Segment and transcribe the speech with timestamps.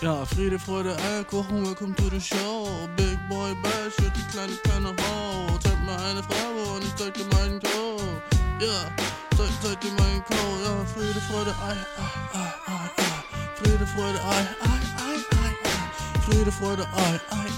[0.00, 2.88] Ja, Friede, Freude, Eierkuchen, welcome to the show.
[2.96, 5.58] Big Boy Bash wird die kleine kleine Ho.
[5.62, 8.00] Zeig mir eine Frage und ich zeig dir meinen Co.
[8.60, 8.90] Ja,
[9.36, 10.34] zeig, zeig dir meinen Co.
[10.64, 13.12] Ja, Friede, Freude, Ei, Ei, Ei, Ei, Ei.
[13.56, 16.20] Friede, Freude, Ei, Ei, Ei, Ei, Ei.
[16.22, 17.49] Friede, Freude, Ei, Ei,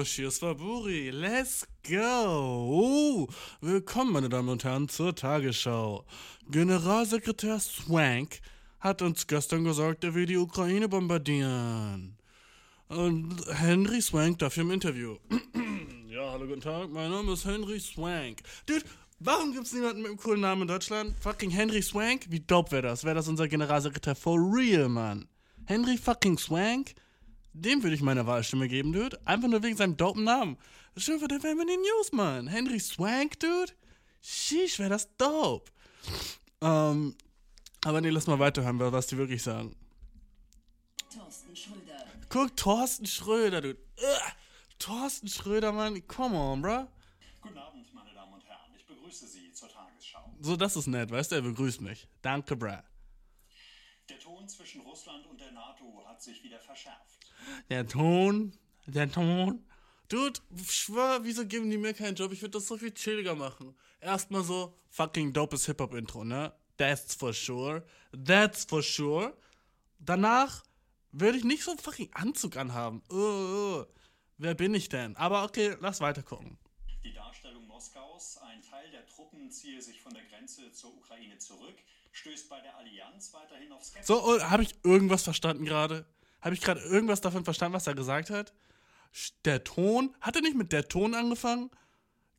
[0.00, 3.28] Bashir Swaburi, let's go!
[3.60, 6.06] Willkommen, meine Damen und Herren, zur Tagesschau.
[6.48, 8.40] Generalsekretär Swank
[8.78, 12.16] hat uns gestern gesagt, er will die Ukraine bombardieren.
[12.88, 15.18] Und Henry Swank dafür im Interview.
[16.08, 18.38] ja, hallo, guten Tag, mein Name ist Henry Swank.
[18.64, 18.86] Dude,
[19.18, 21.14] warum gibt's niemanden mit einem coolen Namen in Deutschland?
[21.20, 22.24] Fucking Henry Swank?
[22.30, 23.04] Wie dope wäre das?
[23.04, 25.28] Wäre das unser Generalsekretär for real, Mann?
[25.66, 26.94] Henry fucking Swank?
[27.52, 29.20] Dem würde ich meine Wahlstimme geben, Dude.
[29.26, 30.56] Einfach nur wegen seinem dopen Namen.
[30.96, 32.46] Schön für den den News, Mann.
[32.46, 33.72] Henry Swank, Dude.
[34.22, 35.70] Sheesh, wäre das dope.
[36.60, 37.16] Ähm,
[37.84, 39.74] aber nee, lass mal weiterhören, was die wirklich sagen.
[41.12, 42.06] Thorsten Schröder.
[42.28, 43.78] Guck, Thorsten Schröder, Dude.
[43.98, 44.32] Ugh.
[44.78, 46.06] Thorsten Schröder, Mann.
[46.06, 46.86] Come on, bro.
[47.40, 48.72] Guten Abend, meine Damen und Herren.
[48.76, 50.36] Ich begrüße Sie zur Tagesschau.
[50.40, 51.36] So, das ist nett, weißt du?
[51.36, 52.06] Er begrüßt mich.
[52.22, 52.78] Danke, bruh.
[54.08, 57.09] Der Ton zwischen Russland und der NATO hat sich wieder verschärft.
[57.68, 58.52] Der Ton,
[58.86, 59.64] der Ton.
[60.08, 62.32] Dude, schwör, wieso geben die mir keinen Job?
[62.32, 63.76] Ich würde das so viel chilliger machen.
[64.00, 66.52] Erstmal so fucking dopes Hip-Hop-Intro, ne?
[66.76, 67.84] That's for sure.
[68.12, 69.36] That's for sure.
[69.98, 70.64] Danach
[71.12, 73.02] würde ich nicht so einen fucking Anzug anhaben.
[73.10, 73.84] Uh, uh.
[74.38, 75.16] Wer bin ich denn?
[75.16, 76.58] Aber okay, lass weiter gucken.
[77.04, 81.76] Die Darstellung Moskaus, ein Teil der Truppen ziehe sich von der Grenze zur Ukraine zurück,
[82.12, 84.06] stößt bei der Allianz weiterhin auf Skepsis.
[84.06, 86.06] So, oh, habe ich irgendwas verstanden gerade?
[86.40, 88.52] Habe ich gerade irgendwas davon verstanden, was er gesagt hat?
[89.44, 90.14] Der Ton?
[90.20, 91.70] Hat er nicht mit der Ton angefangen?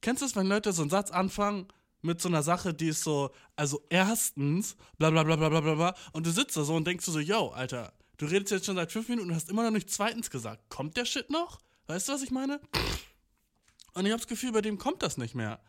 [0.01, 1.67] Kennst du es, wenn Leute so einen Satz anfangen
[2.01, 5.95] mit so einer Sache, die ist so, also erstens, bla bla bla bla bla bla
[6.13, 8.91] und du sitzt da so und denkst so, yo, Alter, du redest jetzt schon seit
[8.91, 10.69] fünf Minuten und hast immer noch nicht zweitens gesagt.
[10.69, 11.59] Kommt der Shit noch?
[11.87, 12.59] Weißt du, was ich meine?
[13.93, 15.59] Und ich habe das Gefühl, bei dem kommt das nicht mehr.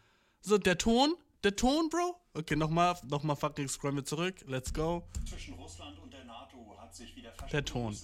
[0.41, 2.17] So, der Ton, der Ton, Bro?
[2.35, 4.37] Okay, nochmal, nochmal fucking scrollen wir zurück.
[4.47, 5.03] Let's go.
[5.29, 7.42] Zwischen Russland und der NATO hat sich wieder verschärft.
[7.53, 7.97] Der Ton.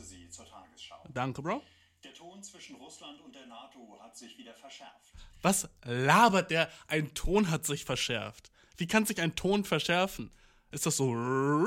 [1.12, 1.62] Danke, Bro.
[2.04, 5.12] Der Ton zwischen Russland und der NATO hat sich wieder verschärft.
[5.42, 6.70] Was labert der?
[6.86, 8.50] Ein Ton hat sich verschärft.
[8.76, 10.30] Wie kann sich ein Ton verschärfen?
[10.70, 11.66] Ist das so?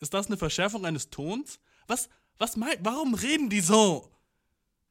[0.00, 1.60] Ist das eine Verschärfung eines Tons?
[1.86, 4.12] Was, was meint, warum reden die so?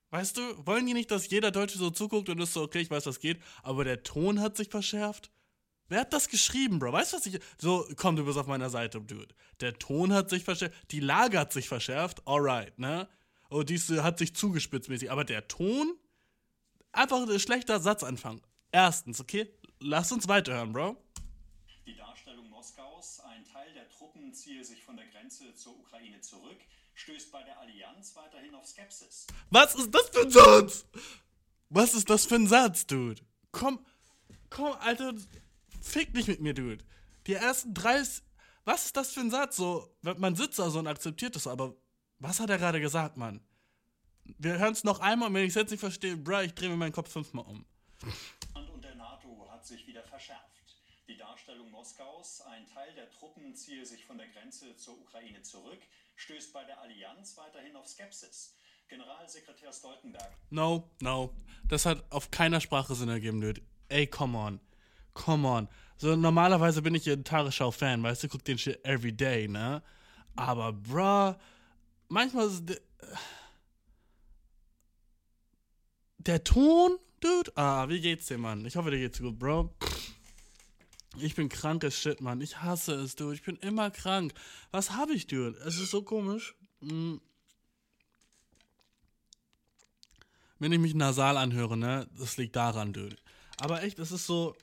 [0.10, 2.90] Weißt du, wollen die nicht, dass jeder Deutsche so zuguckt und ist so, okay, ich
[2.90, 5.30] weiß, was geht, aber der Ton hat sich verschärft?
[5.90, 6.92] Wer hat das geschrieben, Bro?
[6.92, 7.40] Weißt du, was ich.
[7.58, 9.34] So, komm, du bist auf meiner Seite, Dude.
[9.62, 13.08] Der Ton hat sich verschärft, die Lage hat sich verschärft, alright, ne?
[13.50, 15.12] Oh, dies äh, hat sich zugespitzt mäßig.
[15.12, 15.96] Aber der Ton?
[16.92, 18.42] Einfach ein schlechter Satzanfang.
[18.72, 19.50] Erstens, okay?
[19.80, 20.98] Lass uns weiterhören, Bro.
[21.86, 26.58] Die Darstellung Moskaus, ein Teil der Truppen ziehe sich von der Grenze zur Ukraine zurück,
[26.96, 29.28] stößt bei der Allianz weiterhin auf Skepsis.
[29.52, 30.86] Was ist das für ein Satz?
[31.70, 33.22] Was ist das für ein Satz, Dude?
[33.52, 33.86] Komm,
[34.50, 35.14] komm, Alter,
[35.88, 36.84] fick nicht mit mir, Dude.
[37.26, 38.04] Die ersten drei.
[38.66, 39.56] Was ist das für ein Satz?
[39.56, 41.76] So, man sitzt da so und akzeptiert das, aber
[42.20, 43.42] was hat er gerade gesagt, Mann?
[44.24, 46.70] Wir hören es noch einmal und wenn ich es jetzt nicht verstehe, bruh, ich drehe
[46.70, 47.66] mir meinen Kopf fünfmal um.
[48.54, 50.42] Und der NATO hat sich wieder verschärft.
[51.08, 55.80] Die Darstellung Moskaus, ein Teil der Truppen ziehe sich von der Grenze zur Ukraine zurück,
[56.18, 58.54] stößt bei der Allianz weiterhin auf Skepsis.
[58.90, 61.34] Generalsekretär Stoltenberg No, no.
[61.68, 63.62] Das hat auf keiner Sprache Sinn ergeben, Dude.
[63.90, 64.60] Ey, come on.
[65.18, 65.68] Come on.
[65.98, 69.82] So, normalerweise bin ich ein Tagesschau-Fan, weißt du, guck den Shit every day, ne?
[70.36, 71.34] Aber, bruh,
[72.08, 72.80] manchmal ist der,
[76.20, 77.52] der Ton, Dude.
[77.56, 78.64] Ah, wie geht's dir, Mann?
[78.66, 79.74] Ich hoffe, dir geht's gut, Bro.
[81.20, 82.42] Ich bin krank as shit, Mann.
[82.42, 83.34] Ich hasse es, Dude.
[83.34, 84.36] Ich bin immer krank.
[84.70, 85.58] Was habe ich, Dude?
[85.66, 86.54] Es ist so komisch.
[86.82, 87.16] Mm.
[90.60, 93.16] wenn ich mich nasal anhöre, ne, das liegt daran, Dude.
[93.60, 94.56] Aber echt, es ist so,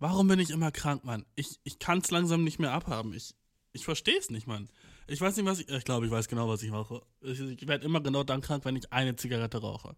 [0.00, 1.24] warum bin ich immer krank, Mann?
[1.36, 3.12] Ich, ich kann es langsam nicht mehr abhaben.
[3.14, 3.34] Ich,
[3.72, 4.68] ich verstehe es nicht, Mann.
[5.06, 7.02] Ich weiß nicht, was ich, ich glaube, ich weiß genau, was ich rauche.
[7.20, 9.94] Ich, ich werde immer genau dann krank, wenn ich eine Zigarette rauche.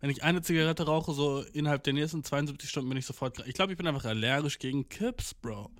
[0.00, 3.48] Wenn ich eine Zigarette rauche, so innerhalb der nächsten 72 Stunden bin ich sofort krank.
[3.48, 5.70] Ich glaube, ich bin einfach allergisch gegen Kips, Bro.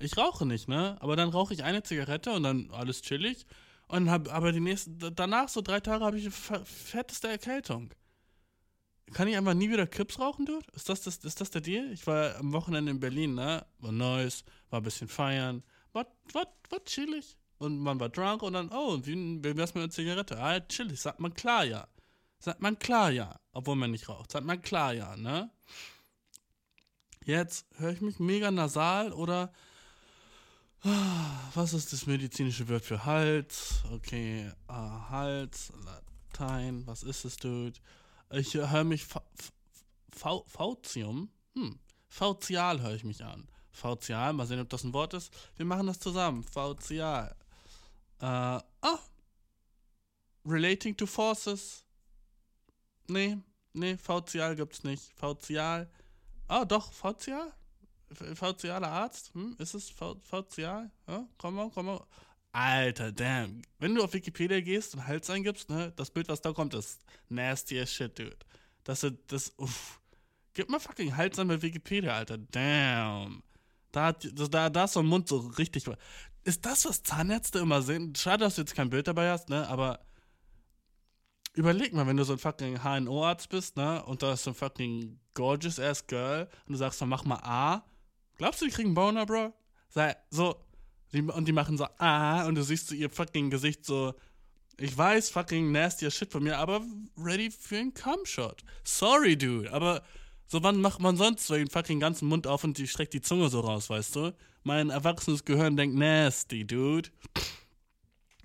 [0.00, 0.96] Ich rauche nicht, ne?
[1.00, 3.46] Aber dann rauche ich eine Zigarette und dann alles chillig.
[3.88, 7.90] Und hab, aber die nächsten, danach, so drei Tage, habe ich eine fe- fetteste Erkältung.
[9.12, 10.66] Kann ich einfach nie wieder Kips rauchen, Dude?
[10.74, 11.92] Ist das, das, ist das der Deal?
[11.92, 13.64] Ich war am Wochenende in Berlin, ne?
[13.78, 15.62] War nice, war ein bisschen feiern.
[15.92, 17.36] War, war, war chillig.
[17.58, 20.38] und man war drunk und dann, oh, wie, wär's mit einer Zigarette?
[20.38, 21.86] Ah, chillig, sagt man klar ja.
[22.38, 24.30] Sagt man klar ja, obwohl man nicht raucht.
[24.30, 25.50] Sagt man klar ja, ne?
[27.24, 29.52] Jetzt höre ich mich mega nasal oder
[31.54, 33.82] was ist das medizinische Wort für Hals?
[33.92, 37.78] Okay, ah, Hals, Latein, was ist es, Dude?
[38.30, 39.06] Ich höre mich
[40.10, 41.78] Fautium, hm,
[42.08, 43.48] Fautial höre ich mich an.
[43.70, 45.32] Fautial, mal sehen, ob das ein Wort ist.
[45.56, 46.42] Wir machen das zusammen.
[46.42, 47.34] Fautial.
[48.20, 48.98] Äh, ah.
[50.44, 51.84] Relating to forces.
[53.06, 53.38] Nee,
[53.72, 55.12] nee, Fautial gibt's nicht.
[55.14, 55.88] Fautial.
[56.48, 57.52] Ah, doch, Fautial?
[58.10, 59.32] VCAler Arzt?
[59.34, 60.90] Hm, ist es VCA?
[61.06, 62.04] Ja, komm mal, komm mal.
[62.58, 63.62] Alter, damn.
[63.78, 67.00] Wenn du auf Wikipedia gehst und Hals eingibst, ne, das Bild, was da kommt, ist
[67.28, 68.36] nasty as shit, dude.
[68.82, 70.00] Das ist, das, uff.
[70.54, 72.36] Gib mal fucking Hals an bei Wikipedia, Alter.
[72.36, 73.44] Damn.
[73.92, 75.84] Da, hat, da, da ist so ein Mund so richtig.
[76.42, 78.12] Ist das, was Zahnärzte immer sehen?
[78.16, 80.00] Schade, dass du jetzt kein Bild dabei hast, ne, aber
[81.52, 84.54] überleg mal, wenn du so ein fucking HNO-Arzt bist, ne, und da ist so ein
[84.54, 87.84] fucking gorgeous ass Girl und du sagst dann, mach mal A
[88.36, 89.52] Glaubst du, die kriegen Boner, Bro?
[89.90, 90.56] Sei, so,
[91.12, 94.14] und die machen so, ah, und du siehst so ihr fucking Gesicht so,
[94.76, 96.82] ich weiß, fucking nasty Shit von mir, aber
[97.16, 98.62] ready für einen Cum-Shot.
[98.84, 100.02] Sorry, dude, aber
[100.46, 103.20] so, wann macht man sonst so den fucking ganzen Mund auf und die streckt die
[103.20, 104.34] Zunge so raus, weißt du?
[104.62, 107.10] Mein erwachsenes Gehirn denkt nasty, dude.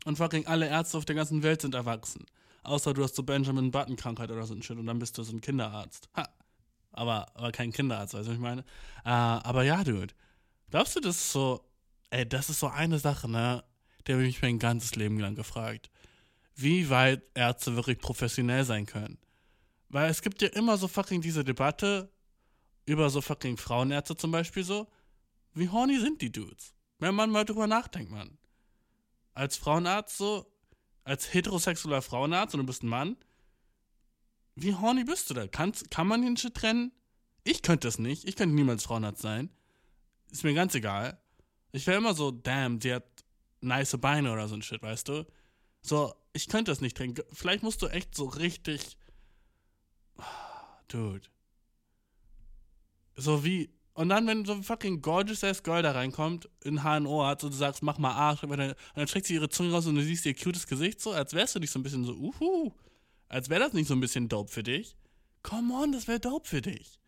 [0.05, 2.25] Und fucking alle Ärzte auf der ganzen Welt sind erwachsen.
[2.63, 5.33] Außer du hast so Benjamin Button-Krankheit oder so ein Shit und dann bist du so
[5.33, 6.09] ein Kinderarzt.
[6.15, 6.27] Ha
[6.93, 8.61] aber, aber kein Kinderarzt, weißt du, was ich meine?
[9.03, 10.13] Äh, aber ja, Dude.
[10.69, 11.63] Glaubst du, das ist so,
[12.13, 13.63] ey, das ist so eine Sache, ne?
[14.05, 15.89] Der habe ich mich mein ganzes Leben lang gefragt.
[16.55, 19.17] Wie weit Ärzte wirklich professionell sein können.
[19.89, 22.11] Weil es gibt ja immer so fucking diese Debatte
[22.85, 24.87] über so fucking Frauenärzte zum Beispiel so.
[25.53, 26.73] Wie horny sind die Dudes?
[26.99, 28.37] Wenn man mal drüber nachdenkt, man.
[29.33, 30.45] Als Frauenarzt so,
[31.03, 33.17] als heterosexueller Frauenarzt und du bist ein Mann,
[34.55, 35.47] wie horny bist du da?
[35.47, 36.91] Kannst, kann man den Shit trennen?
[37.43, 38.25] Ich könnte es nicht.
[38.25, 39.49] Ich könnte niemals Frauenarzt sein.
[40.29, 41.22] Ist mir ganz egal.
[41.73, 43.03] Ich wäre immer so, damn, die hat
[43.59, 45.25] nice Beine oder so ein Shit, weißt du?
[45.81, 47.15] So, ich könnte das nicht trennen.
[47.31, 48.95] Vielleicht musst du echt so richtig.
[50.87, 51.27] Dude.
[53.15, 53.73] So wie.
[53.95, 57.53] Und dann, wenn so ein fucking gorgeous ass Girl da reinkommt, in HNO hat, und
[57.53, 60.25] du sagst, mach mal Arsch, und dann streckt sie ihre Zunge raus und du siehst
[60.25, 62.71] ihr cutes Gesicht so, als wärst du nicht so ein bisschen so, uhu.
[63.29, 64.95] Als wäre das nicht so ein bisschen dope für dich.
[65.41, 66.99] Come on, das wäre dope für dich.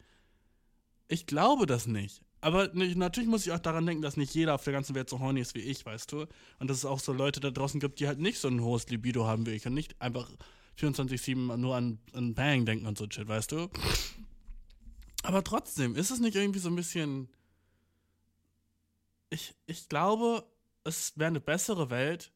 [1.07, 2.24] Ich glaube das nicht.
[2.45, 5.19] Aber natürlich muss ich auch daran denken, dass nicht jeder auf der ganzen Welt so
[5.19, 6.27] horny ist wie ich, weißt du?
[6.59, 8.87] Und dass es auch so Leute da draußen gibt, die halt nicht so ein hohes
[8.87, 10.29] Libido haben wie ich und nicht einfach
[10.79, 13.67] 24-7 nur an, an Bang denken und so shit, weißt du?
[15.23, 17.29] Aber trotzdem, ist es nicht irgendwie so ein bisschen.
[19.31, 20.45] Ich, ich glaube,
[20.83, 22.31] es wäre eine bessere Welt,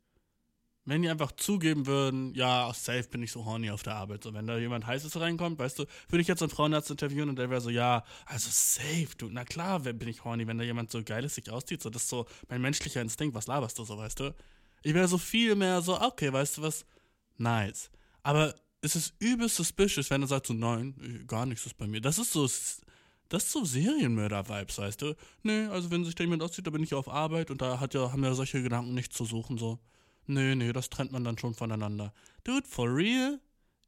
[0.89, 4.23] wenn die einfach zugeben würden, ja, safe bin ich so horny auf der Arbeit.
[4.23, 7.37] So, wenn da jemand heißes reinkommt, weißt du, würde ich jetzt einen Frauenarzt interviewen und
[7.37, 10.91] der wäre so, ja, also safe, du, na klar, bin ich horny, wenn da jemand
[10.91, 11.81] so geiles sich auszieht.
[11.81, 14.35] So, das ist so mein menschlicher Instinkt, was laberst du so, weißt du?
[14.81, 16.85] Ich wäre so viel mehr so, okay, weißt du was?
[17.37, 17.89] Nice.
[18.23, 22.01] Aber es ist übelst suspicious, wenn er sagt so, nein, gar nichts ist bei mir.
[22.01, 22.43] Das ist so,
[23.29, 25.15] das ist so Serienmörder-Vibes, weißt du?
[25.43, 27.93] Nee, also wenn sich da jemand auszieht, da bin ich auf Arbeit und da hat
[27.93, 29.79] ja, haben ja solche Gedanken nichts zu suchen, so.
[30.29, 32.13] Nö, nö, das trennt man dann schon voneinander.
[32.43, 33.39] Dude, for real?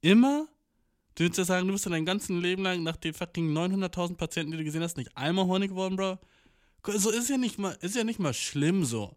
[0.02, 0.48] Immer?
[1.14, 4.52] Du willst ja sagen, du bist dein ganzes Leben lang nach den fucking 900.000 Patienten,
[4.52, 6.18] die du gesehen hast, nicht einmal horny geworden, Bro?
[6.98, 9.16] So ist ja nicht mal, ist ja nicht mal schlimm so.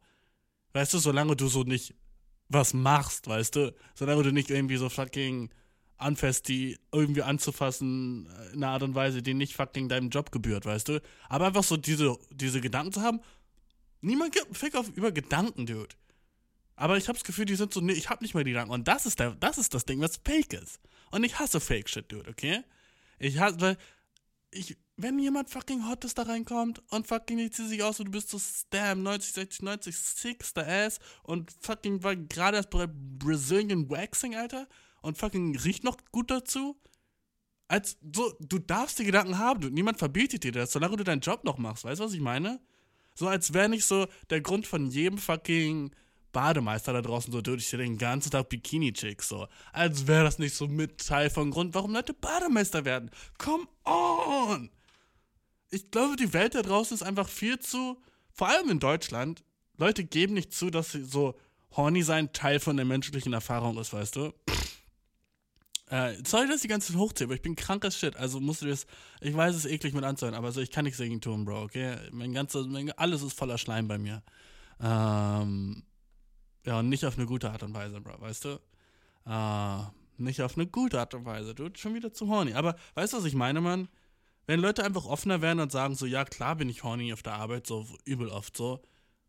[0.75, 1.95] Weißt du, solange du so nicht
[2.51, 3.75] was machst, weißt du?
[3.95, 5.49] Solange du nicht irgendwie so fucking
[5.97, 10.31] anfäst, die irgendwie anzufassen äh, in einer Art und Weise, die nicht fucking deinem Job
[10.31, 11.01] gebührt, weißt du?
[11.31, 13.21] Aber einfach so diese, diese Gedanken zu haben,
[14.03, 15.97] niemand gibt einen Fick auf über Gedanken, Dude.
[16.77, 18.73] Aber ich habe das Gefühl, die sind so, nee, ich habe nicht mehr die Gedanken.
[18.73, 20.81] Und das ist, der, das ist das Ding, was fake ist.
[21.11, 22.63] Und ich hasse Fake Shit, Dude, okay?
[23.19, 23.77] Ich hasse, weil,
[24.51, 28.13] ich, wenn jemand fucking Hottes da reinkommt und fucking die zieht sich aus und du
[28.13, 33.91] bist so Stam 90, 60, 90, sixter Ass und fucking war gerade erst bei Brazilian
[33.91, 34.69] Waxing, Alter,
[35.03, 36.81] und fucking riecht noch gut dazu.
[37.67, 41.21] Als so, du darfst die Gedanken haben, du, niemand verbietet dir das, solange du deinen
[41.21, 42.61] Job noch machst, weißt du, was ich meine?
[43.15, 45.95] So, als wäre nicht so der Grund von jedem fucking
[46.35, 49.49] Bademeister da draußen so durch den ganzen Tag Bikini-Chicks so.
[49.73, 53.11] Als wäre das nicht so mit Teil von Grund, warum Leute Bademeister werden.
[53.39, 54.69] Come on!
[55.71, 57.97] Ich glaube, die Welt da draußen ist einfach viel zu,
[58.33, 59.43] vor allem in Deutschland,
[59.79, 61.35] Leute geben nicht zu, dass sie so
[61.73, 64.33] horny sein Teil von der menschlichen Erfahrung ist, weißt du?
[65.89, 68.17] Äh, sorry, dass ich die ganze Zeit hochziehe, aber ich bin krankes Shit.
[68.17, 68.87] Also musst du das.
[69.21, 71.63] Ich weiß, es ist eklig mit anzuhören, aber so, ich kann nichts dagegen tun, Bro,
[71.63, 71.97] okay?
[72.11, 74.23] Mein ganzes, mein, alles ist voller Schleim bei mir.
[74.81, 75.83] Ähm,
[76.65, 78.61] Ja, und nicht auf eine gute Art und Weise, Bro, weißt du?
[79.25, 82.55] Ah, nicht auf eine gute Art und Weise, du, schon wieder zu horny.
[82.55, 83.89] Aber weißt du, was ich meine, Mann?
[84.47, 87.35] Wenn Leute einfach offener werden und sagen so, ja, klar bin ich horny auf der
[87.35, 88.83] Arbeit, so übel oft so.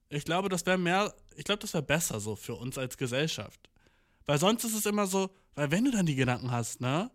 [0.09, 3.69] Ich glaube, das wäre mehr, ich glaube, das wäre besser so für uns als Gesellschaft.
[4.25, 7.11] Weil sonst ist es immer so, weil wenn du dann die Gedanken hast, ne,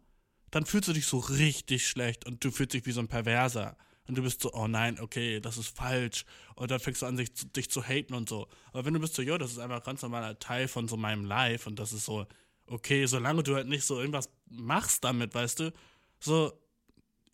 [0.51, 3.77] dann fühlst du dich so richtig schlecht und du fühlst dich wie so ein Perverser.
[4.11, 6.25] Und du bist so, oh nein, okay, das ist falsch.
[6.57, 8.49] Und dann fängst du an, sich, dich zu haten und so.
[8.73, 10.97] Aber wenn du bist so, jo, das ist einfach ein ganz normaler Teil von so
[10.97, 12.27] meinem Life und das ist so,
[12.67, 15.73] okay, solange du halt nicht so irgendwas machst damit, weißt du,
[16.19, 16.53] so,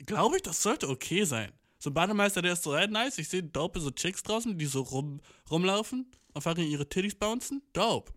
[0.04, 1.50] glaube ich, das sollte okay sein.
[1.78, 4.66] So ein Bademeister, der ist so, hey, nice, ich sehe dope so Chicks draußen, die
[4.66, 7.62] so rum, rumlaufen und fucking ihre Titties bouncen.
[7.72, 8.12] Dope.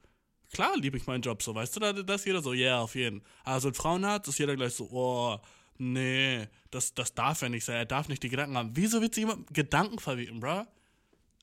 [0.52, 2.96] Klar liebe ich meinen Job so, weißt du, da, da ist jeder so, yeah, auf
[2.96, 3.24] jeden.
[3.46, 5.40] Also ein Frauenarzt ist jeder gleich so, oh,
[5.80, 8.72] nee, das, das darf er nicht sein, er darf nicht die Gedanken haben.
[8.76, 10.66] Wieso wird sich jemand Gedanken verbieten, bro?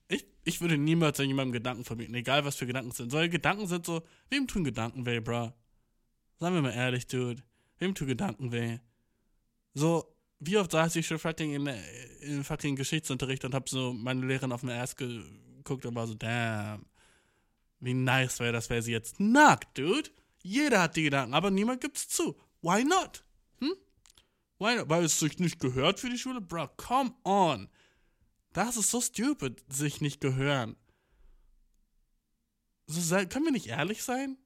[0.07, 3.11] Ich, ich würde niemals jemandem Gedanken verbieten, egal was für Gedanken sind.
[3.11, 5.51] Solche Gedanken sind so, wem tun Gedanken weh, bro?
[6.39, 7.43] Sagen wir mal ehrlich, Dude.
[7.79, 8.79] Wem tun Gedanken weh?
[9.73, 11.67] So, wie oft saß ich schon fucking in,
[12.21, 16.13] in fucking Geschichtsunterricht und hab so meine Lehrerin auf den Erst geguckt und war so,
[16.13, 16.85] damn,
[17.79, 20.09] wie nice wäre das, wäre sie jetzt nackt, dude.
[20.41, 22.39] Jeder hat die Gedanken, aber niemand gibt's zu.
[22.61, 23.23] Why not?
[24.59, 24.89] Not?
[24.89, 26.41] Weil es sich nicht gehört für die Schule?
[26.41, 27.69] Bro, come on.
[28.53, 30.75] Das ist so stupid, sich nicht gehören.
[32.87, 34.37] So, können wir nicht ehrlich sein?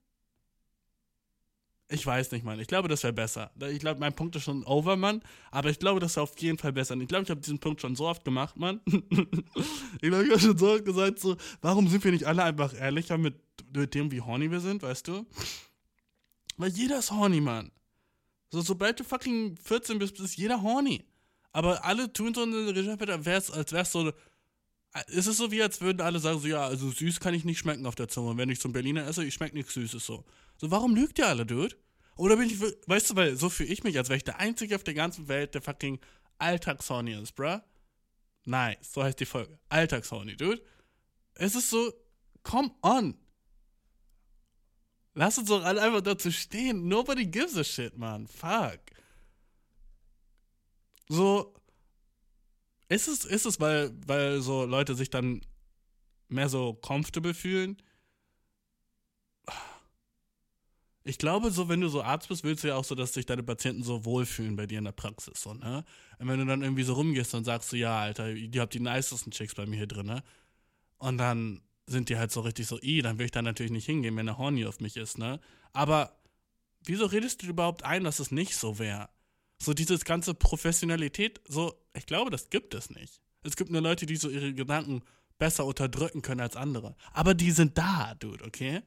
[1.94, 2.60] Ich weiß nicht, Mann.
[2.60, 3.52] Ich glaube, das wäre besser.
[3.70, 5.22] Ich glaube, mein Punkt ist schon over, Mann.
[5.52, 6.94] Aber ich glaube, das wäre auf jeden Fall besser.
[6.94, 8.80] Und ich glaube, ich habe diesen Punkt schon so oft gemacht, Mann.
[8.86, 12.74] ich glaube, ich habe schon so oft gesagt, so, warum sind wir nicht alle einfach
[12.74, 13.36] ehrlicher mit,
[13.76, 15.26] mit dem, wie horny wir sind, weißt du?
[16.56, 17.72] Weil jeder ist horny, Mann.
[18.52, 21.06] So, sobald du fucking 14 bist, ist jeder horny.
[21.54, 24.12] Aber alle tun so eine Regie, als wäre es so.
[25.08, 27.60] Es ist so wie, als würden alle sagen, so, ja, also süß kann ich nicht
[27.60, 28.38] schmecken auf der Zunge.
[28.38, 30.26] wenn ich zum Berliner esse, ich schmecke nichts Süßes so.
[30.58, 31.78] So, warum lügt ihr alle, Dude?
[32.18, 34.76] Oder bin ich, weißt du, weil so fühle ich mich, als wäre ich der Einzige
[34.76, 36.00] auf der ganzen Welt, der fucking
[36.40, 37.60] Alltagshorny ist, bruh.
[38.44, 39.58] Nice, so heißt die Folge.
[39.70, 40.62] Alltagshorny, Dude.
[41.36, 41.94] Es ist so,
[42.44, 43.18] come on.
[45.14, 46.88] Lass uns doch alle einfach dazu stehen.
[46.88, 48.28] Nobody gives a shit, man.
[48.28, 48.80] Fuck.
[51.10, 51.54] So,
[52.88, 55.42] ist es, ist es, weil, weil so Leute sich dann
[56.30, 57.82] mehr so comfortable fühlen?
[61.04, 63.26] Ich glaube, so, wenn du so Arzt bist, willst du ja auch so, dass sich
[63.26, 65.84] deine Patienten so wohlfühlen bei dir in der Praxis, so, ne?
[66.20, 68.80] Und wenn du dann irgendwie so rumgehst und sagst so, ja, Alter, ihr habt die
[68.80, 70.24] nicesten Chicks bei mir hier drin, ne?
[70.98, 73.86] Und dann sind die halt so richtig so, i, dann will ich da natürlich nicht
[73.86, 75.40] hingehen, wenn der Horny auf mich ist, ne?
[75.74, 76.18] Aber
[76.86, 79.10] wieso redest du überhaupt ein, dass es nicht so wäre?
[79.60, 83.22] So dieses ganze Professionalität, so, ich glaube, das gibt es nicht.
[83.44, 85.02] Es gibt nur Leute, die so ihre Gedanken
[85.38, 86.96] besser unterdrücken können als andere.
[87.14, 88.82] Aber die sind da, Dude, okay?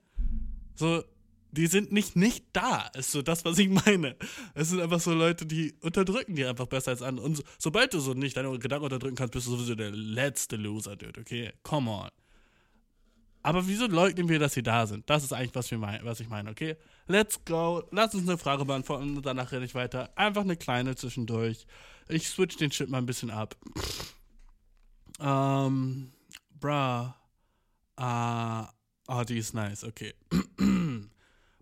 [0.74, 1.04] So,
[1.50, 4.16] die sind nicht nicht da, ist so das, was ich meine.
[4.54, 7.26] Es sind einfach so Leute, die unterdrücken die einfach besser als andere.
[7.26, 10.56] Und so, sobald du so nicht deine Gedanken unterdrücken kannst, bist du sowieso der letzte
[10.56, 11.52] Loser, Dude, okay?
[11.62, 12.10] Come on.
[13.44, 15.08] Aber wieso leugnen wir, dass sie da sind?
[15.10, 16.76] Das ist eigentlich, was, wir mein, was ich meine, okay?
[17.06, 17.86] Let's go.
[17.90, 20.10] Lass uns eine Frage beantworten und danach rede ich weiter.
[20.16, 21.66] Einfach eine kleine zwischendurch.
[22.08, 23.54] Ich switch den Shit mal ein bisschen ab.
[25.20, 26.12] Ähm,
[26.58, 27.12] bruh.
[27.94, 28.66] Ah, uh,
[29.06, 30.12] oh, die ist nice, okay.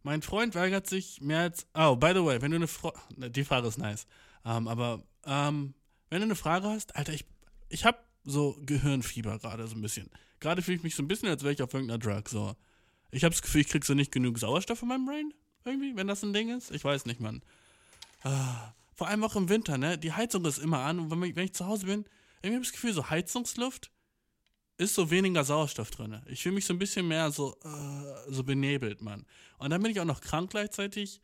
[0.02, 1.66] Mein Freund weigert sich mehr als.
[1.74, 2.98] Oh, by the way, wenn du eine Frage.
[3.30, 4.06] Die Frage ist nice.
[4.46, 5.74] Ähm, aber ähm,
[6.08, 7.26] wenn du eine Frage hast, Alter, ich,
[7.68, 10.08] ich hab so Gehirnfieber gerade so ein bisschen.
[10.42, 12.28] Gerade fühle ich mich so ein bisschen, als wäre ich auf irgendeiner Drug.
[12.28, 12.56] So.
[13.12, 15.32] Ich habe das Gefühl, ich krieg so nicht genug Sauerstoff in meinem Brain.
[15.64, 16.72] Irgendwie, wenn das ein Ding ist.
[16.72, 17.42] Ich weiß nicht, Mann.
[18.24, 19.98] Ah, vor allem auch im Winter, ne?
[19.98, 22.04] Die Heizung ist immer an und wenn ich, wenn ich zu Hause bin,
[22.42, 23.92] irgendwie habe ich das Gefühl, so Heizungsluft
[24.78, 26.20] ist so weniger Sauerstoff drin.
[26.26, 29.24] Ich fühle mich so ein bisschen mehr so, uh, so benebelt, Mann.
[29.58, 31.20] Und dann bin ich auch noch krank gleichzeitig.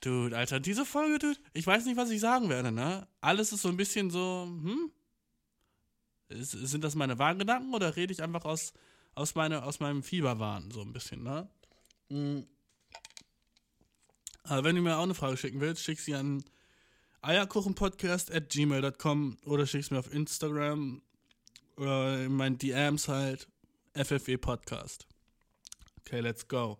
[0.00, 3.06] Dude, Alter, diese Folge, Dude, ich weiß nicht, was ich sagen werde, ne?
[3.20, 4.90] Alles ist so ein bisschen so, hm?
[6.32, 8.72] Ist, sind das meine wahren Gedanken oder rede ich einfach aus,
[9.14, 11.48] aus, meine, aus meinem Fieberwahn so ein bisschen, ne?
[12.08, 12.46] Mhm.
[14.44, 16.44] Aber wenn du mir auch eine Frage schicken willst, schick sie an
[17.22, 21.02] eierkuchenpodcast at gmail.com oder schick sie mir auf Instagram
[21.76, 23.48] oder in meinen DMs halt
[23.94, 25.06] FFW Podcast.
[26.00, 26.78] Okay, let's go.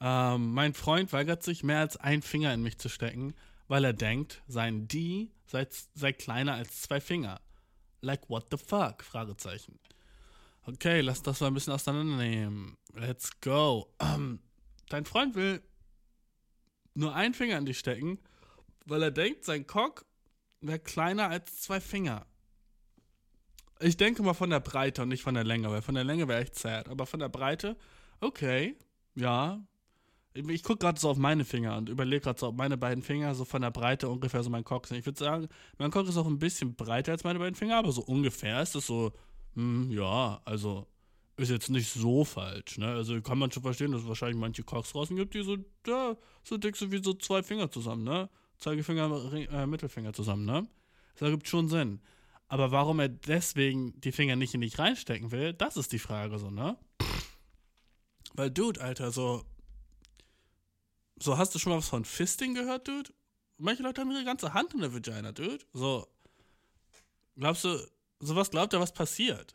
[0.00, 3.34] Ähm, mein Freund weigert sich, mehr als einen Finger in mich zu stecken,
[3.68, 7.40] weil er denkt, sein D sei, sei kleiner als zwei Finger.
[8.00, 9.02] Like what the fuck?
[9.02, 9.78] Fragezeichen.
[10.62, 12.76] Okay, lass das mal ein bisschen auseinandernehmen.
[12.94, 13.92] Let's go.
[14.00, 14.40] Ähm,
[14.88, 15.62] dein Freund will
[16.94, 18.18] nur einen Finger in dich stecken,
[18.86, 20.04] weil er denkt, sein Cock
[20.60, 22.26] wäre kleiner als zwei Finger.
[23.80, 26.28] Ich denke mal von der Breite und nicht von der Länge, weil von der Länge
[26.28, 26.88] wäre echt sad.
[26.88, 27.76] Aber von der Breite,
[28.20, 28.76] Okay,
[29.14, 29.60] ja.
[30.32, 33.34] Ich, gucke gerade so auf meine Finger und überlege gerade so, ob meine beiden Finger
[33.34, 34.98] so von der Breite ungefähr so mein Cock sind.
[34.98, 37.90] Ich würde sagen, mein Cock ist auch ein bisschen breiter als meine beiden Finger, aber
[37.90, 39.12] so ungefähr ist es so,
[39.54, 40.86] hm, ja, also
[41.36, 42.88] ist jetzt nicht so falsch, ne?
[42.88, 45.56] Also kann man schon verstehen, dass es wahrscheinlich manche Cocks draußen gibt, die so,
[45.86, 48.28] ja, so dick sind wie so zwei Finger zusammen, ne?
[48.58, 50.68] Zeigefinger, äh, Mittelfinger zusammen, ne?
[51.14, 52.00] Das ergibt schon Sinn.
[52.46, 56.38] Aber warum er deswegen die Finger nicht in dich reinstecken will, das ist die Frage,
[56.38, 56.76] so, ne?
[58.34, 59.42] Weil, Dude, Alter, so.
[61.22, 63.12] So, hast du schon mal was von Fisting gehört, Dude?
[63.58, 65.58] Manche Leute haben ihre ganze Hand in der Vagina, Dude.
[65.74, 66.08] So.
[67.36, 67.78] Glaubst du,
[68.20, 69.54] sowas glaubt er, was passiert?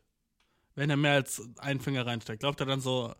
[0.76, 2.42] Wenn er mehr als einen Finger reinsteckt.
[2.42, 3.16] Glaubt er dann so.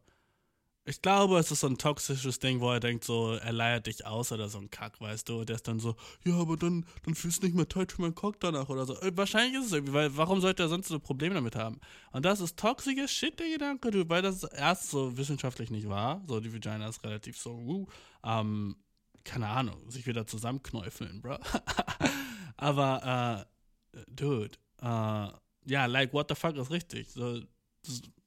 [0.88, 4.06] Ich glaube, es ist so ein toxisches Ding, wo er denkt, so, er leiert dich
[4.06, 5.44] aus oder so ein Kack, weißt du?
[5.44, 8.14] Der ist dann so, ja, aber dann, dann fühlst du nicht mehr tight für meinen
[8.14, 8.96] Cock danach oder so.
[9.02, 11.80] Äh, Wahrscheinlich ist es irgendwie, weil warum sollte er sonst so Probleme damit haben?
[12.12, 16.22] Und das ist toxischer Shit, der Gedanke, du, weil das erst so wissenschaftlich nicht war.
[16.28, 17.88] So, die Vagina ist relativ so, uh,
[18.26, 18.76] ähm,
[19.24, 21.38] keine Ahnung, sich wieder zusammenknäufeln, bro.
[22.58, 23.48] aber,
[23.94, 25.30] äh, dude, äh,
[25.68, 27.12] ja, like, what the fuck ist richtig?
[27.12, 27.42] So,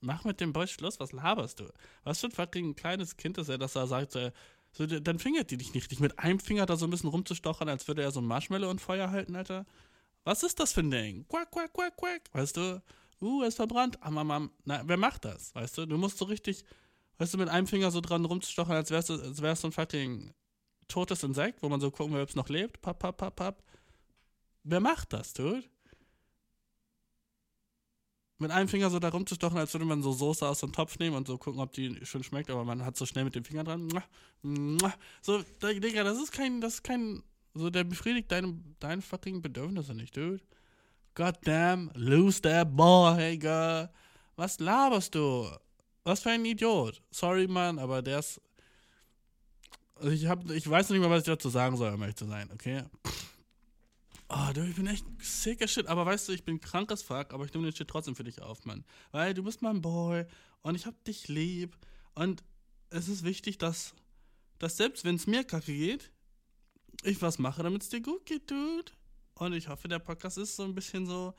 [0.00, 1.68] mach mit dem Boy Schluss, was laberst du?
[2.04, 4.30] Was für ein fucking kleines Kind ist er, dass er sagt, so,
[4.72, 6.00] so, dann fingert die dich nicht richtig.
[6.00, 8.78] Mit einem Finger da so ein bisschen rumzustochern, als würde er so ein Marshmallow in
[8.78, 9.66] Feuer halten, Alter.
[10.24, 11.26] Was ist das für ein Ding?
[11.28, 12.22] Quack, quack, quack, quack.
[12.32, 12.82] Weißt du?
[13.20, 14.00] Uh, er ist verbrannt.
[14.02, 14.50] Am, am, am.
[14.64, 15.54] Na, wer macht das?
[15.54, 15.86] Weißt du?
[15.86, 16.64] Du musst so richtig,
[17.18, 19.72] weißt du, mit einem Finger so dran rumzustochern, als wärst du, als wärst du ein
[19.72, 20.32] fucking
[20.88, 22.80] totes Insekt, wo man so gucken will, ob es noch lebt.
[22.80, 23.62] Papp, papp, papp, papp.
[24.64, 25.64] Wer macht das, dude?
[28.40, 31.16] Mit einem Finger so da rumzustochen, als würde man so Soße aus dem Topf nehmen
[31.16, 33.64] und so gucken, ob die schön schmeckt, aber man hat so schnell mit dem Finger
[33.64, 33.88] dran.
[35.22, 39.92] So, Digga, das ist kein, das ist kein, so, der befriedigt deine, deine fucking Bedürfnisse
[39.92, 40.40] nicht, dude.
[41.16, 43.90] God damn, lose that boy, girl.
[44.36, 45.48] Was laberst du?
[46.04, 47.02] Was für ein Idiot.
[47.10, 48.40] Sorry, Mann, aber der ist.
[49.96, 52.26] Also ich, hab, ich weiß nicht mehr, was ich dazu sagen soll, um ehrlich zu
[52.26, 52.84] sein, okay?
[54.30, 55.86] Oh, du, ich bin echt sick as shit.
[55.86, 58.24] Aber weißt du, ich bin krank as fuck, aber ich nehme den Shit trotzdem für
[58.24, 58.84] dich auf, Mann.
[59.10, 60.26] Weil du bist mein Boy
[60.62, 61.76] und ich hab dich lieb.
[62.14, 62.44] Und
[62.90, 63.94] es ist wichtig, dass,
[64.58, 66.10] dass selbst wenn es mir kacke geht,
[67.04, 68.92] ich was mache, damit es dir gut geht, Dude.
[69.34, 71.34] Und ich hoffe, der Podcast ist so ein bisschen so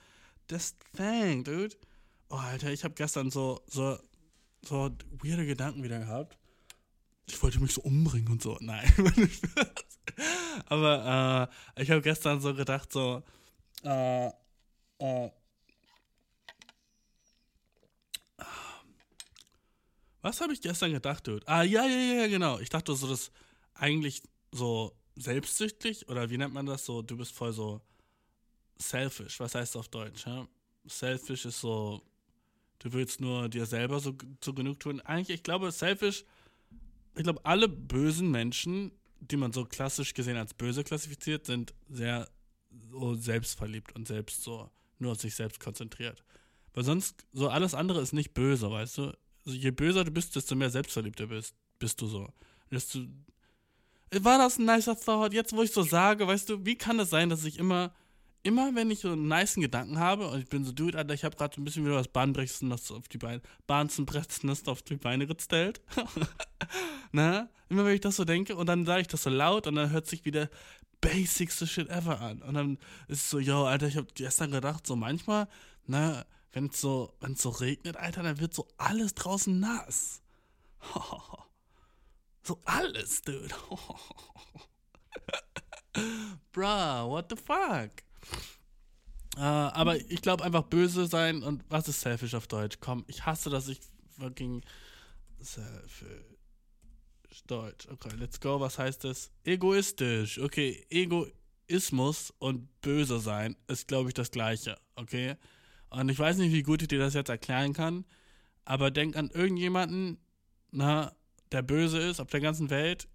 [0.47, 1.75] das Thing, Dude.
[2.29, 3.99] Oh, Alter, ich habe gestern so, so,
[4.63, 4.91] so
[5.21, 6.37] weirde Gedanken wieder gehabt.
[7.27, 8.57] Ich wollte mich so umbringen und so.
[8.59, 8.91] Nein,
[10.65, 13.23] aber äh, ich habe gestern so gedacht, so,
[13.83, 14.27] äh,
[14.99, 15.29] äh,
[20.21, 21.47] was habe ich gestern gedacht, Dude?
[21.47, 22.59] Ah, ja, ja, ja, genau.
[22.59, 23.31] Ich dachte so, das
[23.75, 27.01] eigentlich so selbstsüchtig oder wie nennt man das so?
[27.01, 27.81] Du bist voll so
[28.77, 29.39] selfish.
[29.39, 30.25] Was heißt das auf Deutsch?
[30.25, 30.47] Ja?
[30.85, 32.01] Selfish ist so,
[32.79, 35.01] du willst nur dir selber so zu genug tun.
[35.01, 36.25] Eigentlich, ich glaube, selfish,
[37.15, 42.29] ich glaube, alle bösen Menschen, die man so klassisch gesehen als böse klassifiziert, sind sehr
[42.91, 46.23] so selbstverliebt und selbst so nur auf sich selbst konzentriert.
[46.73, 49.13] Weil sonst, so alles andere ist nicht böse, weißt du?
[49.45, 52.27] Also je böser du bist, desto mehr selbstverliebter bist, bist du so.
[52.71, 52.99] Desto,
[54.11, 55.33] war das ein nicer Thought?
[55.33, 57.93] Jetzt, wo ich so sage, weißt du, wie kann es sein, dass ich immer,
[58.43, 61.23] immer wenn ich so einen nicen Gedanken habe und ich bin so, dude, Alter, ich
[61.23, 65.81] habe gerade ein bisschen wieder was Bahnbrechendes auf die Beine, Bahnzenbrechendes auf die Beine gestellt.
[67.11, 67.49] Na?
[67.69, 69.91] Immer wenn ich das so denke und dann sage ich das so laut und dann
[69.91, 70.49] hört sich wieder
[71.01, 72.41] basicste Shit ever an.
[72.41, 75.47] Und dann ist es so, yo, Alter, ich habe gestern gedacht, so manchmal,
[75.85, 80.21] na, wenn es so, wenn's so regnet, Alter, dann wird so alles draußen nass.
[82.41, 83.53] So alles, dude.
[86.51, 87.91] Bruh, what the fuck?
[89.37, 92.77] Äh, aber ich glaube einfach böse sein und was ist selfish auf Deutsch?
[92.79, 93.79] Komm, ich hasse, dass ich
[94.17, 94.61] fucking
[95.39, 96.29] selfish.
[97.47, 97.87] Deutsch.
[97.89, 98.59] Okay, let's go.
[98.59, 99.31] Was heißt das?
[99.43, 100.39] Egoistisch.
[100.39, 104.77] Okay, Egoismus und böse sein ist, glaube ich, das Gleiche.
[104.95, 105.35] Okay?
[105.89, 108.05] Und ich weiß nicht, wie gut ich dir das jetzt erklären kann,
[108.65, 110.19] aber denk an irgendjemanden,
[110.71, 111.15] na,
[111.51, 113.07] der böse ist auf der ganzen Welt.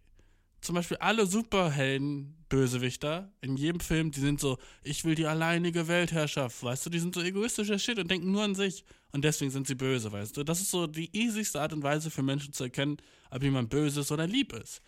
[0.64, 5.88] Zum Beispiel alle Superhelden, Bösewichter, in jedem Film, die sind so, ich will die alleinige
[5.88, 8.82] Weltherrschaft, weißt du, die sind so egoistischer Shit und denken nur an sich.
[9.12, 10.42] Und deswegen sind sie böse, weißt du.
[10.42, 12.96] Das ist so die easyste Art und Weise für Menschen zu erkennen,
[13.30, 14.80] ob jemand böse ist oder lieb ist.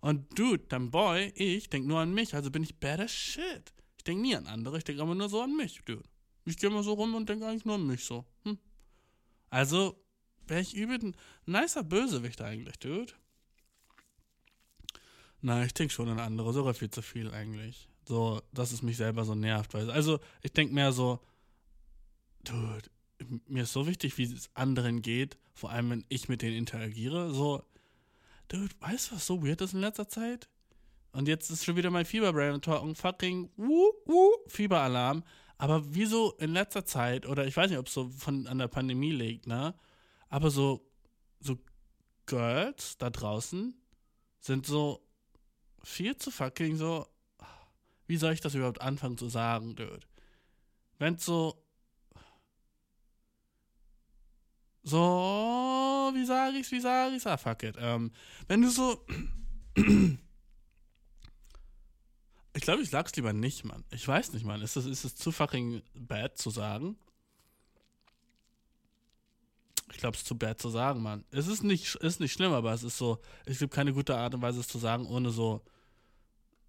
[0.00, 3.74] Und dude, dein Boy, ich, denk nur an mich, also bin ich bad as shit.
[3.98, 6.04] Ich denk nie an andere, ich denk aber nur so an mich, dude.
[6.46, 8.24] Ich gehe mal so rum und denk eigentlich nur an mich so.
[8.44, 8.58] Hm.
[9.50, 10.02] Also,
[10.46, 13.12] wäre ich übel ein nicer Bösewicht eigentlich, dude.
[15.40, 17.88] Nein, ich denke schon an andere, sogar viel zu viel eigentlich.
[18.06, 19.74] So, dass es mich selber so nervt.
[19.74, 21.20] Weil, also, ich denke mehr so,
[22.44, 22.90] dude,
[23.46, 27.32] mir ist so wichtig, wie es anderen geht, vor allem wenn ich mit denen interagiere.
[27.32, 27.62] So,
[28.48, 30.48] dude, weißt du, was so weird ist in letzter Zeit?
[31.12, 35.24] Und jetzt ist schon wieder mein Fieberbrain talking fucking wuh, wuh, Fieberalarm.
[35.56, 38.68] Aber wieso in letzter Zeit, oder ich weiß nicht, ob es so von, an der
[38.68, 39.74] Pandemie liegt, ne?
[40.28, 40.86] Aber so,
[41.40, 41.58] so
[42.26, 43.74] Girls da draußen
[44.40, 45.07] sind so
[45.88, 47.06] viel zu fucking so.
[48.06, 50.00] Wie soll ich das überhaupt anfangen zu sagen, dude?
[50.98, 51.62] Wenn's so.
[54.82, 57.26] So, wie sag ich's, wie sag ich's?
[57.26, 57.76] Ah, fuck it.
[57.78, 58.12] Ähm,
[58.46, 59.04] wenn du so.
[62.54, 63.84] Ich glaube, ich sag's lieber nicht, Mann.
[63.92, 64.62] Ich weiß nicht, Mann.
[64.62, 66.98] Ist es, ist zu fucking bad zu sagen?
[69.92, 71.24] Ich glaube, es ist zu bad zu sagen, Mann.
[71.30, 74.34] Es ist nicht, ist nicht schlimm, aber es ist so, es gibt keine gute Art
[74.34, 75.62] und Weise, es zu sagen, ohne so,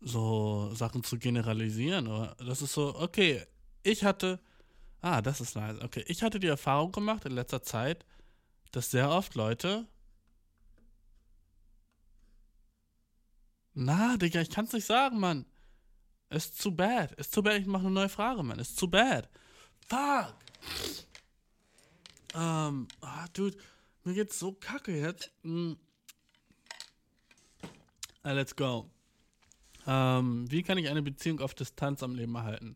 [0.02, 2.08] so Sachen zu generalisieren.
[2.08, 2.36] Oder?
[2.40, 3.46] Das ist so, okay,
[3.84, 4.40] ich hatte,
[5.02, 5.82] ah, das ist nice.
[5.82, 8.06] Okay, ich hatte die Erfahrung gemacht in letzter Zeit,
[8.72, 9.88] dass sehr oft Leute,
[13.74, 15.46] na, Digga, ich kann's nicht sagen, Mann.
[16.30, 17.14] Ist zu bad.
[17.14, 17.60] Ist zu bad.
[17.60, 18.60] Ich mache eine neue Frage, Mann.
[18.60, 19.30] Ist zu bad.
[19.88, 20.36] Fuck.
[22.36, 23.58] Ähm, ah, dude,
[24.04, 25.32] mir geht's so kacke jetzt.
[25.44, 25.74] Mm.
[28.24, 28.92] Let's go.
[29.92, 32.76] Ähm, wie kann ich eine Beziehung auf Distanz am Leben erhalten?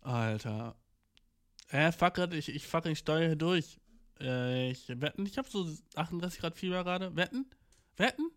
[0.00, 0.74] Alter.
[1.68, 3.78] Äh, fuck ich, ich fuck, ich steuere hier durch.
[4.20, 7.14] Äh, ich wetten, ich habe so 38 Grad Fieber gerade.
[7.14, 7.44] Wetten?
[7.96, 8.30] Wetten?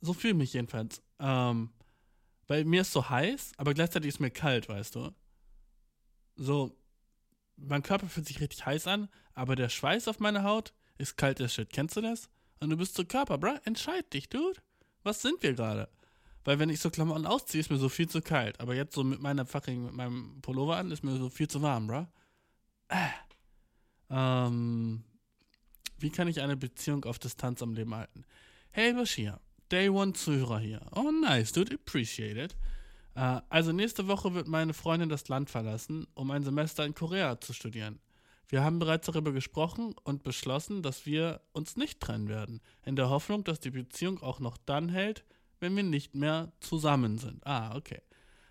[0.00, 1.02] So fühle ich mich jedenfalls.
[1.20, 1.70] Ähm,
[2.48, 5.14] weil mir ist so heiß, aber gleichzeitig ist mir kalt, weißt du?
[6.34, 6.76] So,
[7.54, 11.40] mein Körper fühlt sich richtig heiß an, aber der Schweiß auf meiner Haut ist kalt
[11.40, 11.70] as shit.
[11.72, 12.28] Kennst du das?
[12.60, 13.58] Und du bist so Körper, bruh.
[13.64, 14.60] Entscheid dich, dude.
[15.02, 15.88] Was sind wir gerade?
[16.44, 18.58] Weil wenn ich so Klamotten ausziehe, ist mir so viel zu kalt.
[18.60, 21.62] Aber jetzt so mit meiner fucking, mit meinem Pullover an, ist mir so viel zu
[21.62, 22.06] warm, bruh.
[22.88, 23.08] Äh.
[24.10, 25.04] Ähm,
[25.98, 28.24] wie kann ich eine Beziehung auf Distanz am Leben halten?
[28.70, 29.40] Hey Bashir,
[29.70, 30.80] Day One Zuhörer hier.
[30.94, 32.56] Oh nice, dude, appreciate it.
[33.14, 37.40] Äh, also nächste Woche wird meine Freundin das Land verlassen, um ein Semester in Korea
[37.40, 37.98] zu studieren.
[38.48, 43.10] Wir haben bereits darüber gesprochen und beschlossen, dass wir uns nicht trennen werden, in der
[43.10, 45.24] Hoffnung, dass die Beziehung auch noch dann hält,
[45.60, 47.46] wenn wir nicht mehr zusammen sind.
[47.46, 48.00] Ah, okay.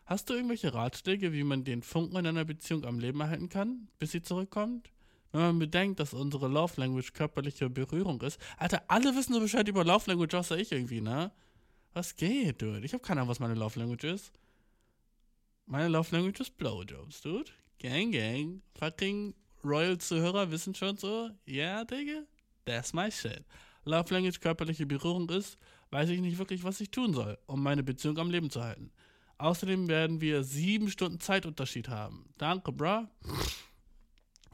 [0.06, 3.88] Hast du irgendwelche Ratschläge, wie man den Funken in einer Beziehung am Leben erhalten kann,
[3.98, 4.92] bis sie zurückkommt?
[5.32, 8.40] Wenn man bedenkt, dass unsere Love Language körperliche Berührung ist.
[8.58, 11.32] Alter, alle wissen so Bescheid über Love Language, außer ich irgendwie, ne?
[11.94, 12.86] Was geht, dude?
[12.86, 14.32] Ich habe keine Ahnung, was meine Love Language ist.
[15.66, 17.52] Meine Love Language ist Blowjobs, dude.
[17.80, 18.62] Gang, gang.
[18.76, 19.34] Fucking
[19.64, 22.24] Royal-Zuhörer wissen schon so, ja, yeah, Digga,
[22.66, 23.44] that's my shit.
[23.86, 25.58] Love Language körperliche Berührung ist,
[25.92, 28.92] weiß ich nicht wirklich, was ich tun soll, um meine Beziehung am Leben zu halten.
[29.38, 32.34] Außerdem werden wir sieben Stunden Zeitunterschied haben.
[32.38, 33.06] Danke, bruh.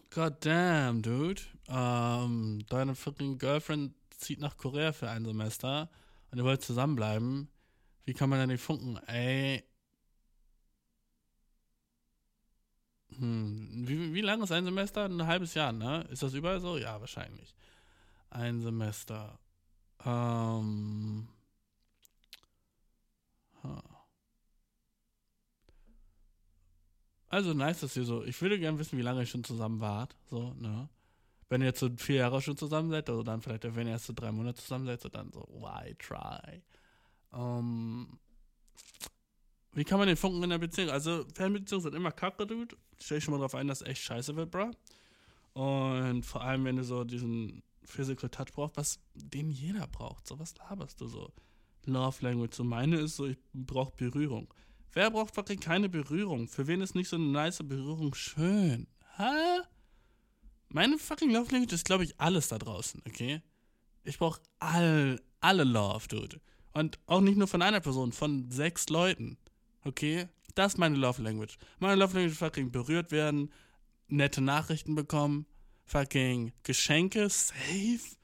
[0.10, 1.42] God damn, dude.
[1.70, 5.89] Ähm, deine fucking Girlfriend zieht nach Korea für ein Semester
[6.32, 7.50] und ihr wollt zusammenbleiben.
[8.06, 8.98] Wie kann man denn nicht funken?
[9.08, 9.63] Ey.
[13.17, 15.06] Hm, wie, wie lange ist ein Semester?
[15.06, 16.08] Ein halbes Jahr, ne?
[16.12, 16.78] Ist das überall so?
[16.78, 17.56] Ja, wahrscheinlich.
[18.30, 19.39] Ein Semester.
[20.06, 21.28] Ähm.
[23.63, 23.82] Huh.
[27.30, 28.23] Also nice, dass ihr so.
[28.23, 30.15] Ich würde gerne wissen, wie lange ihr schon zusammen wart.
[30.30, 30.88] So, ne?
[31.49, 34.06] Wenn ihr jetzt so vier Jahre schon zusammen seid, oder dann vielleicht, wenn ihr erst
[34.06, 36.62] so drei Monate zusammen seid, so dann so, why try?
[37.32, 38.19] Um, ähm,
[39.74, 40.90] wie kann man den Funken in der Beziehung?
[40.90, 42.76] Also, Fernbeziehungen sind immer kacke, dude.
[43.00, 44.72] Stell dich schon mal drauf ein, dass es echt scheiße wird, bro.
[45.54, 50.28] Und vor allem, wenn du so diesen Physical Touch brauchst, was den jeder braucht.
[50.28, 51.32] So, was laberst du so?
[51.86, 52.56] Love Language.
[52.56, 54.54] So, meine ist so, ich brauche Berührung.
[54.94, 56.48] Wer braucht fucking keine Berührung?
[56.48, 58.88] Für wen ist nicht so eine nice Berührung schön?
[59.18, 59.62] Hä?
[60.70, 63.42] Meine fucking Love Language ist, glaube ich, alles da draußen, okay?
[64.04, 66.42] Ich brauche all, alle Love, dude.
[66.74, 69.38] Und auch nicht nur von einer Person, von sechs Leuten.
[69.84, 70.28] Okay?
[70.56, 71.58] Das ist meine Love Language.
[71.80, 73.52] Meine Love Language ist fucking berührt werden,
[74.08, 75.46] nette Nachrichten bekommen,
[75.86, 78.15] fucking Geschenke, safe.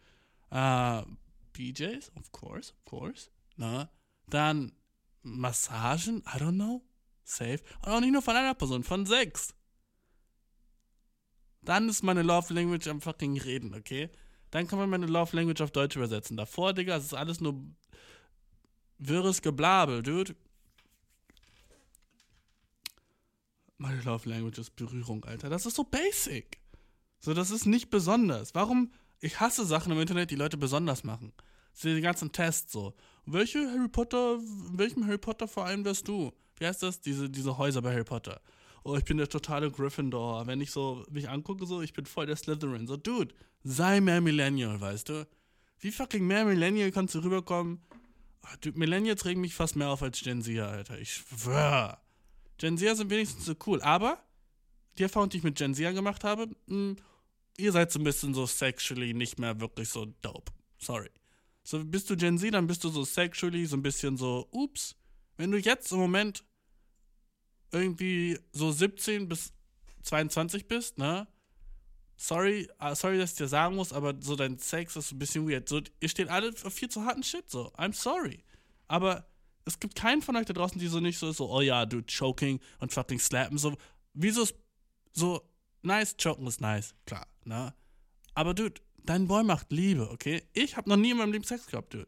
[0.52, 1.04] Uh,
[1.54, 3.30] BJs, of course, of course.
[3.58, 3.90] Na?
[4.28, 4.72] Dann
[5.22, 6.82] Massagen, I don't know.
[7.24, 7.60] Safe.
[7.84, 9.54] Und auch nicht nur von einer Person, von sechs.
[11.62, 14.10] Dann ist meine Love Language am fucking Reden, okay?
[14.50, 16.38] Dann kann man meine Love Language auf Deutsch übersetzen.
[16.38, 17.62] Davor, Digga, es ist alles nur
[18.98, 20.36] wirres Geblabel, dude.
[23.80, 25.50] Meine Love Language ist Berührung, Alter.
[25.50, 26.60] Das ist so basic.
[27.22, 28.54] So, das ist nicht besonders.
[28.54, 28.92] Warum?
[29.22, 31.32] Ich hasse Sachen im Internet, die Leute besonders machen.
[31.82, 32.94] Die ganzen Tests so.
[33.26, 36.34] Welche Harry Potter, in welchem Harry Potter Verein wärst du?
[36.58, 37.00] Wie heißt das?
[37.00, 38.42] Diese, diese Häuser bei Harry Potter.
[38.84, 40.46] oh, ich bin der totale Gryffindor.
[40.46, 42.86] Wenn ich so mich angucke, so, ich bin voll der Slytherin.
[42.86, 45.28] So, Dude, sei mehr Millennial, weißt du?
[45.80, 47.82] Wie fucking mehr Millennial kannst du rüberkommen?
[48.42, 51.00] Ach, dude, Millennials regen mich fast mehr auf als Gen Z, Alter.
[51.00, 51.98] Ich schwör.
[52.60, 53.82] Gen Z sind wenigstens so cool.
[53.82, 54.24] Aber
[54.98, 56.98] die Erfahrung, die ich mit Gen Z gemacht habe, mh,
[57.58, 60.52] ihr seid so ein bisschen so sexually nicht mehr wirklich so dope.
[60.78, 61.10] Sorry.
[61.64, 64.96] So, bist du Gen Z, dann bist du so sexually so ein bisschen so, ups.
[65.38, 66.44] Wenn du jetzt im Moment
[67.72, 69.54] irgendwie so 17 bis
[70.04, 71.28] 22 bist, ne?
[72.18, 75.50] Sorry, uh, sorry, dass ich dir sagen muss, aber so dein Sex ist ein bisschen
[75.50, 75.70] weird.
[75.70, 77.72] So, ihr steht alle auf viel zu harten Shit, so.
[77.76, 78.44] I'm sorry.
[78.88, 79.26] Aber
[79.66, 81.86] es gibt keinen von euch da draußen, die so nicht so ist, so, oh ja,
[81.86, 83.76] du choking und fucking slappen, so.
[84.14, 84.56] Wieso ist
[85.14, 85.42] so,
[85.82, 87.74] nice, choken ist nice, klar, ne?
[88.34, 90.44] Aber dude, dein Boy macht Liebe, okay?
[90.54, 92.08] Ich habe noch nie in meinem Leben Sex gehabt, dude.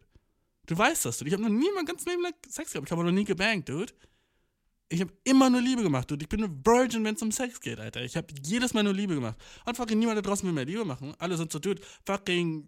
[0.67, 1.29] Du weißt das, dude.
[1.29, 2.87] Ich habe noch nie in meinem ganzen Leben Sex gehabt.
[2.87, 3.93] Ich habe noch nie gebankt, dude.
[4.89, 6.23] Ich habe immer nur Liebe gemacht, dude.
[6.23, 8.03] Ich bin eine Virgin, wenn es um Sex geht, Alter.
[8.03, 9.37] Ich habe jedes Mal nur Liebe gemacht.
[9.65, 11.13] Und fucking niemand da draußen will mehr Liebe machen.
[11.17, 12.67] Alle sind so, dude, fucking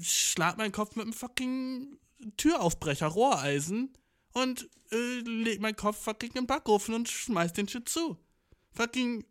[0.00, 1.98] schlag meinen Kopf mit einem fucking
[2.36, 3.92] Türaufbrecher, Rohreisen
[4.32, 8.18] und äh, leg meinen Kopf fucking in den Backofen und schmeiß den Shit zu.
[8.72, 9.24] Fucking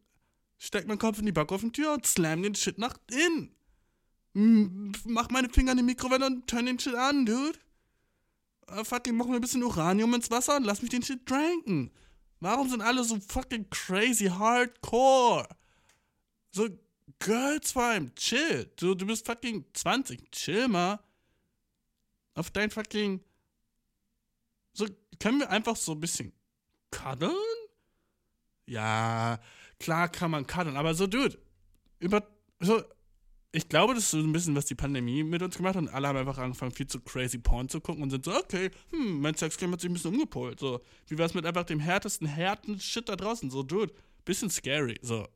[0.58, 4.94] steck meinen Kopf in die Backofentür und slam den Shit nach innen.
[5.06, 7.60] Mach meine Finger in die Mikrowelle und turn den Shit an, dude.
[8.68, 11.92] Äh, fucking mach mir ein bisschen Uranium ins Wasser und lass mich den Shit tranken.
[12.40, 15.48] Warum sind alle so fucking crazy hardcore?
[16.52, 16.70] So,
[17.20, 18.72] Girls vor allem, chill.
[18.78, 21.00] Du, du bist fucking 20, chill mal.
[22.34, 23.22] Auf dein fucking.
[24.74, 24.88] So,
[25.20, 26.34] können wir einfach so ein bisschen
[26.92, 27.36] cuddeln?
[28.66, 29.40] Ja,
[29.80, 31.38] klar kann man cuddeln, aber so, dude,
[32.00, 32.26] über.
[32.60, 32.84] So,
[33.54, 35.84] ich glaube, das ist so ein bisschen, was die Pandemie mit uns gemacht hat.
[35.84, 38.72] Und alle haben einfach angefangen, viel zu crazy Porn zu gucken und sind so, okay,
[38.92, 40.60] hm, mein Sexgame hat sich ein bisschen umgepolt.
[40.60, 43.50] So, wie wär's mit einfach dem härtesten, härten Shit da draußen?
[43.50, 45.00] So, dude, bisschen scary.
[45.02, 45.28] So,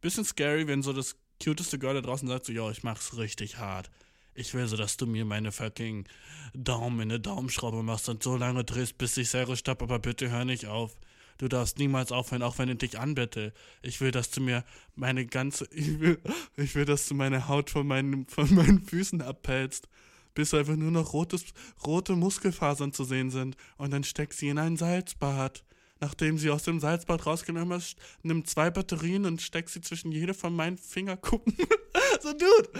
[0.00, 3.58] bisschen scary, wenn so das cuteste Girl da draußen sagt, so, yo, ich mach's richtig
[3.58, 3.90] hart.
[4.34, 6.06] Ich will so, dass du mir meine fucking
[6.54, 10.30] Daumen in eine Daumenschraube machst und so lange drehst, bis ich selber stopp, aber bitte
[10.30, 10.96] hör nicht auf.
[11.38, 13.52] Du darfst niemals aufhören, auch wenn ich dich anbitte.
[13.80, 14.64] Ich will, dass du mir
[14.96, 16.18] meine ganze, ich will,
[16.56, 19.88] ich will, dass du meine Haut von meinen, von meinen Füßen abpellst,
[20.34, 21.44] bis einfach nur noch rotes,
[21.86, 23.56] rote Muskelfasern zu sehen sind.
[23.76, 25.64] Und dann steck sie in ein Salzbad.
[26.00, 30.34] Nachdem sie aus dem Salzbad rausgenommen ist, nimm zwei Batterien und steck sie zwischen jede
[30.34, 31.56] von meinen Fingerkuppen.
[32.20, 32.70] so, dude,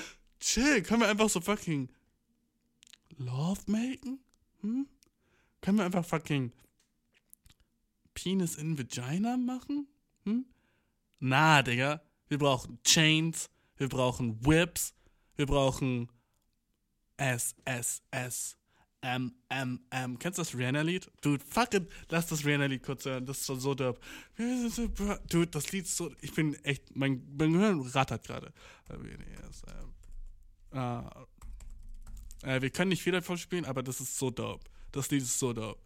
[0.40, 0.82] chill.
[0.82, 1.88] Können wir einfach so fucking
[3.16, 4.20] Love maken?
[4.60, 4.86] Hm?
[5.60, 6.52] Können wir einfach fucking
[8.14, 9.88] Penis in Vagina machen?
[10.24, 10.46] Hm?
[11.20, 12.02] Na, Digga.
[12.28, 14.94] Wir brauchen Chains, wir brauchen Whips,
[15.36, 16.08] wir brauchen
[17.16, 18.56] S, S, S,
[19.00, 20.18] M, M, M.
[20.18, 21.10] Kennst du das Rihanna-Lied?
[21.22, 23.98] Dude, fuck it, lass das Rihanna-Lied kurz hören, das ist so, so dope.
[24.36, 28.52] Dude, das Lied ist so, ich bin echt, mein, mein Gehirn rattert gerade.
[30.72, 34.64] Äh, wir können nicht viel davon spielen, aber das ist so dope.
[34.92, 35.80] Das Lied ist so dope.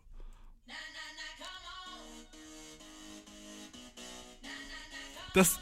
[5.35, 5.59] Das.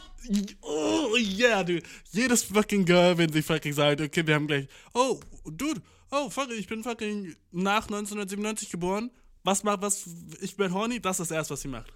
[0.61, 1.83] Oh, yeah, dude.
[2.13, 4.69] Jedes fucking Girl, wenn sie fucking sagt, okay, wir haben gleich.
[4.95, 5.81] Oh, dude.
[6.11, 9.11] Oh, fuck, ich bin fucking nach 1997 geboren.
[9.45, 10.05] Was macht, was.
[10.41, 11.93] Ich bin horny, das ist erst, was sie macht.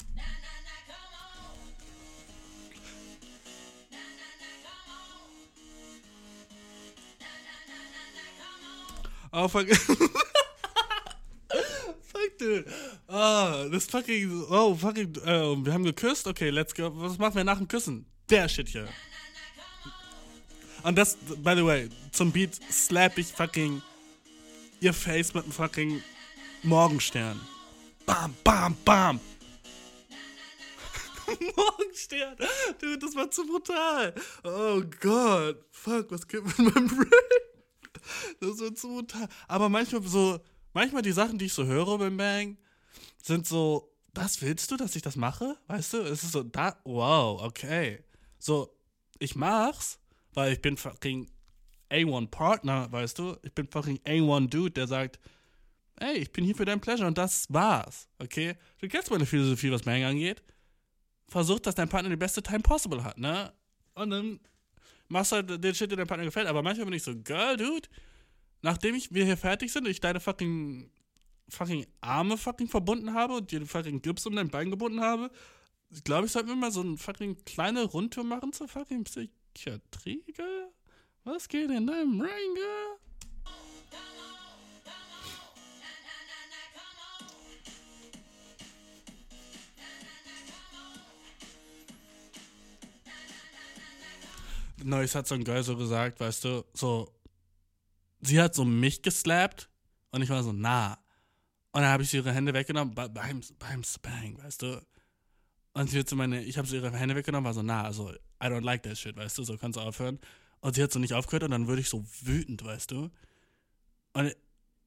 [9.37, 9.66] Oh, fuck.
[12.03, 12.64] fuck, dude.
[13.09, 14.47] Oh, das fucking.
[14.49, 15.16] Oh, fucking.
[15.27, 16.29] Oh, wir haben geküsst?
[16.29, 16.92] Okay, let's go.
[16.94, 18.07] Was machen wir nach dem Küssen?
[18.31, 18.88] Der Shit hier.
[20.85, 23.83] Und das, by the way, zum Beat slap ich fucking
[24.81, 26.01] ihr Face mit einem fucking
[26.62, 27.40] Morgenstern.
[28.07, 29.18] Bam, bam, bam.
[31.57, 32.37] Morgenstern.
[32.81, 34.14] Dude, das war zu brutal.
[34.44, 35.57] Oh Gott.
[35.73, 37.54] Fuck, was geht mit meinem Brain?
[38.40, 39.29] Das wird zu brutal.
[39.49, 40.38] Aber manchmal so,
[40.73, 42.59] manchmal die Sachen, die ich so höre beim Bang,
[43.23, 45.57] sind so, das willst du, dass ich das mache?
[45.67, 45.99] Weißt du?
[45.99, 48.05] Es ist so, da, wow, okay.
[48.38, 48.77] So,
[49.19, 49.99] ich mach's,
[50.33, 51.31] weil ich bin fucking
[51.90, 53.37] A1 Partner, weißt du?
[53.43, 55.19] Ich bin fucking A1 Dude, der sagt,
[55.97, 58.57] ey, ich bin hier für dein Pleasure und das war's, okay?
[58.79, 60.43] Du kennst meine Philosophie, was Bang angeht.
[61.29, 63.53] Versuch, dass dein Partner die beste Time possible hat, ne?
[63.95, 64.40] Und dann
[65.14, 66.48] machst halt den Shit, der deinem Partner gefällt.
[66.48, 67.88] Aber manchmal bin ich so, Girl, Dude,
[68.61, 70.90] nachdem ich, wir hier fertig sind und ich deine fucking,
[71.48, 75.31] fucking Arme fucking verbunden habe und dir fucking Gips um dein Bein gebunden habe,
[76.03, 80.68] glaube ich, sollten wir mal so eine fucking kleine Rundtour machen zur fucking Psychiatrie, Girl?
[81.22, 83.04] Was geht in deinem Brain, Girl?
[94.85, 97.12] Neues hat so ein Girl so gesagt, weißt du, so,
[98.20, 99.68] sie hat so mich geslappt
[100.11, 100.99] und ich war so, nah.
[101.73, 104.87] Und dann habe ich ihre Hände weggenommen beim, beim Spang, weißt du.
[105.73, 108.12] Und sie hat so meine, ich habe sie ihre Hände weggenommen, war so, nah, also,
[108.12, 110.20] I don't like that shit, weißt du, so kannst du aufhören.
[110.61, 113.11] Und sie hat so nicht aufgehört und dann würde ich so wütend, weißt du.
[114.12, 114.37] Und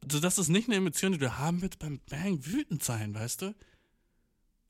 [0.09, 3.41] so, das ist nicht eine Emotion, die du haben willst beim Bang, wütend sein, weißt
[3.41, 3.55] du.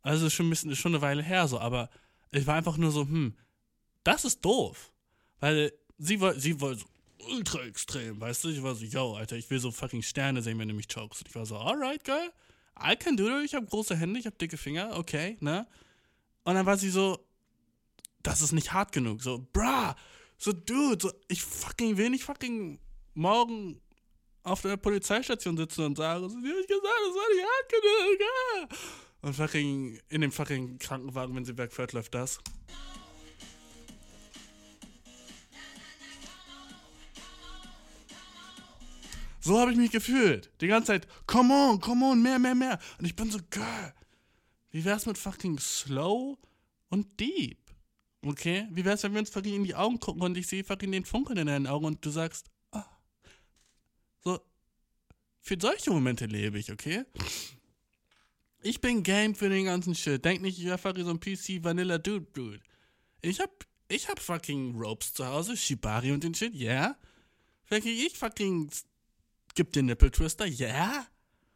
[0.01, 1.89] Also schon ein bisschen, schon eine Weile her so, aber
[2.31, 3.35] ich war einfach nur so, hm,
[4.03, 4.91] das ist doof.
[5.39, 6.86] Weil sie war, sie war so
[7.30, 8.50] ultra extrem, weißt du?
[8.50, 11.21] Ich war so, yo, Alter, ich will so fucking Sterne sehen, wenn du mich chokest.
[11.21, 12.32] Und ich war so, alright, girl,
[12.80, 13.45] I can do it.
[13.45, 15.67] Ich habe große Hände, ich habe dicke Finger, okay, ne?
[16.43, 17.19] Und dann war sie so,
[18.23, 19.21] das ist nicht hart genug.
[19.21, 19.95] So, bra,
[20.38, 22.80] so, dude, so, ich fucking will nicht fucking
[23.13, 23.82] morgen
[24.43, 27.69] auf der Polizeistation sitzen und sagen, so, wie hab ich gesagt, das war nicht hart
[27.69, 28.78] genug, ja.
[29.21, 32.39] Und fucking in dem fucking Krankenwagen, wenn sie wegfährt, läuft das.
[39.47, 40.51] So habe ich mich gefühlt.
[40.60, 42.77] Die ganze Zeit, come on, come on, mehr, mehr, mehr.
[42.99, 43.93] Und ich bin so, girl,
[44.71, 46.38] wie wär's mit fucking slow
[46.89, 47.57] und deep?
[48.25, 48.67] Okay?
[48.71, 51.05] Wie wär's, wenn wir uns fucking in die Augen gucken und ich sehe fucking den
[51.05, 52.83] Funkeln in deinen Augen und du sagst, ah.
[54.25, 54.38] So,
[55.39, 57.05] für solche Momente lebe ich, okay?
[58.63, 60.25] Ich bin game für den ganzen Shit.
[60.25, 62.60] Denk nicht, ich wäre fucking so ein PC Vanilla Dude, Dude.
[63.21, 66.53] Ich hab, ich hab fucking Ropes zu Hause, Shibari und den Shit.
[66.53, 66.97] Yeah.
[67.63, 68.69] Fucking, ich fucking
[69.57, 70.67] gib den Nippeltwister, ja.
[70.67, 71.07] Yeah.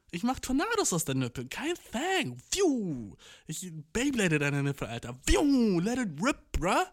[0.09, 2.37] Ich mach Tornados aus der Nippel, kein Thing.
[2.51, 3.15] Phew.
[3.47, 5.17] Ich Beyblade deine Nippel, Alter.
[5.25, 5.79] Phew.
[5.79, 6.85] Let it rip, bruh.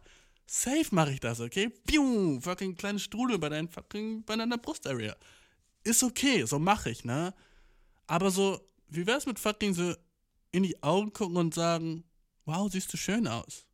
[0.46, 1.72] Safe mache ich das, okay?
[1.88, 2.40] Phew.
[2.40, 5.16] Fucking kleine Strudel bei deinen fucking, bei deiner Brustarea.
[5.82, 7.34] Ist okay, so mache ich, ne?
[8.06, 9.94] Aber so, wie wär's mit fucking so
[10.52, 12.04] in die Augen gucken und sagen,
[12.44, 13.66] wow, siehst du schön aus.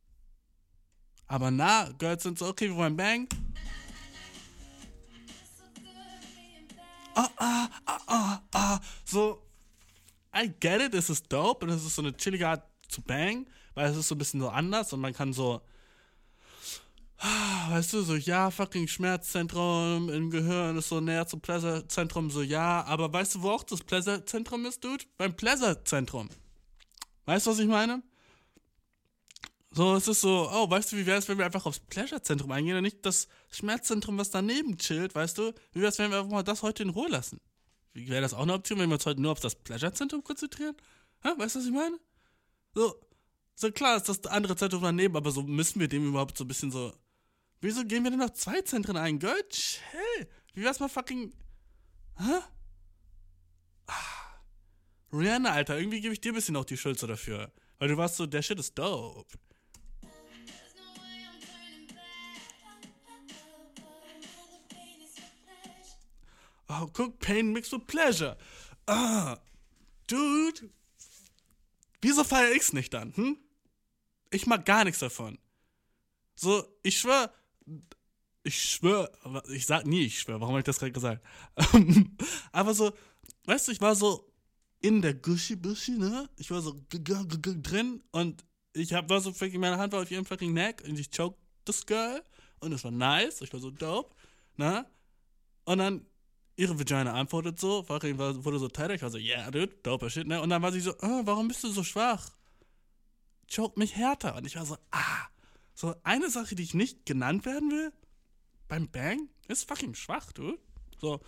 [1.27, 3.27] Aber na, Girls sind so, okay, wir wollen Bang.
[7.15, 8.79] Ah, ah, ah, ah, ah.
[9.05, 9.41] So,
[10.33, 13.47] I get it, es ist dope und es ist so eine chillige Art zu bang,
[13.73, 15.61] weil es ist so ein bisschen so anders und man kann so,
[17.69, 22.83] weißt du, so, ja, fucking Schmerzzentrum im Gehirn ist so näher zum Pleasure-Zentrum, so, ja,
[22.83, 25.05] aber weißt du, wo auch das Pleasure-Zentrum ist, Dude?
[25.17, 26.29] Beim Pleasure-Zentrum.
[27.25, 28.03] Weißt du, was ich meine?
[29.75, 32.49] So, es ist so, oh, weißt du, wie wäre es, wenn wir einfach aufs Pleasure-Zentrum
[32.49, 35.53] eingehen und nicht das Schmerzzentrum, was daneben chillt, weißt du?
[35.73, 37.41] Wie wäre es, wenn wir einfach mal das heute in Ruhe lassen?
[37.93, 40.77] Wäre das auch eine Option, wenn wir uns heute nur auf das Pleasure-Zentrum konzentrieren?
[41.25, 41.35] Ha?
[41.37, 41.99] Weißt du, was ich meine?
[42.73, 42.95] So,
[43.53, 46.47] so klar ist das andere Zentrum daneben, aber so müssen wir dem überhaupt so ein
[46.47, 46.93] bisschen so.
[47.59, 49.19] Wieso gehen wir denn noch zwei Zentren ein?
[49.19, 50.29] Girl, chill.
[50.53, 51.33] Wie wär's mal fucking.
[52.17, 52.39] Hä?
[53.87, 53.93] Ah.
[55.11, 57.51] Rihanna, Alter, irgendwie gebe ich dir ein bisschen auch die Schuld so dafür.
[57.77, 59.37] Weil du warst so, der Shit ist dope.
[66.67, 68.37] Oh, guck, Pain mixed with Pleasure.
[68.87, 69.37] Ah,
[70.07, 70.69] dude.
[72.01, 73.37] Wieso feiere ich's nicht dann, hm?
[74.31, 75.39] Ich mag gar nichts davon.
[76.35, 77.33] So, ich schwör,
[78.43, 79.11] ich schwör,
[79.49, 81.25] ich sag nie, ich schwör, warum habe ich das gerade gesagt?
[82.51, 82.93] Aber so,
[83.45, 84.31] weißt du, ich war so
[84.81, 86.29] in der Gushi-Bushi, ne?
[86.37, 90.53] Ich war so drin und ich hab, war so, meine Hand war auf ihrem fucking
[90.53, 92.23] Neck und ich choked das Girl
[92.59, 94.13] und es war nice, ich war so dope,
[94.57, 94.85] ne?
[95.63, 96.05] Und dann
[96.55, 100.41] ihre Vagina antwortet so, fucking wurde so ich war so, yeah, dude, dope shit, ne?
[100.41, 102.29] Und dann war sie so, oh, warum bist du so schwach?
[103.53, 104.35] Choke mich härter.
[104.35, 105.27] Und ich war so, ah.
[105.73, 107.91] So, eine Sache, die ich nicht genannt werden will,
[108.67, 110.57] beim Bang, ist fucking schwach, du.
[110.99, 111.19] So,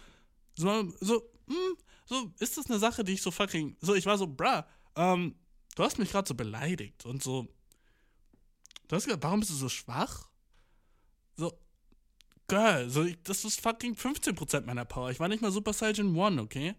[0.56, 4.18] so, so, hm, so, ist das eine Sache, die ich so fucking, so, ich war
[4.18, 4.64] so, bruh,
[4.96, 5.36] ähm,
[5.76, 7.48] du hast mich gerade so beleidigt und so,
[8.88, 10.27] du hast gesagt, warum bist du so schwach?
[12.48, 15.12] Girl, so, ich, das ist fucking 15% meiner Power.
[15.12, 16.76] Ich war nicht mal Super Saiyan 1, okay?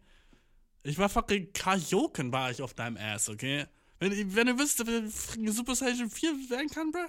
[0.83, 3.67] Ich war fucking Kajoken war ich auf deinem Ass, okay?
[3.99, 7.09] Wenn, wenn ihr wisst, wie Super Saiyan 4 werden kann, bruh.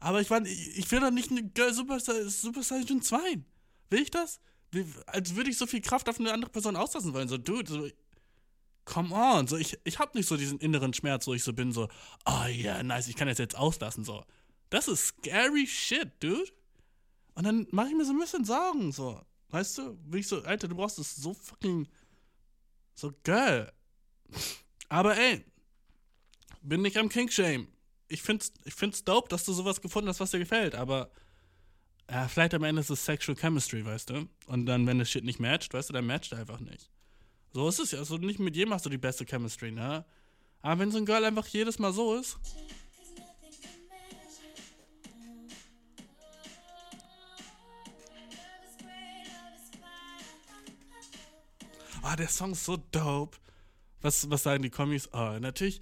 [0.00, 3.18] Aber ich war, ich, ich will doch nicht eine Girl Super, Super Saiyan 2.
[3.90, 4.40] Will ich das?
[5.06, 7.28] als würde ich so viel Kraft auf eine andere Person auslassen wollen.
[7.28, 7.88] So, dude, so,
[8.84, 9.46] come on.
[9.46, 11.88] So, ich, ich hab nicht so diesen inneren Schmerz, wo ich so bin, so,
[12.26, 14.04] oh yeah, nice, ich kann das jetzt auslassen.
[14.04, 14.24] So,
[14.70, 16.50] das ist scary shit, dude.
[17.34, 19.20] Und dann mache ich mir so ein bisschen Sorgen, so.
[19.48, 19.98] Weißt du?
[20.06, 21.88] Wie ich so, Alter, du brauchst das so fucking.
[22.94, 23.72] So geil.
[24.88, 25.44] Aber ey,
[26.62, 27.68] bin nicht am King-Shame.
[28.08, 31.10] Ich find's, ich find's dope, dass du sowas gefunden hast, was dir gefällt, aber
[32.10, 34.28] ja, vielleicht am Ende ist es Sexual Chemistry, weißt du?
[34.46, 36.90] Und dann, wenn das Shit nicht matcht, weißt du, dann matcht er einfach nicht.
[37.52, 38.00] So ist es ja.
[38.00, 40.04] Also nicht mit jedem hast du die beste Chemistry, ne?
[40.60, 42.36] Aber wenn so ein Girl einfach jedes Mal so ist.
[52.04, 53.38] Ah, der Song ist so dope.
[54.02, 55.08] Was, was sagen die Kommis?
[55.12, 55.80] Oh, natürlich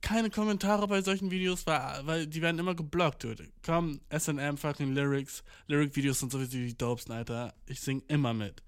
[0.00, 3.48] keine Kommentare bei solchen Videos, weil, weil die werden immer geblockt, dude.
[3.64, 5.42] Komm, SM fucking Lyrics.
[5.66, 7.54] Lyric-Videos sind sowieso die dopesten, Alter.
[7.66, 8.62] Ich sing immer mit.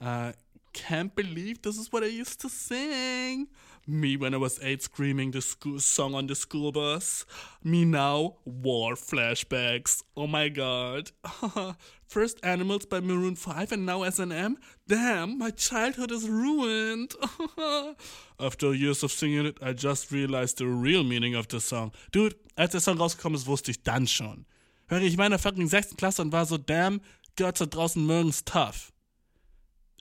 [0.00, 0.32] Uh,
[0.74, 3.48] can't believe this is what I used to sing.
[3.86, 7.26] Me when I was eight screaming the school song on the school bus.
[7.62, 10.02] Me now, war flashbacks.
[10.16, 11.10] Oh my god.
[12.06, 14.54] First Animals by Maroon 5 and now SNM?
[14.88, 17.12] Damn, my childhood is ruined.
[18.40, 21.92] After years of singing it, I just realized the real meaning of the song.
[22.10, 24.46] Dude, als der Song rausgekommen ist, wusste ich dann schon.
[24.86, 25.96] Hör ich war in der fucking 6.
[25.96, 27.02] Klasse und war so, damn,
[27.36, 28.93] da draußen mögen's tough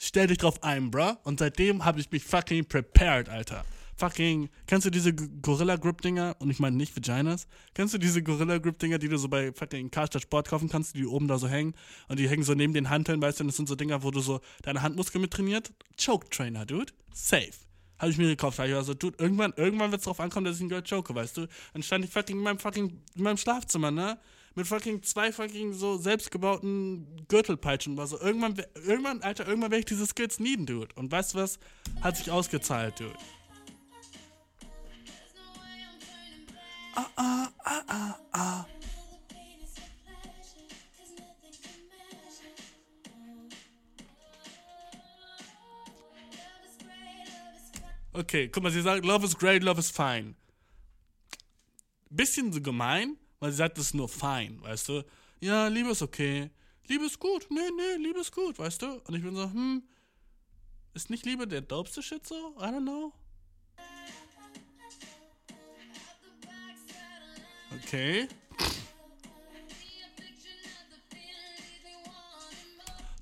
[0.06, 1.16] stell dich drauf ein, bruh.
[1.24, 3.66] Und seitdem habe ich mich fucking prepared, Alter.
[3.96, 6.36] Fucking, kennst du diese Gorilla Grip Dinger?
[6.40, 7.48] Und ich meine nicht Vaginas.
[7.74, 10.96] Kennst du diese Gorilla Grip Dinger, die du so bei fucking Karstadt Sport kaufen kannst,
[10.96, 11.76] die oben da so hängen?
[12.08, 13.44] Und die hängen so neben den Hanteln, weißt du?
[13.44, 15.72] Und das sind so Dinger, wo du so deine Handmuskeln mit trainiert.
[16.04, 16.92] Choke Trainer, dude.
[17.14, 17.52] Safe.
[18.00, 18.58] Habe ich mir gekauft.
[18.58, 21.14] Habe ich also, dude, irgendwann, irgendwann wird es drauf ankommen, dass ich ein Girl choke,
[21.14, 21.48] weißt du?
[21.74, 24.18] Dann stand ich fucking in meinem fucking, in meinem Schlafzimmer, ne?
[24.56, 28.20] Mit fucking zwei fucking so selbstgebauten Gürtelpeitschen war so.
[28.20, 30.94] Irgendwann, irgendwann, Alter, irgendwann werde ich diese Skills needen, Dude.
[30.96, 31.60] Und weißt du was?
[32.02, 33.16] Hat sich ausgezahlt, Dude.
[36.96, 38.66] Ah, ah, ah, ah, ah.
[48.16, 50.36] Okay, guck mal, sie sagt, Love is great, love is fine.
[52.12, 55.04] Bisschen so gemein, weil sie sagt, das ist nur fein, weißt du?
[55.42, 56.50] Ja, Liebe ist okay.
[56.88, 57.46] Liebe ist gut.
[57.50, 59.02] Nee, nee, Liebe ist gut, weißt du?
[59.02, 59.84] Und ich bin so, hm,
[60.94, 62.56] ist nicht Liebe der dopeste Shit so?
[62.58, 63.12] I don't know.
[67.84, 68.30] Okay.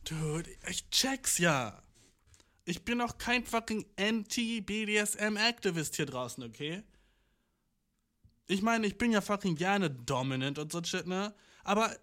[0.04, 1.82] Dude, ich check's ja.
[2.66, 6.84] Ich bin auch kein fucking Anti-BDSM-Activist hier draußen, okay?
[8.52, 11.34] Ich meine, ich bin ja fucking gerne dominant und so shit, ne?
[11.64, 11.96] Aber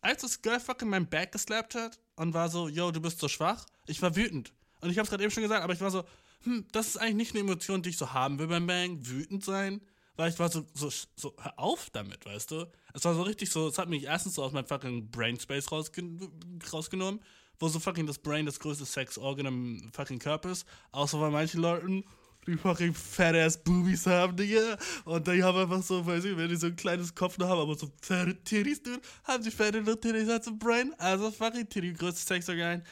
[0.00, 3.28] als das Girl fucking mein Back geslappt hat und war so, yo, du bist so
[3.28, 4.54] schwach, ich war wütend.
[4.80, 6.04] Und ich hab's gerade eben schon gesagt, aber ich war so,
[6.44, 9.44] hm, das ist eigentlich nicht eine Emotion, die ich so haben will beim Bang, wütend
[9.44, 9.82] sein.
[10.16, 12.72] Weil ich war so, so, so, hör auf damit, weißt du?
[12.94, 16.30] Es war so richtig so, es hat mich erstens so aus meinem fucking Brainspace rausgen
[16.72, 17.20] rausgenommen,
[17.58, 20.66] wo so fucking das Brain das größte Sexorgan im fucking Körper ist.
[20.92, 22.02] Außer bei manchen Leuten
[22.46, 24.78] die fucking fat-ass Boobies haben, Digga.
[25.04, 27.60] Und die haben einfach so, weiß ich, wenn die so ein kleines Kopf noch haben,
[27.60, 30.94] aber so fette Titties, dude, haben die fette Titties als ein Brain.
[30.98, 32.82] Also fucking Titty, größtes Sexorgan.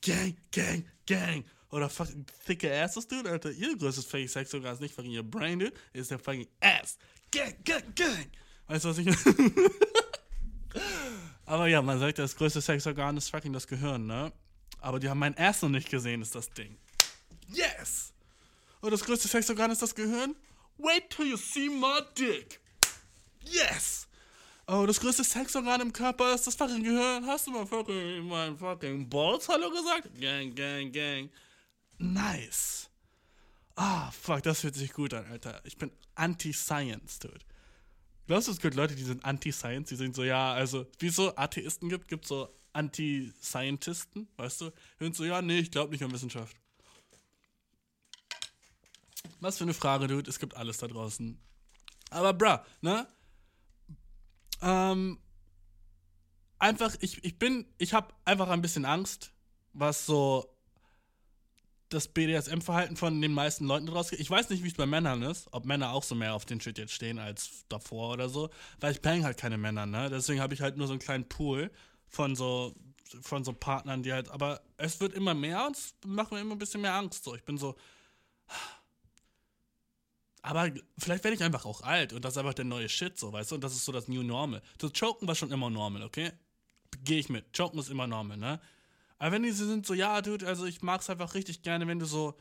[0.00, 1.44] Gang, gang, gang.
[1.70, 3.50] Oder fucking thicke Asses, dude, Alter.
[3.50, 6.98] Ihr größtes fucking Sexorgan ist nicht fucking ihr Brain, dude, ist der fucking Ass.
[7.30, 8.26] Gang, gang, gang.
[8.66, 9.70] Weißt du, was ich meine?
[11.46, 14.32] Aber ja, man sagt, das größte Sexorgan ist fucking das Gehirn, ne?
[14.80, 16.76] Aber die haben mein Ass noch nicht gesehen, ist das Ding.
[17.48, 18.13] Yes!
[18.84, 20.36] Und das größte Sexorgan ist das Gehirn?
[20.76, 22.60] Wait till you see my dick.
[23.40, 24.06] Yes!
[24.66, 27.26] Oh, das größte Sexorgan im Körper ist das fucking Gehirn.
[27.26, 30.10] Hast du mal fucking mein fucking Balls Hallo gesagt?
[30.20, 31.30] Gang, gang, gang.
[31.96, 32.90] Nice.
[33.74, 35.62] Ah, fuck, das fühlt sich gut an, Alter.
[35.64, 37.40] Ich bin anti-Science, dude.
[38.26, 39.88] Glaubst du, es gibt Leute, die sind anti-Science?
[39.88, 44.60] Die sind so, ja, also, wie es so Atheisten gibt, gibt es so Anti-Scientisten, weißt
[44.60, 44.70] du?
[45.00, 46.54] Die sind so, ja, nee, ich glaube nicht an Wissenschaft.
[49.44, 50.30] Was für eine Frage, Dude.
[50.30, 51.38] Es gibt alles da draußen.
[52.08, 53.06] Aber, bruh, ne?
[54.62, 55.18] Ähm,
[56.58, 59.32] einfach, ich, ich bin, ich habe einfach ein bisschen Angst,
[59.74, 60.48] was so
[61.90, 64.20] das BDSM-Verhalten von den meisten Leuten draus geht.
[64.20, 66.62] Ich weiß nicht, wie es bei Männern ist, ob Männer auch so mehr auf den
[66.62, 68.48] Shit jetzt stehen als davor oder so,
[68.80, 70.08] weil ich bang halt keine Männer, ne?
[70.08, 71.70] Deswegen habe ich halt nur so einen kleinen Pool
[72.08, 72.74] von so
[73.20, 76.54] von so Partnern, die halt, aber es wird immer mehr und es macht mir immer
[76.54, 77.22] ein bisschen mehr Angst.
[77.24, 77.76] So, ich bin so,
[80.44, 83.32] aber vielleicht werde ich einfach auch alt und das ist einfach der neue Shit, so,
[83.32, 83.54] weißt du?
[83.54, 84.60] Und das ist so das New Normal.
[84.76, 86.32] Das Choken war schon immer normal, okay?
[87.02, 87.56] Gehe ich mit.
[87.56, 88.60] Choken ist immer normal, ne?
[89.18, 91.98] Aber wenn die sind so, ja, Dude, also ich mag es einfach richtig gerne, wenn
[91.98, 92.38] du so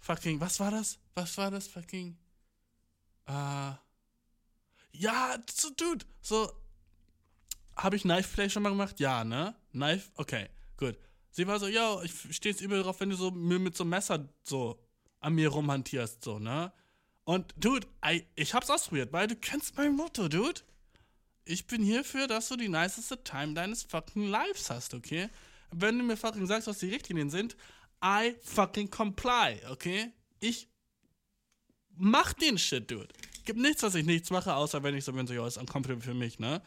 [0.00, 0.98] fucking, was war das?
[1.14, 1.68] Was war das?
[1.68, 2.18] Fucking,
[3.26, 3.72] äh,
[4.92, 6.52] ja, so, Dude, so,
[7.76, 9.00] habe ich Knife Play schon mal gemacht?
[9.00, 9.56] Ja, ne?
[9.70, 10.98] Knife, okay, gut.
[11.30, 13.90] Sie war so, ja, ich stehe jetzt übel drauf, wenn du so mit so einem
[13.90, 14.84] Messer so
[15.20, 16.74] an mir rumhantierst, so, ne?
[17.24, 20.60] Und, Dude, I, ich hab's ausprobiert, weil du kennst mein Motto, Dude.
[21.44, 25.28] Ich bin hierfür, dass du die niceste Time deines fucking Lives hast, okay?
[25.70, 27.56] Wenn du mir fucking sagst, was die Richtlinien sind,
[28.04, 30.12] I fucking comply, okay?
[30.40, 30.68] Ich
[31.96, 33.08] mach den Shit, Dude.
[33.44, 36.02] Gibt nichts, was ich nichts mache, außer wenn ich so bin, so, ja, ist uncomfortable
[36.02, 36.62] für mich, ne?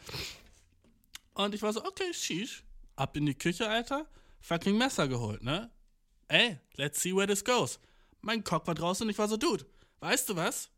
[1.34, 2.62] Und ich war so, okay, sheesh.
[2.96, 4.06] Ab in die Küche, Alter.
[4.40, 5.70] Fucking Messer geholt, ne?
[6.28, 7.78] ey, let's see where this goes.
[8.20, 9.64] Mein Cock war draußen und ich war so, Dude,
[10.00, 10.70] weißt du was?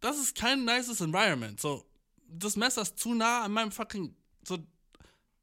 [0.00, 1.60] Das ist kein nices Environment.
[1.60, 1.84] So,
[2.28, 4.14] das Messer ist zu nah an meinem fucking,
[4.46, 4.58] so,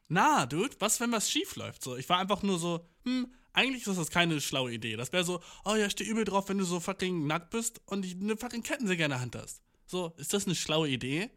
[0.08, 0.76] nah, Dude.
[0.80, 1.84] Was, wenn was schief läuft?
[1.84, 4.96] So, ich war einfach nur so, hm, eigentlich ist das keine schlaue Idee.
[4.96, 8.06] Das wäre so, oh ja, steh übel drauf, wenn du so fucking nackt bist und
[8.06, 9.62] eine fucking Kettensäge in der Hand hast.
[9.86, 11.30] So, ist das eine schlaue Idee?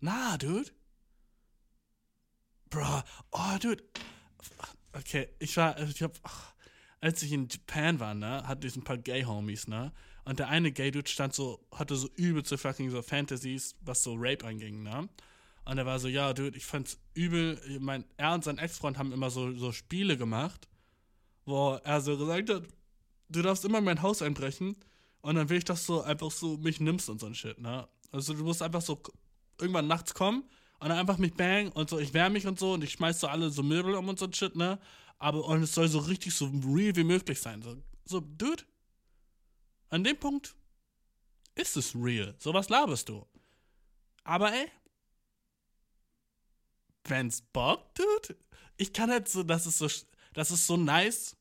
[0.00, 0.70] Na, Dude.
[2.68, 3.02] Bro,
[3.32, 3.82] oh, Dude.
[4.92, 6.18] Okay, ich war, ich hab,
[7.00, 9.92] als ich in Japan war, ne, hatte ich ein paar Gay-Homies, ne,
[10.26, 14.44] und der eine Gay-Dude stand so, hatte so übelste fucking so Fantasies, was so Rape
[14.44, 15.08] anging, ne,
[15.64, 19.12] und er war so, ja, Dude, ich fand's übel, mein, er und sein Ex-Freund haben
[19.12, 20.68] immer so, so Spiele gemacht,
[21.44, 22.64] wo er so gesagt hat,
[23.28, 24.76] du darfst immer in mein Haus einbrechen
[25.22, 27.88] und dann will ich, dass du einfach so mich nimmst und so ein Shit, ne,
[28.12, 29.00] also du musst einfach so
[29.60, 30.44] irgendwann nachts kommen
[30.80, 33.20] und dann einfach mich bang und so, ich wärme mich und so und ich schmeiß
[33.20, 34.78] so alle so Möbel um und so ein Shit, ne?
[35.18, 37.62] Aber und es soll so richtig so real wie möglich sein.
[37.62, 38.64] So, so Dude,
[39.88, 40.54] an dem Punkt
[41.54, 42.34] ist es real.
[42.38, 43.26] So was laberst du.
[44.24, 44.68] Aber ey,
[47.04, 48.36] wenn's Bock, Dude,
[48.76, 49.88] ich kann halt so, das ist so,
[50.34, 51.36] das ist so nice,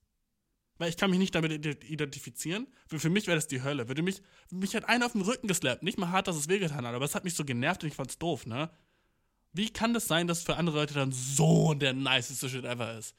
[0.78, 1.52] weil ich kann mich nicht damit
[1.84, 2.68] identifizieren.
[2.88, 3.88] Für, für mich wäre das die Hölle.
[3.88, 4.22] Würde mich,
[4.52, 5.84] mich hat einer auf den Rücken geslappt.
[5.84, 7.96] Nicht mal hart, dass es wehgetan hat, aber es hat mich so genervt und ich
[7.96, 8.70] fand's doof, ne?
[9.54, 13.16] Wie kann das sein, dass für andere Leute dann so der niceste Shit ever ist?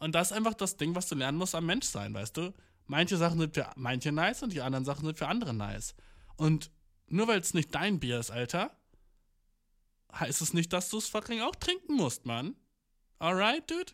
[0.00, 2.52] Und das ist einfach das Ding, was du lernen musst am Menschsein, weißt du?
[2.86, 5.94] Manche Sachen sind für manche nice und die anderen Sachen sind für andere nice.
[6.36, 6.70] Und
[7.08, 8.76] nur weil es nicht dein Bier ist, Alter,
[10.12, 12.56] heißt es nicht, dass du es fucking auch trinken musst, Mann.
[13.18, 13.92] Alright, dude?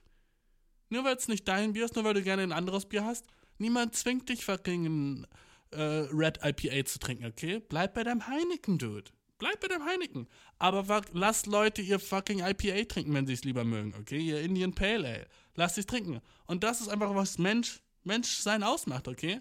[0.89, 3.27] Nur weil es nicht dein Bier ist, nur weil du gerne ein anderes Bier hast,
[3.59, 5.27] niemand zwingt dich fucking ein
[5.71, 7.61] äh, Red IPA zu trinken, okay?
[7.61, 9.11] Bleib bei deinem Heineken, dude.
[9.39, 10.29] Bleib bei deinem Heineken.
[10.59, 14.19] Aber lass Leute ihr fucking IPA trinken, wenn sie es lieber mögen, okay?
[14.19, 15.27] Ihr Indian Pale Ale.
[15.55, 16.21] Lass sie es trinken.
[16.47, 19.41] Und das ist einfach, was Mensch, Menschsein ausmacht, okay?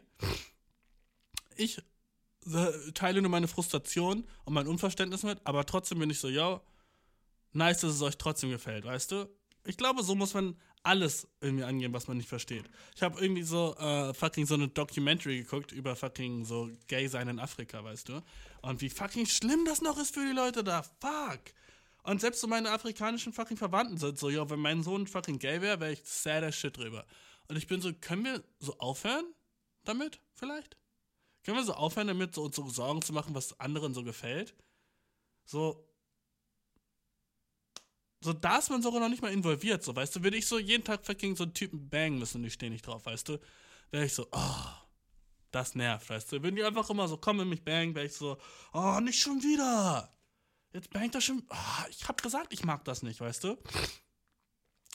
[1.55, 1.81] Ich
[2.45, 6.61] äh, teile nur meine Frustration und mein Unverständnis mit, aber trotzdem bin ich so, yo,
[7.53, 9.29] nice, dass es euch trotzdem gefällt, weißt du?
[9.65, 12.65] Ich glaube, so muss man alles irgendwie angehen, was man nicht versteht.
[12.95, 17.27] Ich habe irgendwie so äh, fucking so eine Documentary geguckt über fucking so Gay sein
[17.27, 18.23] in Afrika, weißt du?
[18.63, 20.81] Und wie fucking schlimm das noch ist für die Leute da.
[20.81, 21.41] Fuck.
[22.03, 25.61] Und selbst so meine afrikanischen fucking Verwandten sind so, ja, wenn mein Sohn fucking gay
[25.61, 27.05] wäre, wäre ich sad as shit drüber.
[27.47, 29.25] Und ich bin so, können wir so aufhören
[29.83, 30.77] damit vielleicht?
[31.43, 34.55] Können wir so aufhören damit, so uns so Sorgen zu machen, was anderen so gefällt?
[35.45, 35.91] So,
[38.23, 40.59] so, da ist man sogar noch nicht mal involviert, so, weißt du, würde ich so
[40.59, 43.39] jeden Tag fucking so einen Typen bangen müssen und ich stehe nicht drauf, weißt du,
[43.89, 44.65] wäre ich so, oh,
[45.49, 48.13] das nervt, weißt du, würden die einfach immer so kommen und mich bangen, wäre ich
[48.13, 48.37] so,
[48.73, 50.15] oh, nicht schon wieder,
[50.71, 53.57] jetzt bangt er schon, oh, ich hab gesagt, ich mag das nicht, weißt du,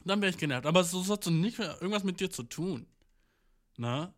[0.09, 2.87] dann wäre ich genervt, aber so hat so nicht mehr irgendwas mit dir zu tun,
[3.77, 4.15] na,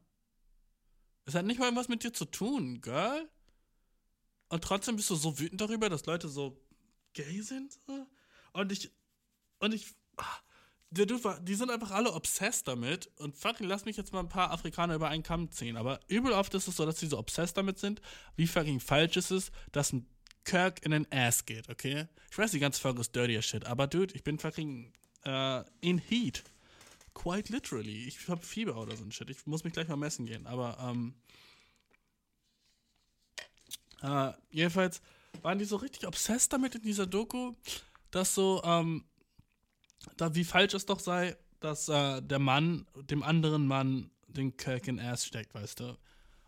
[1.24, 3.28] es hat nicht mal irgendwas mit dir zu tun, Girl,
[4.48, 6.60] und trotzdem bist du so wütend darüber, dass Leute so
[7.12, 7.78] gay sind?
[8.52, 8.90] Und ich.
[9.58, 9.94] Und ich.
[10.90, 13.10] Die, die sind einfach alle obsessed damit.
[13.16, 15.76] Und fucking lass mich jetzt mal ein paar Afrikaner über einen Kamm ziehen.
[15.76, 18.00] Aber übel oft ist es so, dass die so obsessed damit sind,
[18.36, 20.06] wie fucking falsch es ist, dass ein
[20.44, 22.08] Kirk in den Ass geht, okay?
[22.30, 23.66] Ich weiß, die ganze Folge ist dirty as shit.
[23.66, 24.94] Aber dude, ich bin fucking
[25.26, 26.42] uh, in heat.
[27.14, 28.06] Quite literally.
[28.06, 29.30] Ich hab Fieber oder so ein Shit.
[29.30, 30.46] Ich muss mich gleich mal messen gehen.
[30.46, 31.14] Aber, ähm.
[34.02, 35.00] Uh, jedenfalls
[35.42, 37.54] waren die so richtig obsessed damit in dieser Doku
[38.10, 39.04] dass so, ähm,
[40.16, 44.88] da wie falsch es doch sei, dass äh, der Mann dem anderen Mann den Kirk
[44.88, 45.98] in Ass steckt, weißt du?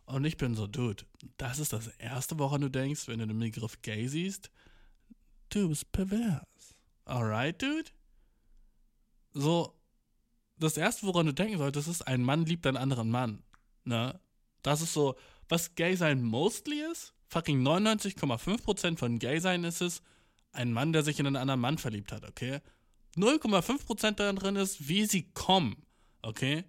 [0.06, 1.04] Und ich bin so, Dude,
[1.36, 4.50] das ist das erste, woran du denkst, wenn du den Begriff gay siehst.
[5.50, 6.74] Du bist pervers.
[7.04, 7.90] Alright, Dude?
[9.32, 9.74] So,
[10.58, 13.42] das erste, woran du denken solltest, ist, ein Mann liebt einen anderen Mann.
[13.84, 14.20] Ne?
[14.62, 15.16] Das ist so,
[15.48, 17.14] was gay sein mostly ist.
[17.28, 20.02] Fucking 99,5% von gay sein ist es,
[20.52, 22.60] ein Mann, der sich in einen anderen Mann verliebt hat, okay?
[23.16, 25.86] 0,5% darin ist, wie sie kommen,
[26.22, 26.64] okay?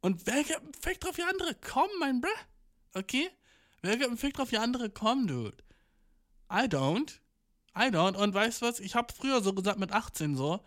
[0.00, 2.30] Und wer gibt einen Fick drauf, wie andere kommen, mein Bruh?
[2.94, 3.28] Okay?
[3.82, 5.56] Wer gibt einen Fick drauf, wie andere kommen, dude?
[6.50, 7.18] I don't.
[7.76, 8.16] I don't.
[8.16, 8.80] Und weißt du was?
[8.80, 10.62] Ich hab früher so gesagt mit 18 so,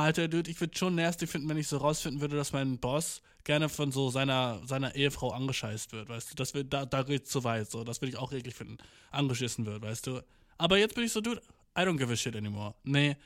[0.00, 3.22] Alter, Dude, ich würde schon nasty finden, wenn ich so rausfinden würde, dass mein Boss
[3.44, 6.34] gerne von so seiner, seiner Ehefrau angescheißt wird, weißt du?
[6.34, 7.84] Das wird, da, da geht's zu weit, so.
[7.84, 8.78] Das würde ich auch eklig finden.
[9.10, 10.22] Angeschissen wird, weißt du?
[10.56, 11.42] Aber jetzt bin ich so, Dude,
[11.76, 12.74] I don't give a shit anymore.
[12.84, 13.16] Nee,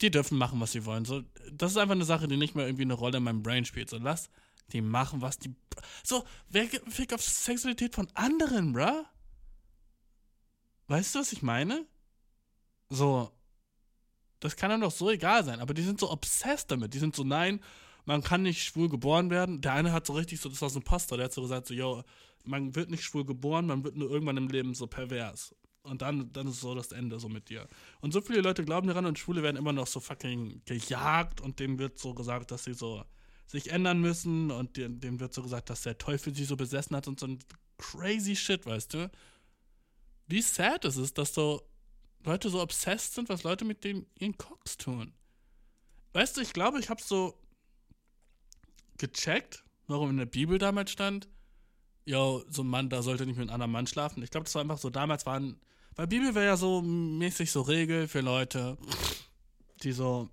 [0.00, 1.04] die dürfen machen, was sie wollen.
[1.04, 3.64] So, das ist einfach eine Sache, die nicht mehr irgendwie eine Rolle in meinem Brain
[3.64, 3.90] spielt.
[3.90, 4.30] So, lass
[4.72, 5.54] die machen, was die.
[6.04, 9.04] So, wer gibt einen Fick auf Sexualität von anderen, bruh?
[10.86, 11.84] Weißt du, was ich meine?
[12.90, 13.32] So,
[14.42, 16.92] das kann einem doch so egal sein, aber die sind so obsessed damit.
[16.94, 17.60] Die sind so, nein,
[18.04, 19.60] man kann nicht schwul geboren werden.
[19.60, 21.68] Der eine hat so richtig so, das war so ein Pastor, der hat so gesagt,
[21.68, 22.02] so, yo,
[22.44, 25.54] man wird nicht schwul geboren, man wird nur irgendwann im Leben so pervers.
[25.84, 27.68] Und dann, dann ist so das Ende so mit dir.
[28.00, 31.60] Und so viele Leute glauben daran und Schwule werden immer noch so fucking gejagt und
[31.60, 33.04] denen wird so gesagt, dass sie so
[33.46, 37.06] sich ändern müssen und dem wird so gesagt, dass der Teufel sie so besessen hat
[37.06, 37.38] und so ein
[37.78, 39.10] crazy shit, weißt du?
[40.26, 41.62] Wie sad ist es, dass so
[42.24, 45.12] Leute so obsessed sind, was Leute mit den ihren Cocks tun.
[46.12, 47.38] Weißt du, ich glaube, ich habe so
[48.98, 51.28] gecheckt, warum in der Bibel damals stand,
[52.04, 54.22] yo, so ein Mann, da sollte nicht mit einem anderen Mann schlafen.
[54.22, 55.60] Ich glaube, das war einfach so, damals waren,
[55.96, 58.76] weil Bibel wäre ja so mäßig so Regel für Leute,
[59.82, 60.28] die so,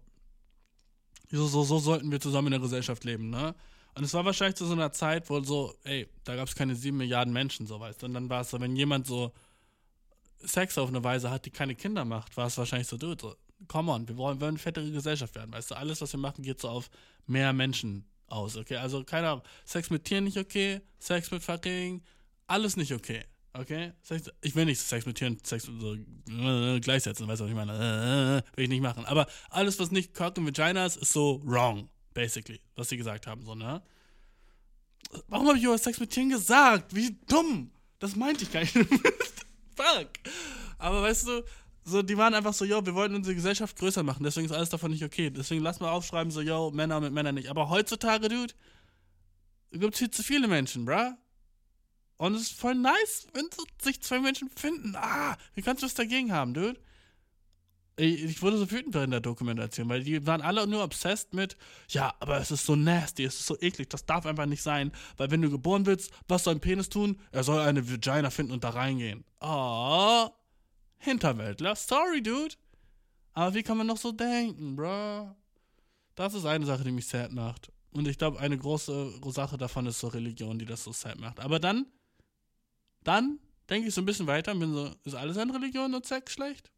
[1.31, 3.55] so, so, so sollten wir zusammen in der Gesellschaft leben, ne?
[3.95, 6.75] Und es war wahrscheinlich zu so einer Zeit, wo so, ey, da gab es keine
[6.75, 8.05] sieben Milliarden Menschen, so weißt du.
[8.05, 9.33] Und dann war es so, wenn jemand so
[10.41, 13.35] Sex auf eine Weise hat, die keine Kinder macht, war es wahrscheinlich so, dude, so,
[13.67, 15.75] come on, wir wollen, wollen eine fettere Gesellschaft werden, weißt du.
[15.75, 16.89] Alles, was wir machen, geht so auf
[17.27, 18.77] mehr Menschen aus, okay?
[18.77, 22.01] Also, keine Ahnung, Sex mit Tieren nicht okay, Sex mit fucking,
[22.47, 23.93] alles nicht okay, okay?
[24.01, 27.55] Sex, ich will nicht Sex mit Tieren, Sex so äh, gleichsetzen, weißt du, was ich
[27.55, 28.43] meine?
[28.45, 29.05] Äh, will ich nicht machen.
[29.05, 33.27] Aber alles, was nicht Cock und Vagina ist, ist so wrong, basically, was sie gesagt
[33.27, 33.81] haben, so, ne?
[35.27, 36.95] Warum habe ich über Sex mit Tieren gesagt?
[36.95, 37.71] Wie dumm!
[37.99, 38.75] Das meinte ich gar nicht.
[39.80, 40.09] fuck.
[40.77, 41.43] Aber weißt du,
[41.84, 44.69] so, die waren einfach so, yo, wir wollten unsere Gesellschaft größer machen, deswegen ist alles
[44.69, 45.30] davon nicht okay.
[45.30, 47.49] Deswegen lass mal aufschreiben, so, yo, Männer mit Männern nicht.
[47.49, 48.53] Aber heutzutage, Dude,
[49.71, 51.13] gibt es viel zu viele Menschen, bruh.
[52.17, 54.93] Und es ist voll nice, wenn so sich zwei Menschen finden.
[54.95, 56.80] Ah, wie kannst du was dagegen haben, Dude?
[58.02, 61.58] Ich wurde so wütend in der Dokumentation, weil die waren alle nur obsessed mit,
[61.89, 64.93] ja, aber es ist so nasty, es ist so eklig, das darf einfach nicht sein,
[65.18, 67.20] weil wenn du geboren willst, was soll ein Penis tun?
[67.34, 69.26] Er soll eine Vagina finden und da reingehen.
[69.41, 70.30] Oh,
[71.00, 72.56] Hinterwäldler, sorry, dude.
[73.34, 75.36] Aber wie kann man noch so denken, bro?
[76.16, 77.70] Das ist eine Sache, die mich sad macht.
[77.91, 81.41] Und ich glaube, eine große Sache davon ist so Religion, die das so sad macht.
[81.41, 81.86] Aber dann,
[83.04, 83.39] dann
[83.70, 86.72] denke ich so ein bisschen weiter bin so, ist alles an Religion und Sex schlecht?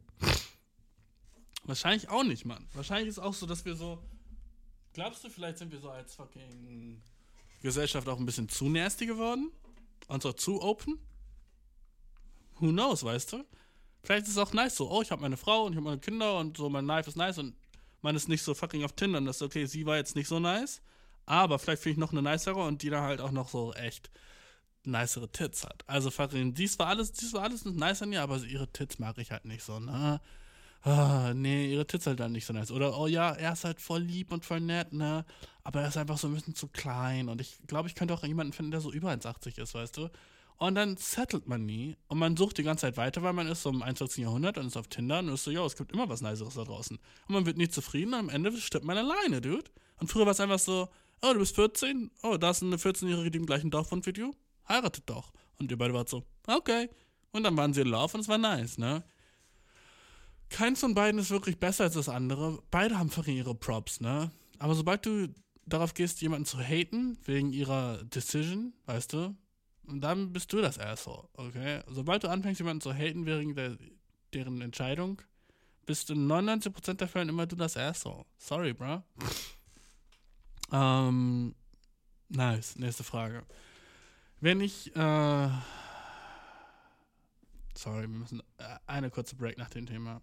[1.63, 2.67] Wahrscheinlich auch nicht, Mann.
[2.73, 4.01] Wahrscheinlich ist auch so, dass wir so.
[4.93, 7.01] Glaubst du, vielleicht sind wir so als fucking
[7.61, 9.51] Gesellschaft auch ein bisschen zu nasty geworden?
[10.07, 10.99] Und so zu open?
[12.59, 13.45] Who knows, weißt du?
[14.03, 16.01] Vielleicht ist es auch nice so, oh, ich habe meine Frau und ich habe meine
[16.01, 17.55] Kinder und so, mein Life ist nice und
[18.01, 20.27] man ist nicht so fucking auf Tinder und das ist okay, sie war jetzt nicht
[20.27, 20.81] so nice,
[21.27, 24.09] aber vielleicht finde ich noch eine nicere und die da halt auch noch so echt
[24.83, 25.83] nicere Tits hat.
[25.87, 29.19] Also fucking, dies war alles, dies war alles nice an ihr, aber ihre Tits mag
[29.19, 30.19] ich halt nicht so, ne?
[30.83, 32.71] Ah, nee, ihre Tits halt dann nicht so nice.
[32.71, 35.25] Oder, oh ja, er ist halt voll lieb und voll nett, ne?
[35.63, 37.29] Aber er ist einfach so ein bisschen zu klein.
[37.29, 40.09] Und ich glaube, ich könnte auch jemanden finden, der so über 1,80 ist, weißt du?
[40.57, 41.97] Und dann settelt man nie.
[42.07, 44.23] Und man sucht die ganze Zeit weiter, weil man ist so im 21.
[44.23, 46.63] Jahrhundert und ist auf Tinder und ist so, ja, es gibt immer was Niceres da
[46.63, 46.97] draußen.
[47.27, 49.71] Und man wird nie zufrieden und am Ende stirbt man alleine, dude.
[49.99, 50.87] Und früher war es einfach so,
[51.23, 52.11] oh, du bist 14?
[52.21, 54.35] Oh, da ist eine 14-Jährige, die im gleichen Dorf wohnt wie du?
[54.69, 55.31] Heiratet doch.
[55.57, 56.89] Und ihr beide wart so, okay.
[57.31, 59.03] Und dann waren sie in Love und es war nice, ne?
[60.51, 62.61] Keins von beiden ist wirklich besser als das andere.
[62.69, 64.31] Beide haben fucking ihre Props, ne?
[64.59, 65.33] Aber sobald du
[65.65, 69.35] darauf gehst, jemanden zu haten, wegen ihrer Decision, weißt du,
[69.83, 71.81] dann bist du das Asshole, okay?
[71.87, 73.77] Sobald du anfängst, jemanden zu haten wegen der,
[74.33, 75.21] deren Entscheidung,
[75.85, 78.25] bist du in 99% der Fälle immer du das Asshole.
[78.37, 79.01] Sorry, bro.
[80.71, 81.55] ähm,
[82.29, 82.75] nice.
[82.75, 83.43] Nächste Frage.
[84.39, 85.49] Wenn ich, äh,
[87.75, 90.21] sorry, wir müssen äh, eine kurze Break nach dem Thema.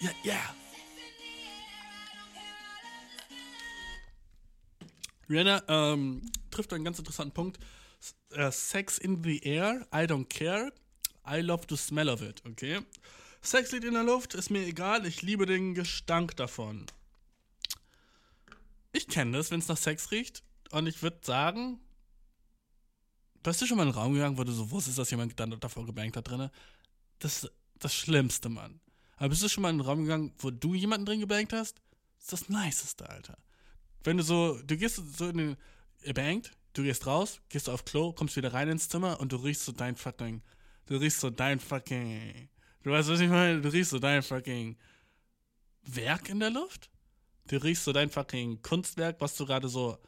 [0.00, 0.54] Ja, ja.
[5.28, 7.58] Rihanna ähm, trifft einen ganz interessanten Punkt.
[8.36, 10.72] Uh, Sex in the air, I don't care.
[11.26, 12.80] I love the smell of it, okay?
[13.42, 16.86] Sex liegt in der Luft, ist mir egal, ich liebe den Gestank davon.
[18.92, 20.42] Ich kenne das, wenn es nach Sex riecht.
[20.70, 21.80] Und ich würde sagen,
[23.42, 25.86] bist du schon mal in einen Raum gegangen, wo du so wusstest, dass jemand davor
[25.86, 26.50] gebankt hat drin?
[27.18, 28.80] Das ist das Schlimmste, Mann.
[29.18, 31.80] Aber bist du schon mal in einen Raum gegangen, wo du jemanden drin gebankt hast?
[32.18, 33.38] Das ist das Niceste, Alter.
[34.04, 35.56] Wenn du so, du gehst so in den,
[36.02, 39.36] ihr bankt, du gehst raus, gehst auf Klo, kommst wieder rein ins Zimmer und du
[39.36, 40.42] riechst so dein fucking,
[40.86, 42.48] du riechst so dein fucking,
[42.82, 43.60] du weißt, was ich meine?
[43.60, 44.76] Du riechst so dein fucking
[45.82, 46.90] Werk in der Luft.
[47.48, 49.98] Du riechst so dein fucking Kunstwerk, was du gerade so,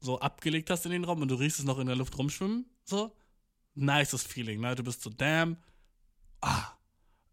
[0.00, 2.66] so abgelegt hast in den Raum und du riechst es noch in der Luft rumschwimmen.
[2.84, 3.16] So.
[3.74, 4.74] Nices Feeling, ne?
[4.74, 5.56] Du bist so, damn.
[6.40, 6.76] Ah,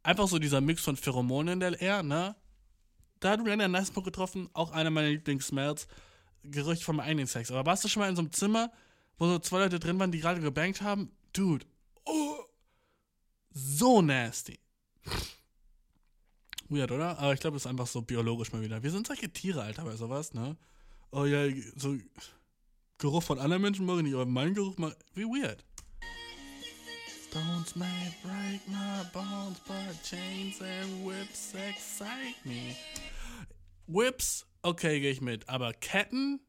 [0.04, 2.36] einfach so dieser Mix von Pheromonen in der Air, ne?
[3.20, 5.88] Da hat Rihanna Punkt getroffen, auch einer meiner Lieblings-Smells.
[6.43, 7.52] Gerücht vom eigenen Sex.
[7.52, 8.72] Aber warst du schon mal in so einem Zimmer,
[9.18, 11.12] wo so zwei Leute drin waren, die gerade gebankt haben?
[11.34, 11.66] Dude,
[12.06, 12.38] oh,
[13.52, 14.60] so nasty.
[16.68, 17.20] Weird, oder?
[17.20, 18.82] Aber ich glaube, das ist einfach so biologisch mal wieder.
[18.82, 20.58] Wir sind solche Tiere, Alter, bei sowas, ne?
[21.12, 21.95] Oh ja, so
[22.97, 24.95] Geruch von anderen Menschen mag ich nicht, aber mein Geruch mag.
[25.14, 25.64] Wie weird.
[27.32, 32.75] Stones may break my bones, but chains and whips excite me.
[33.88, 35.47] Whips, okay, gehe ich mit.
[35.47, 36.41] Aber Ketten,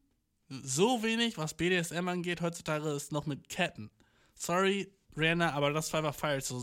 [0.49, 3.91] so wenig, was BDSM angeht, heutzutage ist noch mit Ketten.
[4.35, 6.47] Sorry, Rihanna, aber das war einfach falsch.
[6.47, 6.61] So,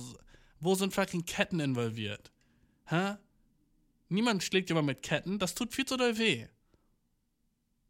[0.61, 2.31] wo sind fucking Ketten involviert?
[2.89, 3.15] Hä?
[4.11, 6.47] Niemand schlägt jemand mit Ketten, das tut viel zu doll weh.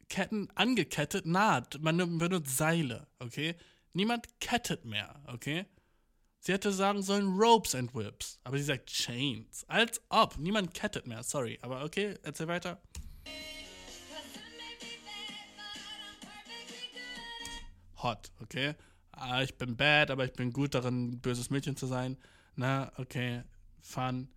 [0.09, 1.83] Ketten angekettet, naht.
[1.83, 3.57] Man benutzt Seile, okay?
[3.95, 5.67] Niemand kettet mehr, okay?
[6.43, 9.63] Sie hätte sagen sollen Ropes and Whips, aber sie sagt Chains.
[9.69, 10.39] Als ob.
[10.39, 11.59] Niemand kettet mehr, sorry.
[11.61, 12.81] Aber okay, erzähl weiter.
[18.03, 18.75] Hot, okay?
[19.13, 22.17] Ah, ich bin bad, aber ich bin gut darin, böses Mädchen zu sein.
[22.57, 23.43] Na, okay,
[23.83, 24.31] fun.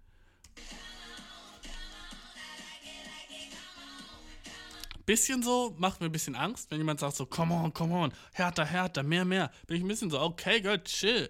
[5.06, 8.14] Bisschen so, macht mir ein bisschen Angst, wenn jemand sagt so, come on, come on,
[8.34, 9.52] härter, härter, mehr, mehr.
[9.68, 11.30] Bin ich ein bisschen so, okay, girl, chill.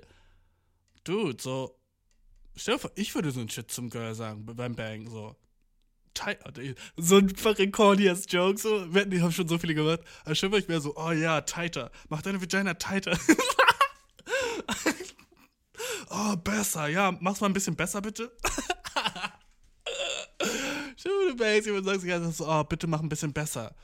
[1.04, 1.78] Dude, so,
[2.56, 5.36] stell dir vor, ich würde so ein Shit zum Girl sagen, beim Bang, so.
[6.96, 8.86] So ein fucking corny ass Joke, so.
[8.86, 10.02] Die haben schon so viele gemacht.
[10.24, 11.92] Aber schon ich wäre so, oh ja, tighter.
[12.10, 13.18] Mach deine Vagina tighter.
[16.12, 16.88] oh, besser.
[16.88, 18.32] Ja, mach's mal ein bisschen besser, bitte.
[21.34, 23.76] Schöne Banks, jemand sagt sich so, oh, bitte mach ein bisschen besser.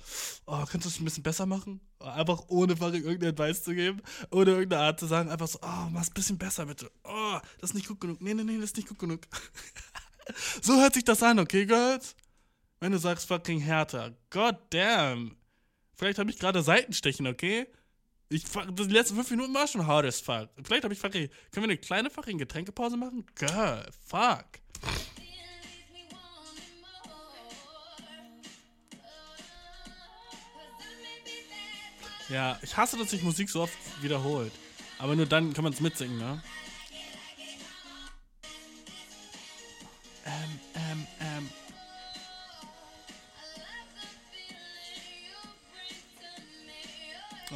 [0.45, 1.79] Oh, kannst du es ein bisschen besser machen?
[1.99, 5.89] Einfach ohne fucking irgendeinen Advice zu geben, ohne irgendeine Art zu sagen, einfach so, oh,
[5.91, 6.91] mach's ein bisschen besser, bitte.
[7.03, 8.21] Oh, das ist nicht gut genug.
[8.21, 9.21] Nee, nee, nee, das ist nicht gut genug.
[10.61, 12.15] so hört sich das an, okay, Girls?
[12.79, 14.15] Wenn du sagst fucking härter.
[14.29, 15.35] God damn.
[15.95, 17.67] Vielleicht habe ich gerade Seitenstechen, okay?
[18.29, 20.49] Ich, die letzten fünf Minuten war schon hard as fuck.
[20.63, 21.29] Vielleicht habe ich fucking.
[21.51, 23.25] Können wir eine kleine fucking Getränkepause machen?
[23.35, 24.45] Girl, fuck.
[32.29, 34.51] Ja, ich hasse, dass sich Musik so oft wiederholt.
[34.99, 36.43] Aber nur dann kann man es mitsingen, ne?
[40.25, 41.49] Ähm, ähm, ähm.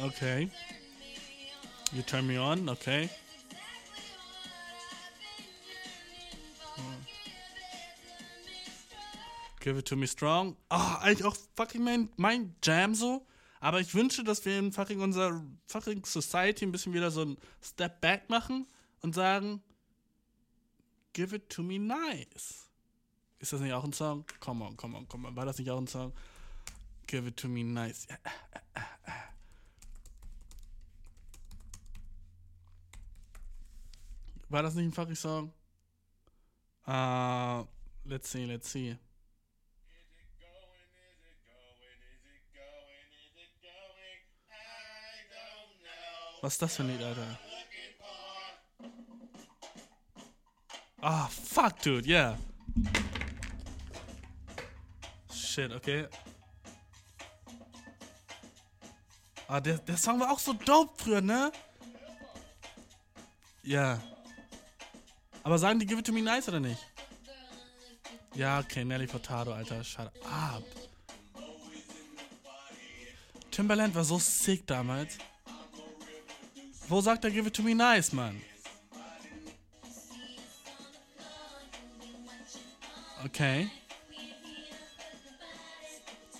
[0.04, 0.50] Okay.
[1.92, 3.08] You turn me on, okay.
[9.60, 10.56] Give it to me strong.
[10.68, 13.24] Ah, oh, eigentlich auch fucking mein, mein Jam so.
[13.64, 17.38] Aber ich wünsche, dass wir in fucking unserer fucking Society ein bisschen wieder so ein
[17.62, 18.66] Step Back machen
[19.00, 19.62] und sagen,
[21.14, 22.68] give it to me nice.
[23.38, 24.26] Ist das nicht auch ein Song?
[24.38, 25.34] Come on, come on, come on.
[25.34, 26.12] War das nicht auch ein Song?
[27.06, 28.06] Give it to me nice.
[34.50, 35.54] War das nicht ein fucking Song?
[36.86, 37.64] Uh,
[38.04, 38.98] let's see, let's see.
[46.44, 47.38] Was ist das für ein Lied, Alter?
[51.00, 52.38] Ah, fuck, dude, yeah.
[55.32, 56.06] Shit, okay.
[59.48, 61.50] Ah, der, der Song war auch so dope früher, ne?
[63.62, 63.98] Ja.
[65.44, 66.84] Aber sagen die Give It To Me Nice oder nicht?
[68.34, 70.62] Ja, okay, Nelly Furtado, Alter, shut up.
[73.50, 75.16] Timberland war so sick damals.
[76.88, 78.40] Wo sagt er Give it to me nice, Mann?
[83.24, 83.70] Okay.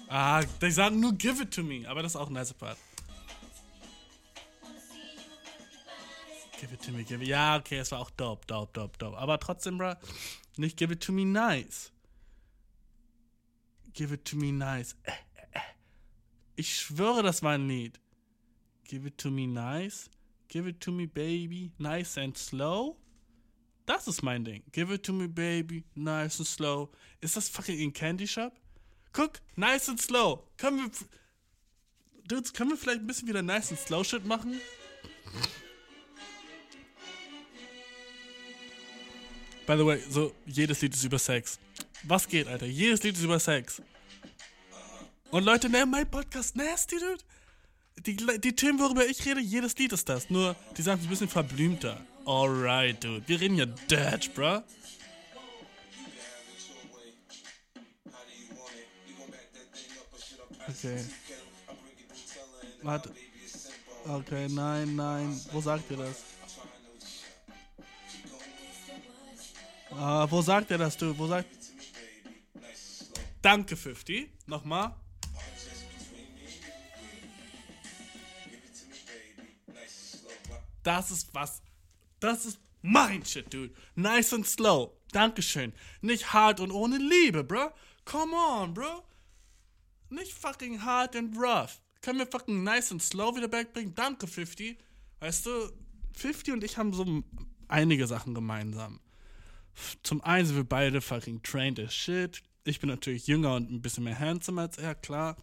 [0.08, 2.78] Ah, die sagen nur Give it to me, aber das ist auch ein nice Part.
[6.60, 7.28] Give it to me, give it.
[7.28, 9.18] Ja, okay, es war auch dope, dope, dope, dope.
[9.18, 9.94] Aber trotzdem, bro,
[10.56, 11.90] nicht give it to me nice.
[13.92, 14.96] Give it to me nice.
[15.02, 15.60] Äh, äh, äh.
[16.56, 18.00] Ich schwöre, das war ein Lied.
[18.84, 20.10] Give it to me nice.
[20.48, 22.96] Give it to me, baby, nice and slow.
[23.86, 24.62] Das ist mein Ding.
[24.72, 26.90] Give it to me, baby, nice and slow.
[27.20, 28.52] Ist das fucking in Candy Shop?
[29.12, 30.44] Guck, nice and slow.
[30.56, 30.90] Können wir.
[32.26, 34.60] Dudes, können wir vielleicht ein bisschen wieder nice and slow Shit machen?
[39.66, 41.58] By the way, so, jedes Lied ist über Sex.
[42.04, 42.66] Was geht, Alter?
[42.66, 43.82] Jedes Lied ist über Sex.
[45.30, 47.22] Und Leute nennen meinen Podcast nasty, dude
[48.00, 50.30] die, die Themen, worüber ich rede, jedes Lied ist das.
[50.30, 52.04] Nur, die sagen es ein bisschen verblümter.
[52.26, 53.26] Alright, dude.
[53.26, 54.62] Wir reden ja Dutch, bruh.
[60.68, 61.04] Okay.
[62.82, 63.10] Warte.
[64.06, 65.40] Okay, nein, nein.
[65.52, 66.22] Wo sagt ihr das?
[69.90, 71.16] Ah, wo sagt er das, du?
[71.16, 71.48] Wo sagt.
[73.40, 74.28] Danke, 50.
[74.46, 74.94] Nochmal.
[80.84, 81.60] Das ist was.
[82.20, 83.74] Das ist mein Shit, dude.
[83.96, 84.92] Nice and slow.
[85.10, 85.72] Dankeschön.
[86.00, 87.70] Nicht hart und ohne Liebe, bro.
[88.04, 89.02] Come on, bro.
[90.10, 91.80] Nicht fucking hard and rough.
[92.02, 93.94] Können wir fucking nice and slow wieder backbringen?
[93.94, 94.78] Danke, 50.
[95.20, 95.72] Weißt du,
[96.12, 97.24] 50 und ich haben so
[97.68, 99.00] einige Sachen gemeinsam.
[100.02, 102.42] Zum einen sind wir beide fucking trained as shit.
[102.64, 105.36] Ich bin natürlich jünger und ein bisschen mehr handsome als er, klar.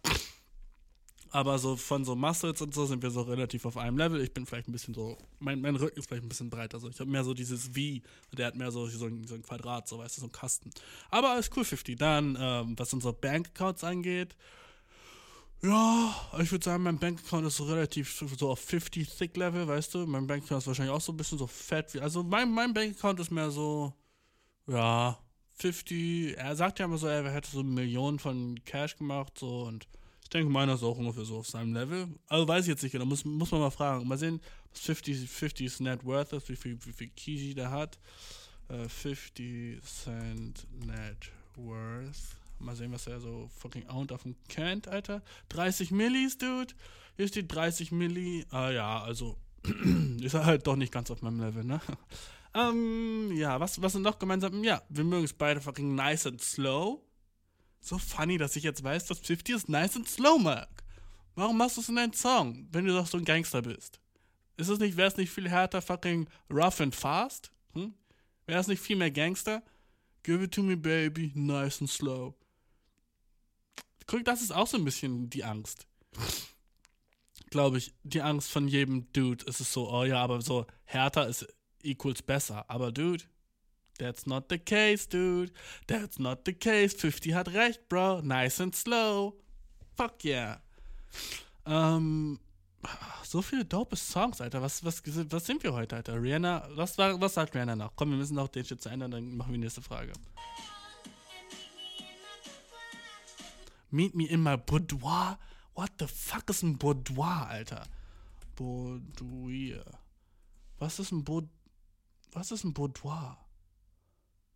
[1.32, 4.20] Aber so von so Muscles und so sind wir so relativ auf einem Level.
[4.20, 6.78] Ich bin vielleicht ein bisschen so, mein, mein Rücken ist vielleicht ein bisschen breiter.
[6.78, 6.90] So.
[6.90, 7.80] Ich habe mehr so dieses V
[8.30, 10.32] und der hat mehr so, so, ein, so ein Quadrat, so weißt du, so ein
[10.32, 10.70] Kasten.
[11.10, 11.98] Aber alles cool, 50.
[11.98, 14.36] Dann, ähm, was unsere Bankaccounts angeht,
[15.64, 19.94] ja, ich würde sagen, mein Bankaccount ist so relativ so auf 50 Thick Level, weißt
[19.94, 20.06] du?
[20.06, 22.00] Mein Bankaccount ist wahrscheinlich auch so ein bisschen so fett wie.
[22.00, 23.92] Also mein, mein Bankaccount ist mehr so,
[24.66, 25.18] ja,
[25.58, 26.36] 50.
[26.36, 29.86] Er sagt ja immer so, er hätte so Millionen von Cash gemacht, so und
[30.32, 32.08] denke, meiner ist auch ungefähr so auf seinem Level.
[32.28, 34.06] Also weiß ich jetzt nicht genau, muss, muss man mal fragen.
[34.06, 37.98] Mal sehen, was 50, 50's Net Worth ist, wie viel, wie viel Kiji der hat.
[38.70, 42.36] Uh, äh, 50 Cent Net Worth.
[42.58, 45.22] Mal sehen, was er so fucking owned auf dem kennt, Alter.
[45.50, 46.74] 30 Millis, Dude.
[47.16, 48.46] Hier steht 30 Milli.
[48.50, 49.36] Ah ja, also
[50.20, 51.80] ist er halt doch nicht ganz auf meinem Level, ne?
[52.54, 54.64] ähm, ja, was, was sind noch gemeinsam?
[54.64, 57.02] Ja, wir mögen es beide fucking nice and slow
[57.82, 60.68] so funny, dass ich jetzt weiß, dass 50 ist nice and slow mag.
[61.34, 64.00] Warum machst du es in deinen Song, wenn du doch so ein Gangster bist?
[64.56, 67.50] Ist es nicht, wäre es nicht viel härter fucking rough and fast?
[67.72, 67.94] Hm?
[68.46, 69.62] Wäre es nicht viel mehr Gangster?
[70.22, 72.34] Give it to me, baby, nice and slow.
[74.06, 75.86] Guck, das ist auch so ein bisschen die Angst.
[77.50, 79.44] Glaube ich, die Angst von jedem Dude.
[79.48, 81.46] Es ist so, oh ja, aber so härter ist
[81.82, 82.68] equals besser.
[82.68, 83.24] Aber Dude,
[83.98, 85.52] That's not the case, dude.
[85.86, 86.94] That's not the case.
[86.94, 88.20] 50 hat recht, bro.
[88.20, 89.34] Nice and slow.
[89.96, 90.56] Fuck yeah.
[91.66, 92.38] Ähm,
[93.22, 94.60] so viele dope Songs, Alter.
[94.62, 96.20] Was, was, was sind wir heute, Alter?
[96.20, 97.94] Rihanna, was, was sagt Rihanna noch?
[97.94, 100.12] Komm, wir müssen noch den Shit zu ändern, dann machen wir die nächste Frage.
[103.90, 105.38] Meet me in my boudoir?
[105.74, 107.84] What the fuck ist ein Boudoir, Alter?
[108.56, 109.84] Boudoir.
[110.78, 111.50] Was ist ein Boudoir?
[112.32, 113.36] Was ist ein Boudoir?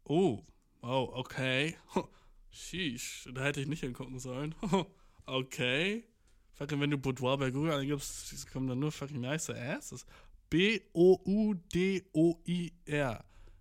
[0.08, 0.44] Oh,
[0.82, 1.76] oh, okay.
[2.50, 4.54] Sheesh, da hätte ich nicht hingucken sollen.
[5.26, 6.04] okay.
[6.54, 10.06] Fucking, wenn du Boudoir bei Google eingibst, kommen dann nur fucking nice asses.
[10.48, 10.84] B-O-U-D-O-I-R.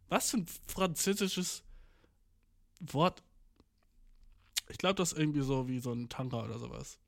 [0.08, 1.64] Was für ein französisches
[2.80, 3.24] Wort.
[4.70, 7.00] Ich glaube, das ist irgendwie so wie so ein Tanker oder sowas.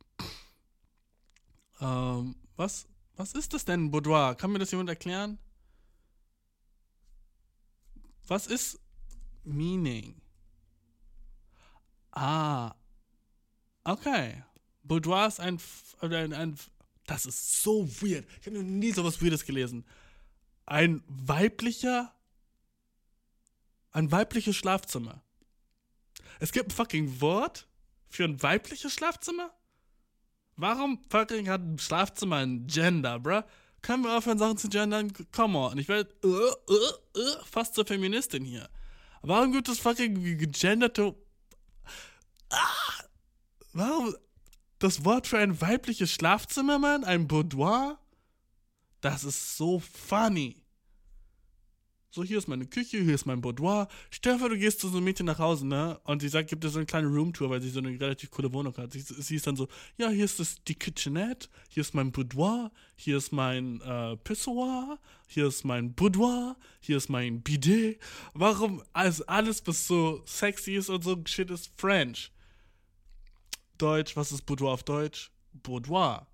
[1.79, 4.33] Ähm, was, was ist das denn, Boudoir?
[4.33, 5.37] Kann mir das jemand erklären?
[8.27, 8.79] Was ist
[9.47, 10.21] meaning.
[12.11, 12.75] Ah.
[13.83, 14.43] Okay.
[14.83, 15.59] Boudoir ist ein,
[16.01, 16.57] ein, ein
[17.05, 18.25] das ist so weird.
[18.41, 19.85] Ich habe noch nie sowas Weirdes gelesen.
[20.65, 22.13] Ein weiblicher,
[23.91, 25.23] ein weibliches Schlafzimmer.
[26.39, 27.67] Es gibt ein fucking Wort
[28.09, 29.51] für ein weibliches Schlafzimmer?
[30.55, 33.43] Warum fucking hat ein Schlafzimmer ein Gender, bruh?
[33.81, 35.13] Können wir aufhören, Sachen zu gendern?
[35.31, 35.77] Come on.
[35.77, 38.67] Ich werde uh, uh, uh, fast zur Feministin hier.
[39.21, 41.15] Warum gibt es fucking gegenderte.
[42.49, 43.03] Ah,
[43.73, 44.15] warum.
[44.79, 47.03] Das Wort für ein weibliches Schlafzimmer, Mann?
[47.03, 47.99] Ein Boudoir?
[49.01, 50.61] Das ist so funny.
[52.09, 53.89] So, hier ist meine Küche, hier ist mein Boudoir.
[54.09, 55.99] Stefan, du gehst zu so einem Mädchen nach Hause, ne?
[56.05, 58.51] Und sie sagt, gibt dir so eine kleine Roomtour, weil sie so eine relativ coole
[58.53, 58.93] Wohnung hat.
[58.93, 62.71] Sie, sie ist dann so, ja, hier ist das, die Kitchenette, hier ist mein Boudoir,
[62.95, 67.99] hier ist mein äh, Pissoir, hier ist mein Boudoir, hier ist mein Bidet.
[68.33, 68.81] Warum?
[68.93, 72.31] Also alles, was so sexy ist und so shit ist French.
[73.77, 75.29] Deutsch, was ist Boudoir auf Deutsch?
[75.51, 76.25] Boudoir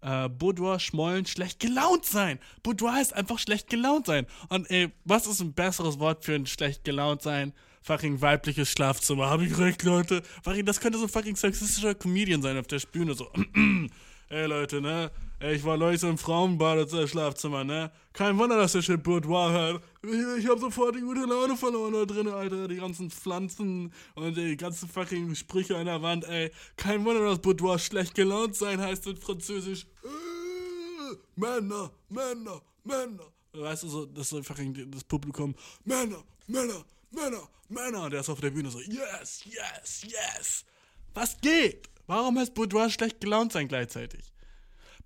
[0.00, 2.38] äh, Boudoir schmollen, schlecht gelaunt sein.
[2.62, 4.26] Boudoir heißt einfach schlecht gelaunt sein.
[4.48, 7.52] Und ey, was ist ein besseres Wort für ein schlecht gelaunt sein?
[7.82, 9.30] Fucking weibliches Schlafzimmer.
[9.30, 10.22] Hab ich recht, Leute?
[10.42, 13.14] Fucking, das könnte so ein fucking sexistischer Comedian sein auf der Bühne.
[13.14, 13.30] So,
[14.28, 15.10] ey Leute, ne?
[15.40, 17.92] Ich war neulich so im Frauenbad im Schlafzimmer, ne?
[18.12, 19.82] Kein Wunder, dass der Shit Boudoir hat.
[20.02, 22.66] Ich, hab sofort die gute Laune verloren da drin, Alter.
[22.66, 26.50] Die ganzen Pflanzen und die ganzen fucking Sprüche an der Wand, ey.
[26.76, 29.86] Kein Wunder, dass Boudoir schlecht gelaunt sein heißt in Französisch.
[30.02, 33.32] Äh, Männer, Männer, Männer.
[33.52, 35.54] Weißt du, so, das ist fucking das Publikum.
[35.84, 38.02] Männer, Männer, Männer, Männer.
[38.02, 40.64] Und der ist auf der Bühne so, yes, yes, yes.
[41.14, 41.88] Was geht?
[42.08, 44.32] Warum heißt Boudoir schlecht gelaunt sein gleichzeitig?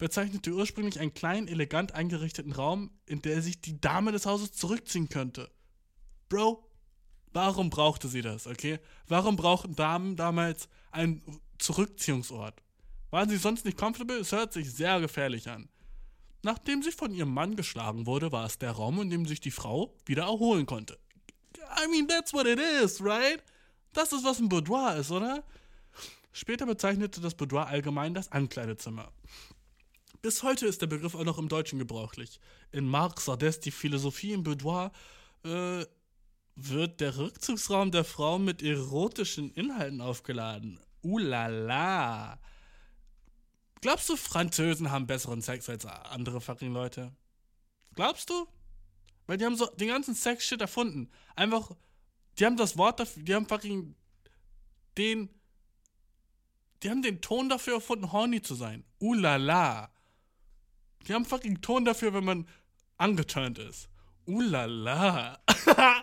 [0.02, 5.08] Bezeichnete ursprünglich einen kleinen, elegant eingerichteten Raum, in der sich die Dame des Hauses zurückziehen
[5.08, 5.50] könnte.
[6.28, 6.68] Bro,
[7.32, 8.78] Warum brauchte sie das, okay?
[9.08, 11.22] Warum brauchten Damen damals einen
[11.58, 12.62] Zurückziehungsort?
[13.10, 14.18] Waren sie sonst nicht comfortable?
[14.18, 15.68] Es hört sich sehr gefährlich an.
[16.42, 19.50] Nachdem sie von ihrem Mann geschlagen wurde, war es der Raum, in dem sich die
[19.50, 20.98] Frau wieder erholen konnte.
[21.56, 23.42] I mean, that's what it is, right?
[23.92, 25.44] Das ist, was ein Boudoir ist, oder?
[26.32, 29.12] Später bezeichnete das Boudoir allgemein das Ankleidezimmer.
[30.22, 32.38] Bis heute ist der Begriff auch noch im Deutschen gebräuchlich.
[32.70, 34.92] In Marc Sardes die Philosophie im Boudoir
[35.44, 35.84] äh,
[36.54, 40.78] wird der Rückzugsraum der Frau mit erotischen Inhalten aufgeladen.
[41.02, 42.38] Ulala.
[43.80, 47.10] Glaubst du, Französen haben besseren Sex als andere fucking Leute?
[47.96, 48.46] Glaubst du?
[49.26, 51.10] Weil die haben so den ganzen Sex-Shit erfunden.
[51.34, 51.72] Einfach,
[52.38, 53.96] die haben das Wort dafür, die haben fucking
[54.96, 55.30] den,
[56.84, 58.84] die haben den Ton dafür erfunden, horny zu sein.
[59.00, 59.91] Ulala.
[61.06, 62.46] Die haben fucking Ton dafür, wenn man
[62.98, 63.88] angeturnt ist.
[64.26, 65.38] Ulala.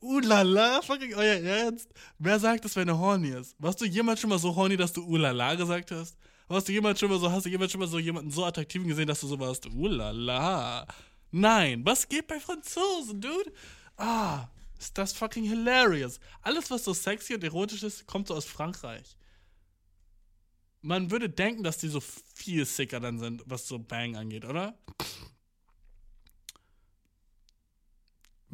[0.00, 1.88] Ulala, fucking euer Ernst?
[2.18, 3.54] Wer sagt das, wenn er horny ist?
[3.58, 6.16] Warst du jemals schon mal so horny, dass du Ulala gesagt hast?
[6.48, 8.86] Warst du jemals schon mal so, hast du jemals schon mal so jemanden so attraktiven
[8.86, 9.66] gesehen, dass du so warst?
[9.66, 10.86] Ulala.
[11.30, 13.52] Nein, was geht bei Franzosen, dude?
[13.96, 14.48] Ah,
[14.78, 16.20] ist das fucking hilarious.
[16.42, 19.16] Alles, was so sexy und erotisch ist, kommt so aus Frankreich.
[20.86, 24.78] Man würde denken, dass die so viel sicker dann sind, was so Bang angeht, oder?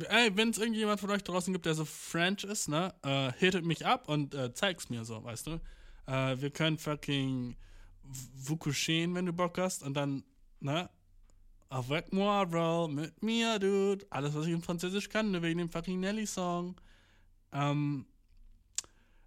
[0.09, 3.66] Ey, wenn es irgendjemand von euch draußen gibt, der so French ist, ne, äh, hittet
[3.66, 5.61] mich ab und äh, zeig's mir so, weißt du?
[6.07, 7.55] Äh, wir können fucking
[8.03, 10.24] Vukuschen, wenn du Bock hast, und dann,
[10.61, 10.89] ne,
[11.68, 14.07] avec moi, bro, mit mir, dude.
[14.09, 16.80] Alles, was ich in Französisch kann, ne, wegen dem fucking Nelly-Song.
[17.53, 18.07] Ähm,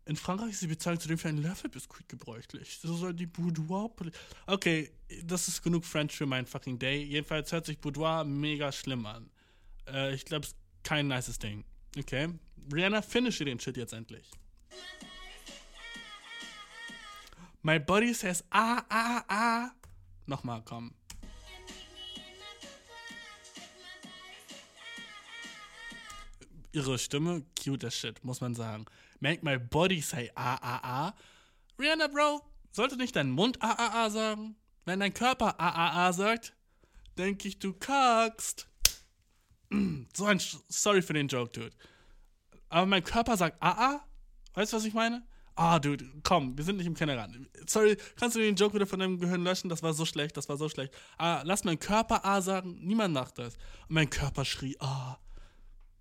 [0.06, 2.78] in Frankreich ist die Bezahlung zudem für einen Löffelbiskuit gebräuchlich.
[2.80, 3.90] So soll die Boudoir.
[4.46, 4.92] Okay,
[5.24, 7.04] das ist genug French für meinen fucking Day.
[7.04, 9.30] Jedenfalls hört sich Boudoir mega schlimm an.
[9.88, 11.66] Äh, ich glaube, es ist kein nices Ding.
[11.98, 12.30] Okay.
[12.72, 14.30] Rihanna, finische den Shit jetzt endlich.
[17.64, 19.72] My body says ah, ah, ah.
[20.28, 20.94] Nochmal, komm.
[26.76, 28.86] Ihre Stimme, cute as shit, muss man sagen.
[29.22, 31.14] Make my body say ah, ah, ah.
[31.80, 34.58] Rihanna, Bro, sollte nicht dein Mund ah, ah, ah sagen?
[34.84, 36.54] Wenn dein Körper ah, ah, ah sagt,
[37.18, 38.68] denke ich, du kackst.
[40.16, 41.76] So ein, sorry für den Joke, Dude.
[42.70, 44.06] Aber mein Körper sagt ah, ah.
[44.54, 45.26] Weißt du, was ich meine?
[45.56, 47.48] Ah, Dude, komm, wir sind nicht im Kindergarten.
[47.68, 49.70] Sorry, kannst du den Joke wieder von deinem Gehirn löschen?
[49.70, 50.94] Das war so schlecht, das war so schlecht.
[51.18, 52.78] Ah, lass meinen Körper ah sagen.
[52.82, 53.56] Niemand macht das.
[53.88, 55.18] Und mein Körper schrie ah.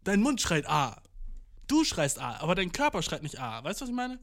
[0.05, 1.01] Dein Mund schreit ah.
[1.67, 3.65] Du schreist ah, aber dein Körper schreit nicht ah.
[3.65, 4.19] Weißt du, was ich meine?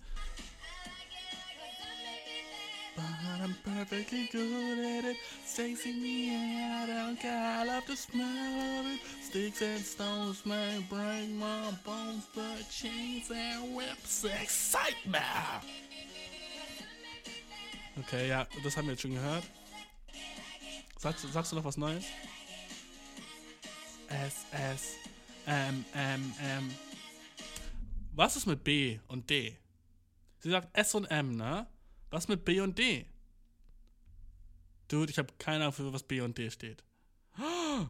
[2.95, 3.05] But
[3.41, 5.17] I'm perfectly good at it.
[5.45, 6.29] Stacey me
[6.61, 7.61] out, I care.
[7.61, 8.99] I love the smell of it.
[9.23, 15.19] Sticks and stones may break my bones, but chains and whips excite me.
[17.99, 19.43] Okay, ja, das haben wir jetzt schon gehört.
[20.97, 22.03] Sagst, sagst du noch was Neues?
[24.09, 24.95] S, S,
[25.45, 26.71] M, M, M.
[28.13, 29.57] Was ist mit B und D?
[30.39, 31.67] Sie sagt S und M, ne?
[32.09, 33.05] Was mit B und D?
[34.87, 36.83] Dude, ich habe keine Ahnung, für was B und D steht.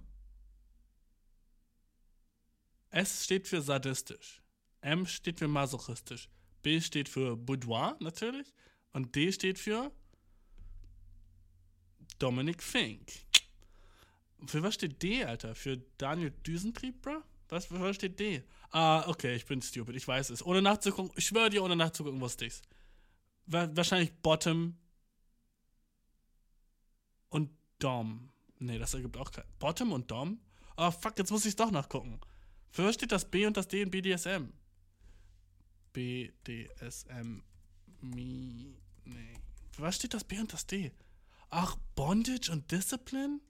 [2.91, 4.41] S steht für sadistisch.
[4.81, 6.29] M steht für masochistisch.
[6.61, 8.53] B steht für Boudoir, natürlich.
[8.93, 9.91] Und D steht für
[12.19, 13.11] Dominic Fink.
[14.45, 15.55] Für was steht D, Alter?
[15.55, 17.23] Für Daniel Düsentrieb, bro?
[17.51, 18.43] Was, was steht D?
[18.71, 19.95] Ah, okay, ich bin stupid.
[19.95, 20.43] Ich weiß es.
[20.43, 22.63] Ohne nachzugucken, ich schwöre dir, ohne nachzugucken wusste ich's
[23.51, 24.77] wahrscheinlich Bottom
[27.29, 27.49] und
[27.79, 28.29] Dom.
[28.59, 29.45] Nee, das ergibt auch kein.
[29.59, 30.39] Bottom und Dom?
[30.77, 32.19] Oh fuck, jetzt muss ich es doch nachgucken.
[32.69, 34.53] Für was steht das B und das D in BDSM?
[35.93, 37.43] BDSM.
[38.01, 38.77] Me.
[39.03, 39.33] Nee.
[39.71, 40.91] Für was steht das B und das D?
[41.49, 43.41] Ach, Bondage und Discipline?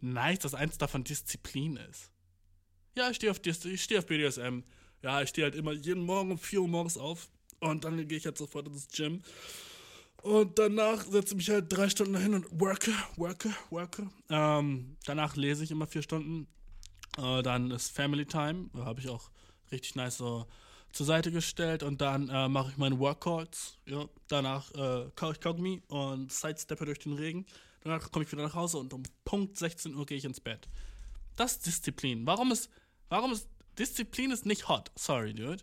[0.00, 2.12] Nice, dass eins davon Disziplin ist.
[2.96, 4.62] Ja, ich stehe auf, steh auf BDSM.
[5.02, 7.28] Ja, ich stehe halt immer jeden Morgen um 4 Uhr morgens auf.
[7.60, 9.22] Und dann gehe ich halt sofort ins Gym.
[10.22, 14.10] Und danach setze ich mich halt drei Stunden hin und worke, worke, worke.
[14.30, 16.48] Ähm, danach lese ich immer vier Stunden.
[17.18, 18.70] Äh, dann ist Family Time.
[18.74, 19.30] Habe ich auch
[19.70, 20.46] richtig nice so
[20.92, 21.82] zur Seite gestellt.
[21.82, 23.78] Und dann äh, mache ich meine Workouts.
[23.84, 24.08] Ja.
[24.28, 27.44] Danach äh, kaufe ich Kaugummi und sidesteppe durch den Regen.
[27.84, 30.66] Danach komme ich wieder nach Hause und um Punkt 16 Uhr gehe ich ins Bett.
[31.36, 32.26] Das ist Disziplin.
[32.26, 32.70] Warum ist,
[33.08, 33.48] warum ist,
[33.78, 34.90] Disziplin ist nicht hot.
[34.96, 35.62] Sorry, dude.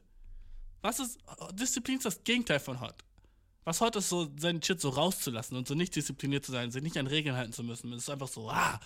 [0.82, 1.18] Was ist,
[1.54, 3.04] Disziplin ist das Gegenteil von Hot.
[3.64, 6.84] Was Hot ist, so seinen Shit so rauszulassen und so nicht diszipliniert zu sein, sich
[6.84, 7.94] nicht an Regeln halten zu müssen.
[7.94, 8.80] Es ist einfach so, ah,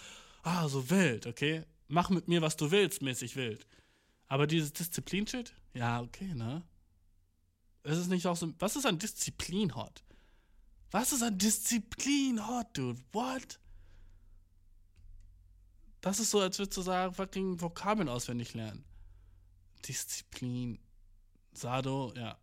[0.44, 1.64] ah, so wild, okay?
[1.88, 3.66] Mach mit mir, was du willst, mäßig wild.
[4.28, 5.54] Aber dieses Disziplin-Shit?
[5.74, 6.64] Ja, okay, ne?
[7.84, 8.54] Es ist nicht auch so.
[8.60, 10.04] Was ist an Disziplin hot?
[10.92, 13.02] Was ist an Disziplin hot, dude?
[13.14, 13.60] What?
[16.02, 18.84] Das ist so, als würdest du sagen, fucking Vokabeln auswendig lernen.
[19.86, 20.80] Disziplin.
[21.54, 22.38] Sado, ja.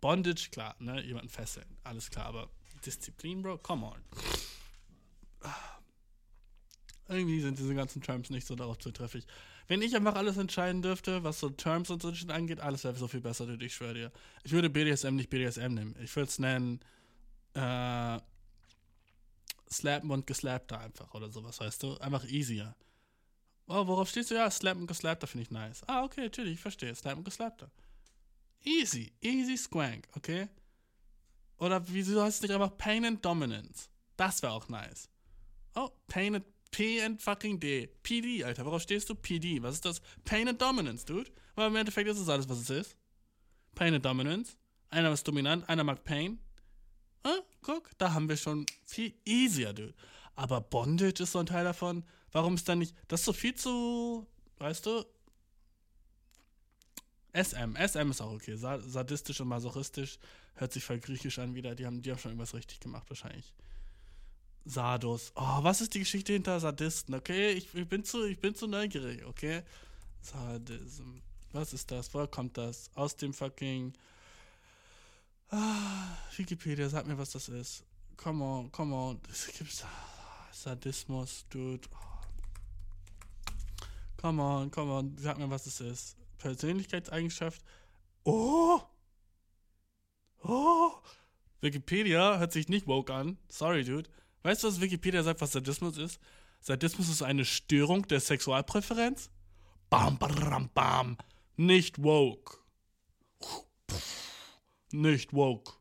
[0.00, 1.02] Bondage, klar, ne?
[1.02, 1.78] Jemanden fesseln.
[1.82, 2.50] Alles klar, aber
[2.84, 3.58] Disziplin, Bro?
[3.58, 4.04] Come on.
[7.08, 9.26] Irgendwie sind diese ganzen Terms nicht so darauf zutreffig.
[9.66, 13.08] Wenn ich einfach alles entscheiden dürfte, was so Terms und so angeht, alles wäre so
[13.08, 14.12] viel besser, ich schwöre dir.
[14.42, 15.96] Ich würde BDSM nicht BDSM nehmen.
[16.02, 16.80] Ich würde es nennen,
[17.54, 18.18] äh,
[19.74, 21.96] Slappen und Geslappter einfach oder sowas, weißt du?
[21.98, 22.74] Einfach easier.
[23.66, 24.34] Oh, worauf stehst du?
[24.34, 25.82] Ja, Slap und Geslappter finde ich nice.
[25.86, 26.94] Ah, okay, natürlich, ich verstehe.
[26.94, 27.70] Slap und Geslappter.
[28.62, 30.48] Easy, easy Squank, okay?
[31.58, 33.88] Oder wieso heißt es nicht einfach Pain and Dominance?
[34.16, 35.08] Das wäre auch nice.
[35.74, 37.86] Oh, Pain and P and fucking D.
[38.02, 38.66] PD, Alter.
[38.66, 39.14] Worauf stehst du?
[39.14, 39.62] PD.
[39.62, 40.02] Was ist das?
[40.24, 41.30] Pain and Dominance, dude.
[41.54, 42.96] Aber im Endeffekt ist es alles, was es ist.
[43.74, 44.56] Pain and Dominance.
[44.90, 46.38] Einer ist dominant, einer mag Pain.
[47.22, 49.94] Ah, guck, da haben wir schon viel easier, dude.
[50.36, 52.04] Aber Bondage ist so ein Teil davon.
[52.30, 52.94] Warum ist dann nicht.
[53.08, 54.26] Das ist so viel zu.
[54.58, 55.04] Weißt du?
[57.32, 57.76] SM.
[57.76, 58.56] SM ist auch okay.
[58.56, 60.18] Sadistisch und masochistisch.
[60.54, 61.74] Hört sich voll griechisch an wieder.
[61.74, 63.52] Die haben, die haben schon irgendwas richtig gemacht, wahrscheinlich.
[64.64, 65.32] Sardos.
[65.34, 67.14] Oh, was ist die Geschichte hinter Sadisten?
[67.14, 69.62] Okay, ich, ich, bin, zu, ich bin zu neugierig, okay?
[70.20, 71.18] Sadism.
[71.52, 72.12] Was ist das?
[72.14, 72.90] Woher kommt das?
[72.94, 73.92] Aus dem fucking.
[75.56, 77.84] Ah, Wikipedia, sag mir, was das ist.
[78.16, 79.20] Come on, come on.
[79.30, 79.86] Es gibt
[80.52, 81.88] Sadismus, dude.
[84.16, 85.16] Come on, come on.
[85.16, 86.16] Sag mir, was das ist.
[86.38, 87.62] Persönlichkeitseigenschaft.
[88.24, 88.80] Oh!
[90.42, 90.90] Oh!
[91.60, 93.38] Wikipedia hört sich nicht woke an.
[93.48, 94.10] Sorry, dude.
[94.42, 96.18] Weißt du, was Wikipedia sagt, was Sadismus ist?
[96.58, 99.30] Sadismus ist eine Störung der Sexualpräferenz.
[99.88, 101.16] Bam, bam, bam.
[101.56, 102.63] Nicht woke.
[104.94, 105.72] Nicht woke.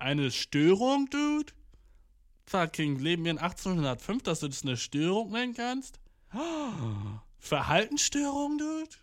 [0.00, 1.52] Eine Störung, Dude?
[2.46, 6.00] Fucking leben wir in 1805, dass du das eine Störung nennen kannst?
[7.38, 8.96] Verhaltensstörung, Dude?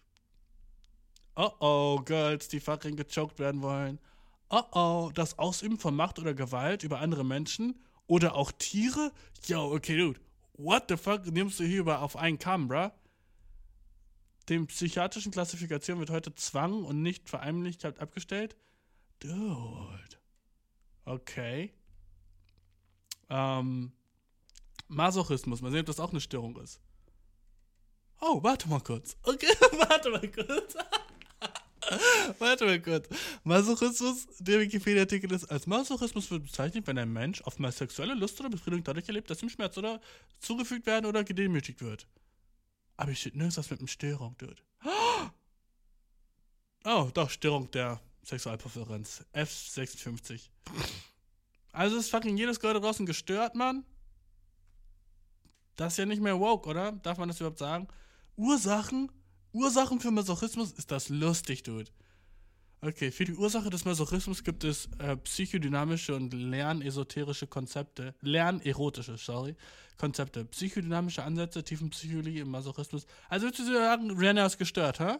[1.37, 3.99] Oh oh, Girls, die fucking gechoked werden wollen.
[4.49, 9.13] Oh oh, das Ausüben von Macht oder Gewalt über andere Menschen oder auch Tiere?
[9.45, 10.19] Yo, okay, dude.
[10.55, 12.91] What the fuck nimmst du hier über auf einen Kamm, bruh?
[14.49, 18.57] Dem psychiatrischen Klassifikation wird heute Zwang und nicht Vereinlichkeit abgestellt?
[19.23, 20.17] Dude.
[21.05, 21.73] Okay.
[23.29, 23.93] Ähm.
[24.89, 25.61] Masochismus.
[25.61, 26.81] Mal sehen, ob das auch eine Störung ist.
[28.19, 29.15] Oh, warte mal kurz.
[29.23, 29.47] Okay,
[29.89, 30.75] warte mal kurz.
[32.39, 33.09] Warte mal kurz.
[33.43, 38.49] Masochismus, der Wikipedia-Artikel ist, als Masochismus wird bezeichnet, wenn ein Mensch oftmals sexuelle Lust oder
[38.49, 39.99] Befriedigung dadurch erlebt, dass ihm Schmerz oder
[40.39, 42.07] zugefügt werden oder gedemütigt wird.
[42.95, 44.61] Aber hier steht nirgends was mit einem Störung, dude.
[46.85, 49.25] Oh, doch, Störung der Sexualpräferenz.
[49.33, 50.49] F56.
[51.71, 53.85] Also ist fucking jedes Girl draußen gestört, Mann?
[55.75, 56.91] Das ist ja nicht mehr woke, oder?
[56.91, 57.87] Darf man das überhaupt sagen?
[58.35, 59.11] Ursachen?
[59.51, 61.91] Ursachen für Masochismus ist das lustig, Dude.
[62.81, 69.55] Okay, für die Ursache des Masochismus gibt es äh, psychodynamische und lernesoterische Konzepte, lernerotische, sorry,
[69.97, 73.05] Konzepte, psychodynamische Ansätze, Tiefenpsychologie im Masochismus.
[73.29, 75.15] Also würdest du sagen, Rihanna ist gestört, hä?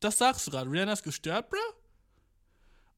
[0.00, 1.58] Das sagst du gerade, Rihanna ist gestört, bro?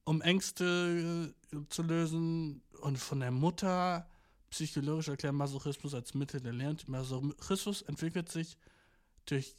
[0.08, 4.08] Um Ängste äh, zu lösen und von der Mutter
[4.48, 6.78] psychologisch erklären Masochismus als Mittel der Lern.
[6.86, 8.56] Masochismus entwickelt sich
[9.26, 9.54] durch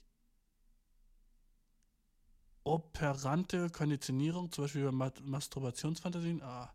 [2.63, 6.41] operante Konditionierung, zum Beispiel über Masturbationsfantasien.
[6.41, 6.73] Ah.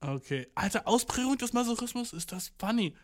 [0.00, 0.46] Okay.
[0.54, 2.12] Alter, Ausprägung des Masochismus?
[2.12, 2.94] Ist das funny?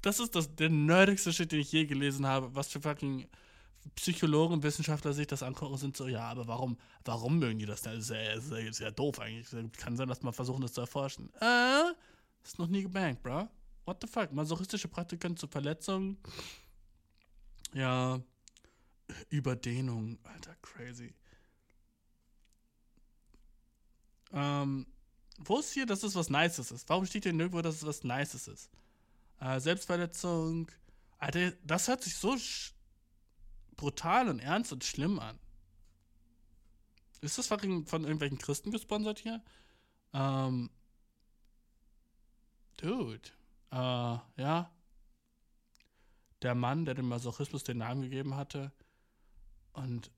[0.00, 2.54] Das ist das, der nerdigste Shit, den ich je gelesen habe.
[2.54, 3.28] Was für fucking
[3.94, 7.82] Psychologen, Wissenschaftler sich das angucken, sind so, ja, aber warum, warum mögen die das?
[7.82, 9.48] Das ist ja, ist ja, ist ja doof eigentlich.
[9.76, 11.32] Kann sein, dass man versuchen, das zu erforschen.
[11.40, 11.92] Äh,
[12.42, 13.48] ist noch nie gebankt, bro.
[13.84, 14.32] What the fuck?
[14.32, 16.18] Masochistische Praktiken zu Verletzungen.
[17.72, 18.20] Ja,
[19.28, 21.14] Überdehnung, Alter, crazy.
[24.32, 24.86] Ähm,
[25.38, 26.88] wo ist hier, dass es was Nices ist?
[26.88, 28.70] Warum steht hier nirgendwo, dass es was Nices ist?
[29.40, 30.70] Äh, Selbstverletzung.
[31.18, 32.36] Alter, das hört sich so
[33.76, 35.38] brutal und ernst und schlimm an.
[37.20, 39.42] Ist das von irgendwelchen Christen gesponsert hier?
[40.12, 40.70] Ähm.
[42.76, 43.30] Dude.
[43.70, 44.70] Äh, ja.
[46.42, 48.72] Der Mann, der dem Masochismus den Namen gegeben hatte,
[49.72, 50.10] und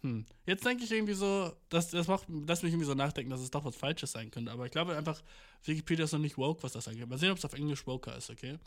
[0.00, 0.26] hm.
[0.46, 3.50] Jetzt denke ich irgendwie so, das, das macht, lass mich irgendwie so nachdenken, dass es
[3.50, 4.52] doch was Falsches sein könnte.
[4.52, 5.20] Aber ich glaube einfach,
[5.64, 7.08] Wikipedia ist noch nicht woke, was das angeht.
[7.08, 8.58] Mal sehen, ob es auf Englisch woker ist, okay?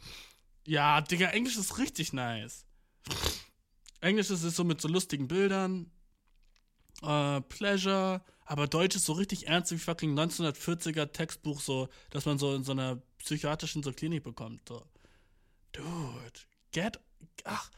[0.66, 2.66] Ja, Digga, Englisch ist richtig nice.
[4.00, 5.92] Englisch ist es so mit so lustigen Bildern.
[7.02, 8.22] Äh, Pleasure.
[8.46, 12.64] Aber Deutsch ist so richtig ernst wie fucking 1940er Textbuch, so, dass man so in
[12.64, 14.68] so einer psychiatrischen so Klinik bekommt.
[14.68, 14.84] So.
[15.72, 16.40] Dude,
[16.72, 17.00] get.
[17.46, 17.72] Ach,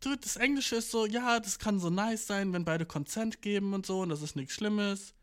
[0.00, 3.74] dude, das Englische ist so, ja, das kann so nice sein, wenn beide Consent geben
[3.74, 5.14] und so, und das ist nichts Schlimmes.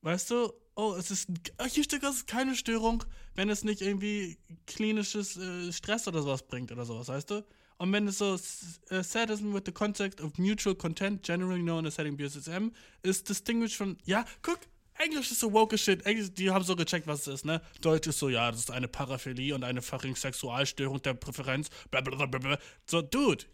[0.00, 0.52] Weißt du?
[0.74, 1.28] Oh, es ist.
[1.70, 3.04] Hier ist keine Störung,
[3.34, 7.44] wenn es nicht irgendwie klinisches äh, Stress oder sowas bringt oder sowas, weißt du?
[7.78, 11.96] Und wenn es so uh, sadism with the concept of mutual content, generally known as
[11.96, 12.70] setting BSSM,
[13.02, 13.98] ist distinguished von.
[14.04, 14.60] Ja, guck,
[14.98, 16.06] Englisch ist so woke shit.
[16.06, 17.60] Englisch, die haben so gecheckt, was es ist, ne?
[17.80, 21.70] Deutsch ist so, ja, das ist eine Paraphilie und eine fucking Sexualstörung der Präferenz.
[21.90, 22.58] Blablabla.
[22.86, 23.44] So, dude,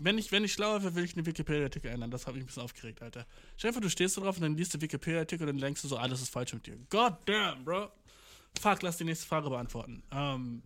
[0.00, 2.10] wenn ich, wenn ich schlauer wäre, will ich einen Wikipedia-Artikel ändern.
[2.10, 3.26] Das hat mich ein bisschen aufgeregt, Alter.
[3.56, 5.96] Vor, du stehst da drauf und dann liest du Wikipedia-Artikel und dann denkst du so,
[5.96, 6.76] alles ist falsch mit dir.
[6.88, 7.88] God damn, bro.
[8.60, 10.02] Fuck, lass die nächste Frage beantworten.
[10.10, 10.62] Ähm.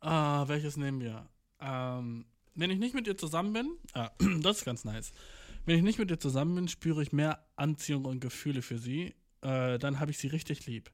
[0.00, 1.28] Äh, welches nehmen wir?
[1.60, 4.10] Ähm, wenn ich nicht mit dir zusammen bin, ah,
[4.40, 5.12] das ist ganz nice.
[5.64, 9.14] Wenn ich nicht mit dir zusammen bin, spüre ich mehr Anziehung und Gefühle für sie.
[9.42, 10.90] Äh, dann habe ich sie richtig lieb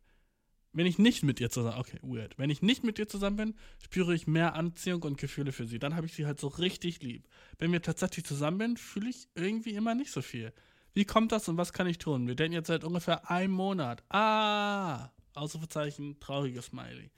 [0.75, 2.37] wenn ich nicht mit ihr zusammen, okay, weird.
[2.37, 5.79] Wenn ich nicht mit ihr zusammen bin, spüre ich mehr Anziehung und Gefühle für sie.
[5.79, 7.29] Dann habe ich sie halt so richtig lieb.
[7.59, 10.53] Wenn wir tatsächlich zusammen sind, fühle ich irgendwie immer nicht so viel.
[10.93, 12.27] Wie kommt das und was kann ich tun?
[12.27, 14.03] Wir denken jetzt seit ungefähr einem Monat.
[14.11, 15.11] Ah!
[15.35, 17.11] Ausrufezeichen, trauriges Smiley.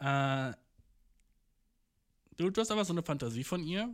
[0.00, 0.52] Äh,
[2.36, 3.92] du, du hast aber so eine Fantasie von ihr,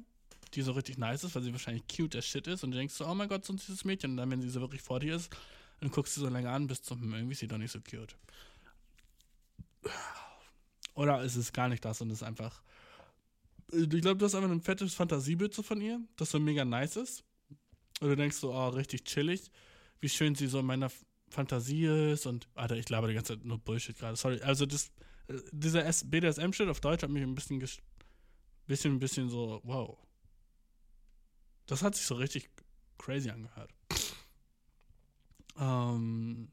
[0.55, 2.95] die so richtig nice ist, weil sie wahrscheinlich cute as shit ist und du denkst
[2.95, 4.13] so, oh mein Gott, so ein süßes Mädchen.
[4.13, 5.31] Und dann, wenn sie so wirklich vor dir ist,
[5.81, 7.81] dann guckst du so länger an, bis zum, hm, irgendwie ist sie doch nicht so
[7.81, 8.17] cute.
[10.95, 12.63] Oder ist es gar nicht das und ist einfach.
[13.73, 16.97] Ich glaube, du hast einfach ein fettes Fantasiebild so von ihr, das so mega nice
[16.97, 17.25] ist.
[18.01, 19.51] Und du denkst so, oh, richtig chillig,
[20.01, 20.91] wie schön sie so in meiner
[21.29, 22.49] Fantasie ist und.
[22.55, 24.17] Alter, ich glaube die ganze Zeit nur Bullshit gerade.
[24.17, 24.41] Sorry.
[24.43, 24.93] Also, das,
[25.29, 27.63] äh, dieser BDSM-Shit auf Deutsch hat mich ein bisschen,
[28.67, 29.99] bisschen, bisschen so, wow.
[31.67, 32.51] Das hat sich so richtig
[32.99, 33.71] crazy angehört.
[35.59, 36.49] Ähm.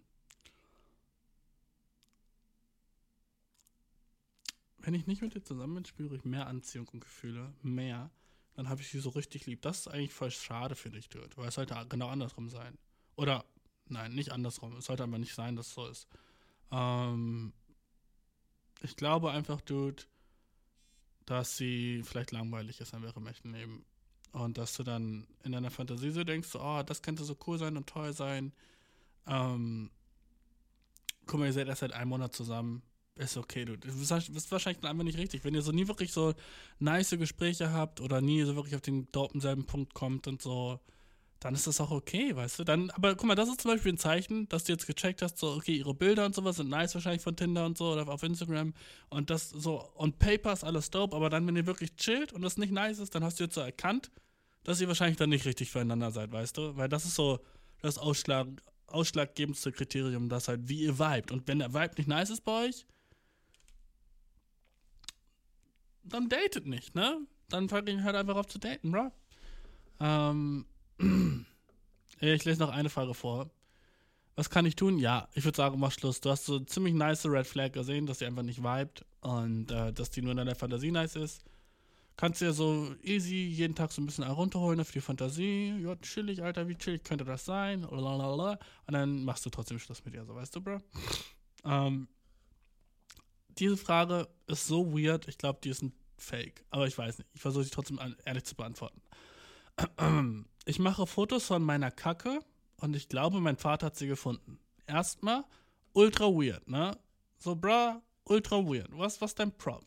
[4.82, 8.10] Wenn ich nicht mit dir zusammen bin, spüre ich mehr Anziehung und Gefühle, mehr,
[8.56, 9.62] dann habe ich sie so richtig lieb.
[9.62, 12.78] Das ist eigentlich voll schade für dich, Dude, weil es sollte genau andersrum sein.
[13.16, 13.45] Oder,
[13.88, 14.76] nein, nicht andersrum.
[14.76, 16.08] Es sollte aber nicht sein, dass es so ist.
[16.72, 17.53] Ähm,
[18.82, 20.03] ich glaube einfach, Dude,
[21.26, 23.86] dass sie vielleicht langweilig ist an ihrem echten Leben.
[24.32, 27.78] Und dass du dann in deiner Fantasie so denkst, oh, das könnte so cool sein
[27.78, 28.53] und toll sein.
[29.28, 29.91] Ähm,
[31.26, 32.82] guck mal, ihr seid erst seit einem Monat zusammen
[33.15, 33.77] ist okay, du.
[33.77, 35.43] Das ist wahrscheinlich einfach nicht richtig.
[35.43, 36.33] Wenn ihr so nie wirklich so
[36.79, 40.79] nice Gespräche habt oder nie so wirklich auf den selben Punkt kommt und so,
[41.39, 42.63] dann ist das auch okay, weißt du?
[42.63, 45.39] Dann, aber guck mal, das ist zum Beispiel ein Zeichen, dass du jetzt gecheckt hast,
[45.39, 48.21] so, okay, ihre Bilder und sowas sind nice wahrscheinlich von Tinder und so oder auf
[48.21, 48.75] Instagram
[49.09, 52.43] und das so, und Paper ist alles dope, aber dann, wenn ihr wirklich chillt und
[52.43, 54.11] das nicht nice ist, dann hast du jetzt so erkannt,
[54.63, 56.77] dass ihr wahrscheinlich dann nicht richtig füreinander seid, weißt du?
[56.77, 57.39] Weil das ist so
[57.81, 58.47] das Ausschlag,
[58.85, 61.31] ausschlaggebendste Kriterium, das halt, wie ihr vibet.
[61.31, 62.85] Und wenn der Vibe nicht nice ist bei euch,
[66.03, 67.19] dann datet nicht, ne?
[67.49, 69.11] Dann ich halt einfach auf zu daten, bro.
[69.99, 70.65] Ähm,
[72.19, 73.49] ich lese noch eine Frage vor.
[74.36, 74.98] Was kann ich tun?
[74.98, 76.22] Ja, ich würde sagen, mach Schluss.
[76.22, 79.91] Du hast so ziemlich nice Red Flag gesehen, dass sie einfach nicht vibet und äh,
[79.91, 81.44] dass die nur in deiner Fantasie nice ist.
[82.18, 85.76] Kannst du ja so easy jeden Tag so ein bisschen runterholen für die Fantasie.
[85.82, 87.84] Ja, chillig, Alter, wie chillig könnte das sein?
[87.84, 88.57] Und
[88.88, 90.78] dann machst du trotzdem Schluss mit ihr, so weißt du, Bro.
[91.65, 92.07] Ähm,
[93.57, 95.28] diese Frage ist so weird.
[95.28, 96.64] Ich glaube, die ist ein Fake.
[96.69, 97.30] Aber ich weiß nicht.
[97.34, 99.02] Ich versuche sie trotzdem ehrlich zu beantworten.
[100.65, 102.40] Ich mache Fotos von meiner Kacke
[102.78, 104.60] und ich glaube, mein Vater hat sie gefunden.
[104.86, 105.44] Erstmal
[105.94, 106.95] ultra weird, ne?
[107.40, 108.90] So, bra, ultra weird.
[108.91, 109.84] Was, was dein Prop?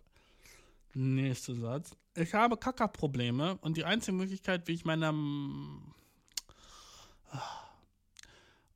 [0.94, 1.96] Nächster Satz.
[2.16, 5.14] Ich habe Kackerprobleme und die einzige Möglichkeit, wie ich meiner.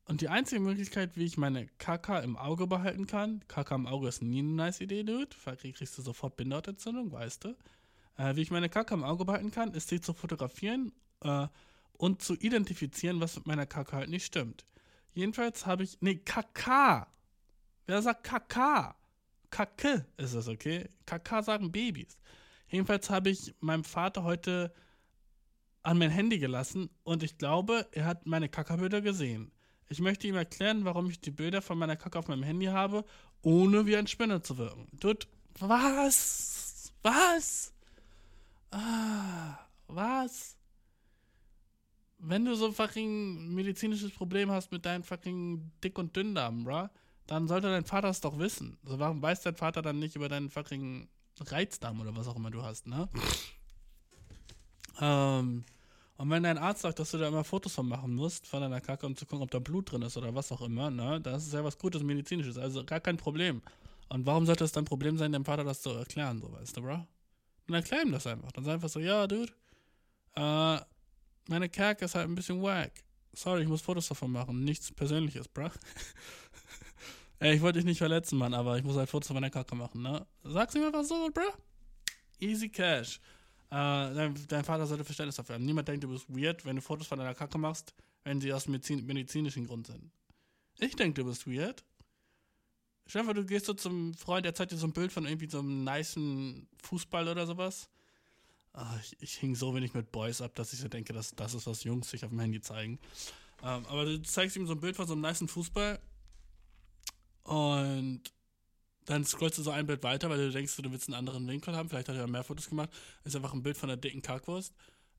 [0.09, 4.07] Und die einzige Möglichkeit, wie ich meine Kaka im Auge behalten kann, Kaka im Auge
[4.07, 7.49] ist nie eine nice Idee, Dude, weil kriegst du sofort Bindehautentzündung, weißt du.
[8.17, 10.91] Äh, wie ich meine Kaka im Auge behalten kann, ist sie zu fotografieren
[11.21, 11.47] äh,
[11.93, 14.65] und zu identifizieren, was mit meiner Kaka halt nicht stimmt.
[15.13, 17.05] Jedenfalls habe ich, nee, Kaka.
[17.85, 18.95] Wer sagt Kaka?
[19.51, 20.89] Kacke ist das, okay?
[21.05, 22.17] Kaka sagen Babys.
[22.67, 24.73] Jedenfalls habe ich meinem Vater heute
[25.83, 29.51] an mein Handy gelassen und ich glaube, er hat meine Kackerbilder gesehen.
[29.89, 33.03] Ich möchte ihm erklären, warum ich die Bilder von meiner Kacke auf meinem Handy habe,
[33.41, 34.87] ohne wie ein Spinner zu wirken.
[34.99, 35.25] Dude,
[35.59, 36.93] was?
[37.01, 37.73] Was?
[38.71, 39.57] Ah,
[39.87, 40.55] was?
[42.19, 46.89] Wenn du so ein fucking medizinisches Problem hast mit deinen fucking Dick- und Dünndarm, bruh,
[47.25, 48.77] dann sollte dein Vater es doch wissen.
[48.83, 51.07] Also warum weiß dein Vater dann nicht über deinen fucking
[51.39, 53.07] Reizdarm oder was auch immer du hast, ne?
[54.99, 55.63] ähm,
[56.19, 58.81] und wenn dein Arzt sagt, dass du da immer Fotos von machen musst, von deiner
[58.81, 61.21] Kacke, um zu gucken, ob da Blut drin ist oder was auch immer, ne?
[61.21, 63.61] Das ist ja was Gutes Medizinisches, also gar kein Problem.
[64.09, 66.75] Und warum sollte es dann ein Problem sein, dem Vater das zu erklären, so, weißt
[66.75, 67.07] du, bro?
[67.67, 68.51] Dann erklär ihm das einfach.
[68.51, 69.53] Dann sag einfach so, ja, Dude,
[70.35, 70.79] äh,
[71.47, 72.91] meine Kacke ist halt ein bisschen wack.
[73.31, 74.65] Sorry, ich muss Fotos davon machen.
[74.65, 75.69] Nichts Persönliches, bruh.
[77.39, 79.73] Ey, ich wollte dich nicht verletzen, Mann, aber ich muss halt Fotos von meiner Kacke
[79.73, 80.27] machen, ne?
[80.43, 81.53] Sag's ihm einfach so, bruh.
[82.41, 83.21] Easy Cash.
[83.71, 85.65] Äh, dein, dein, Vater sollte Verständnis dafür haben.
[85.65, 87.93] Niemand denkt, du bist weird, wenn du Fotos von deiner Kacke machst,
[88.23, 90.11] wenn sie aus Medizin, medizinischen Grund sind.
[90.79, 91.83] Ich denke, du bist weird.
[93.05, 95.25] Stell dir vor, du gehst so zum Freund, der zeigt dir so ein Bild von
[95.25, 97.89] irgendwie so einem niceen Fußball oder sowas.
[98.73, 101.53] Ach, ich, ich hing so wenig mit Boys ab, dass ich so denke, dass das
[101.53, 102.99] ist, was Jungs sich auf dem Handy zeigen.
[103.61, 105.99] Ähm, aber du zeigst ihm so ein Bild von so einem niceen Fußball
[107.43, 108.21] und
[109.09, 111.75] dann scrollst du so ein Bild weiter, weil du denkst, du willst einen anderen Winkel
[111.75, 111.89] haben.
[111.89, 112.91] Vielleicht hat er mehr Fotos gemacht.
[113.23, 114.71] Ist einfach ein Bild von einer dicken Kackwurst.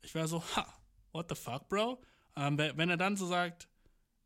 [0.02, 0.72] Ich wäre so, ha,
[1.10, 2.00] what the fuck, Bro?
[2.36, 3.68] Ähm, wenn er dann so sagt,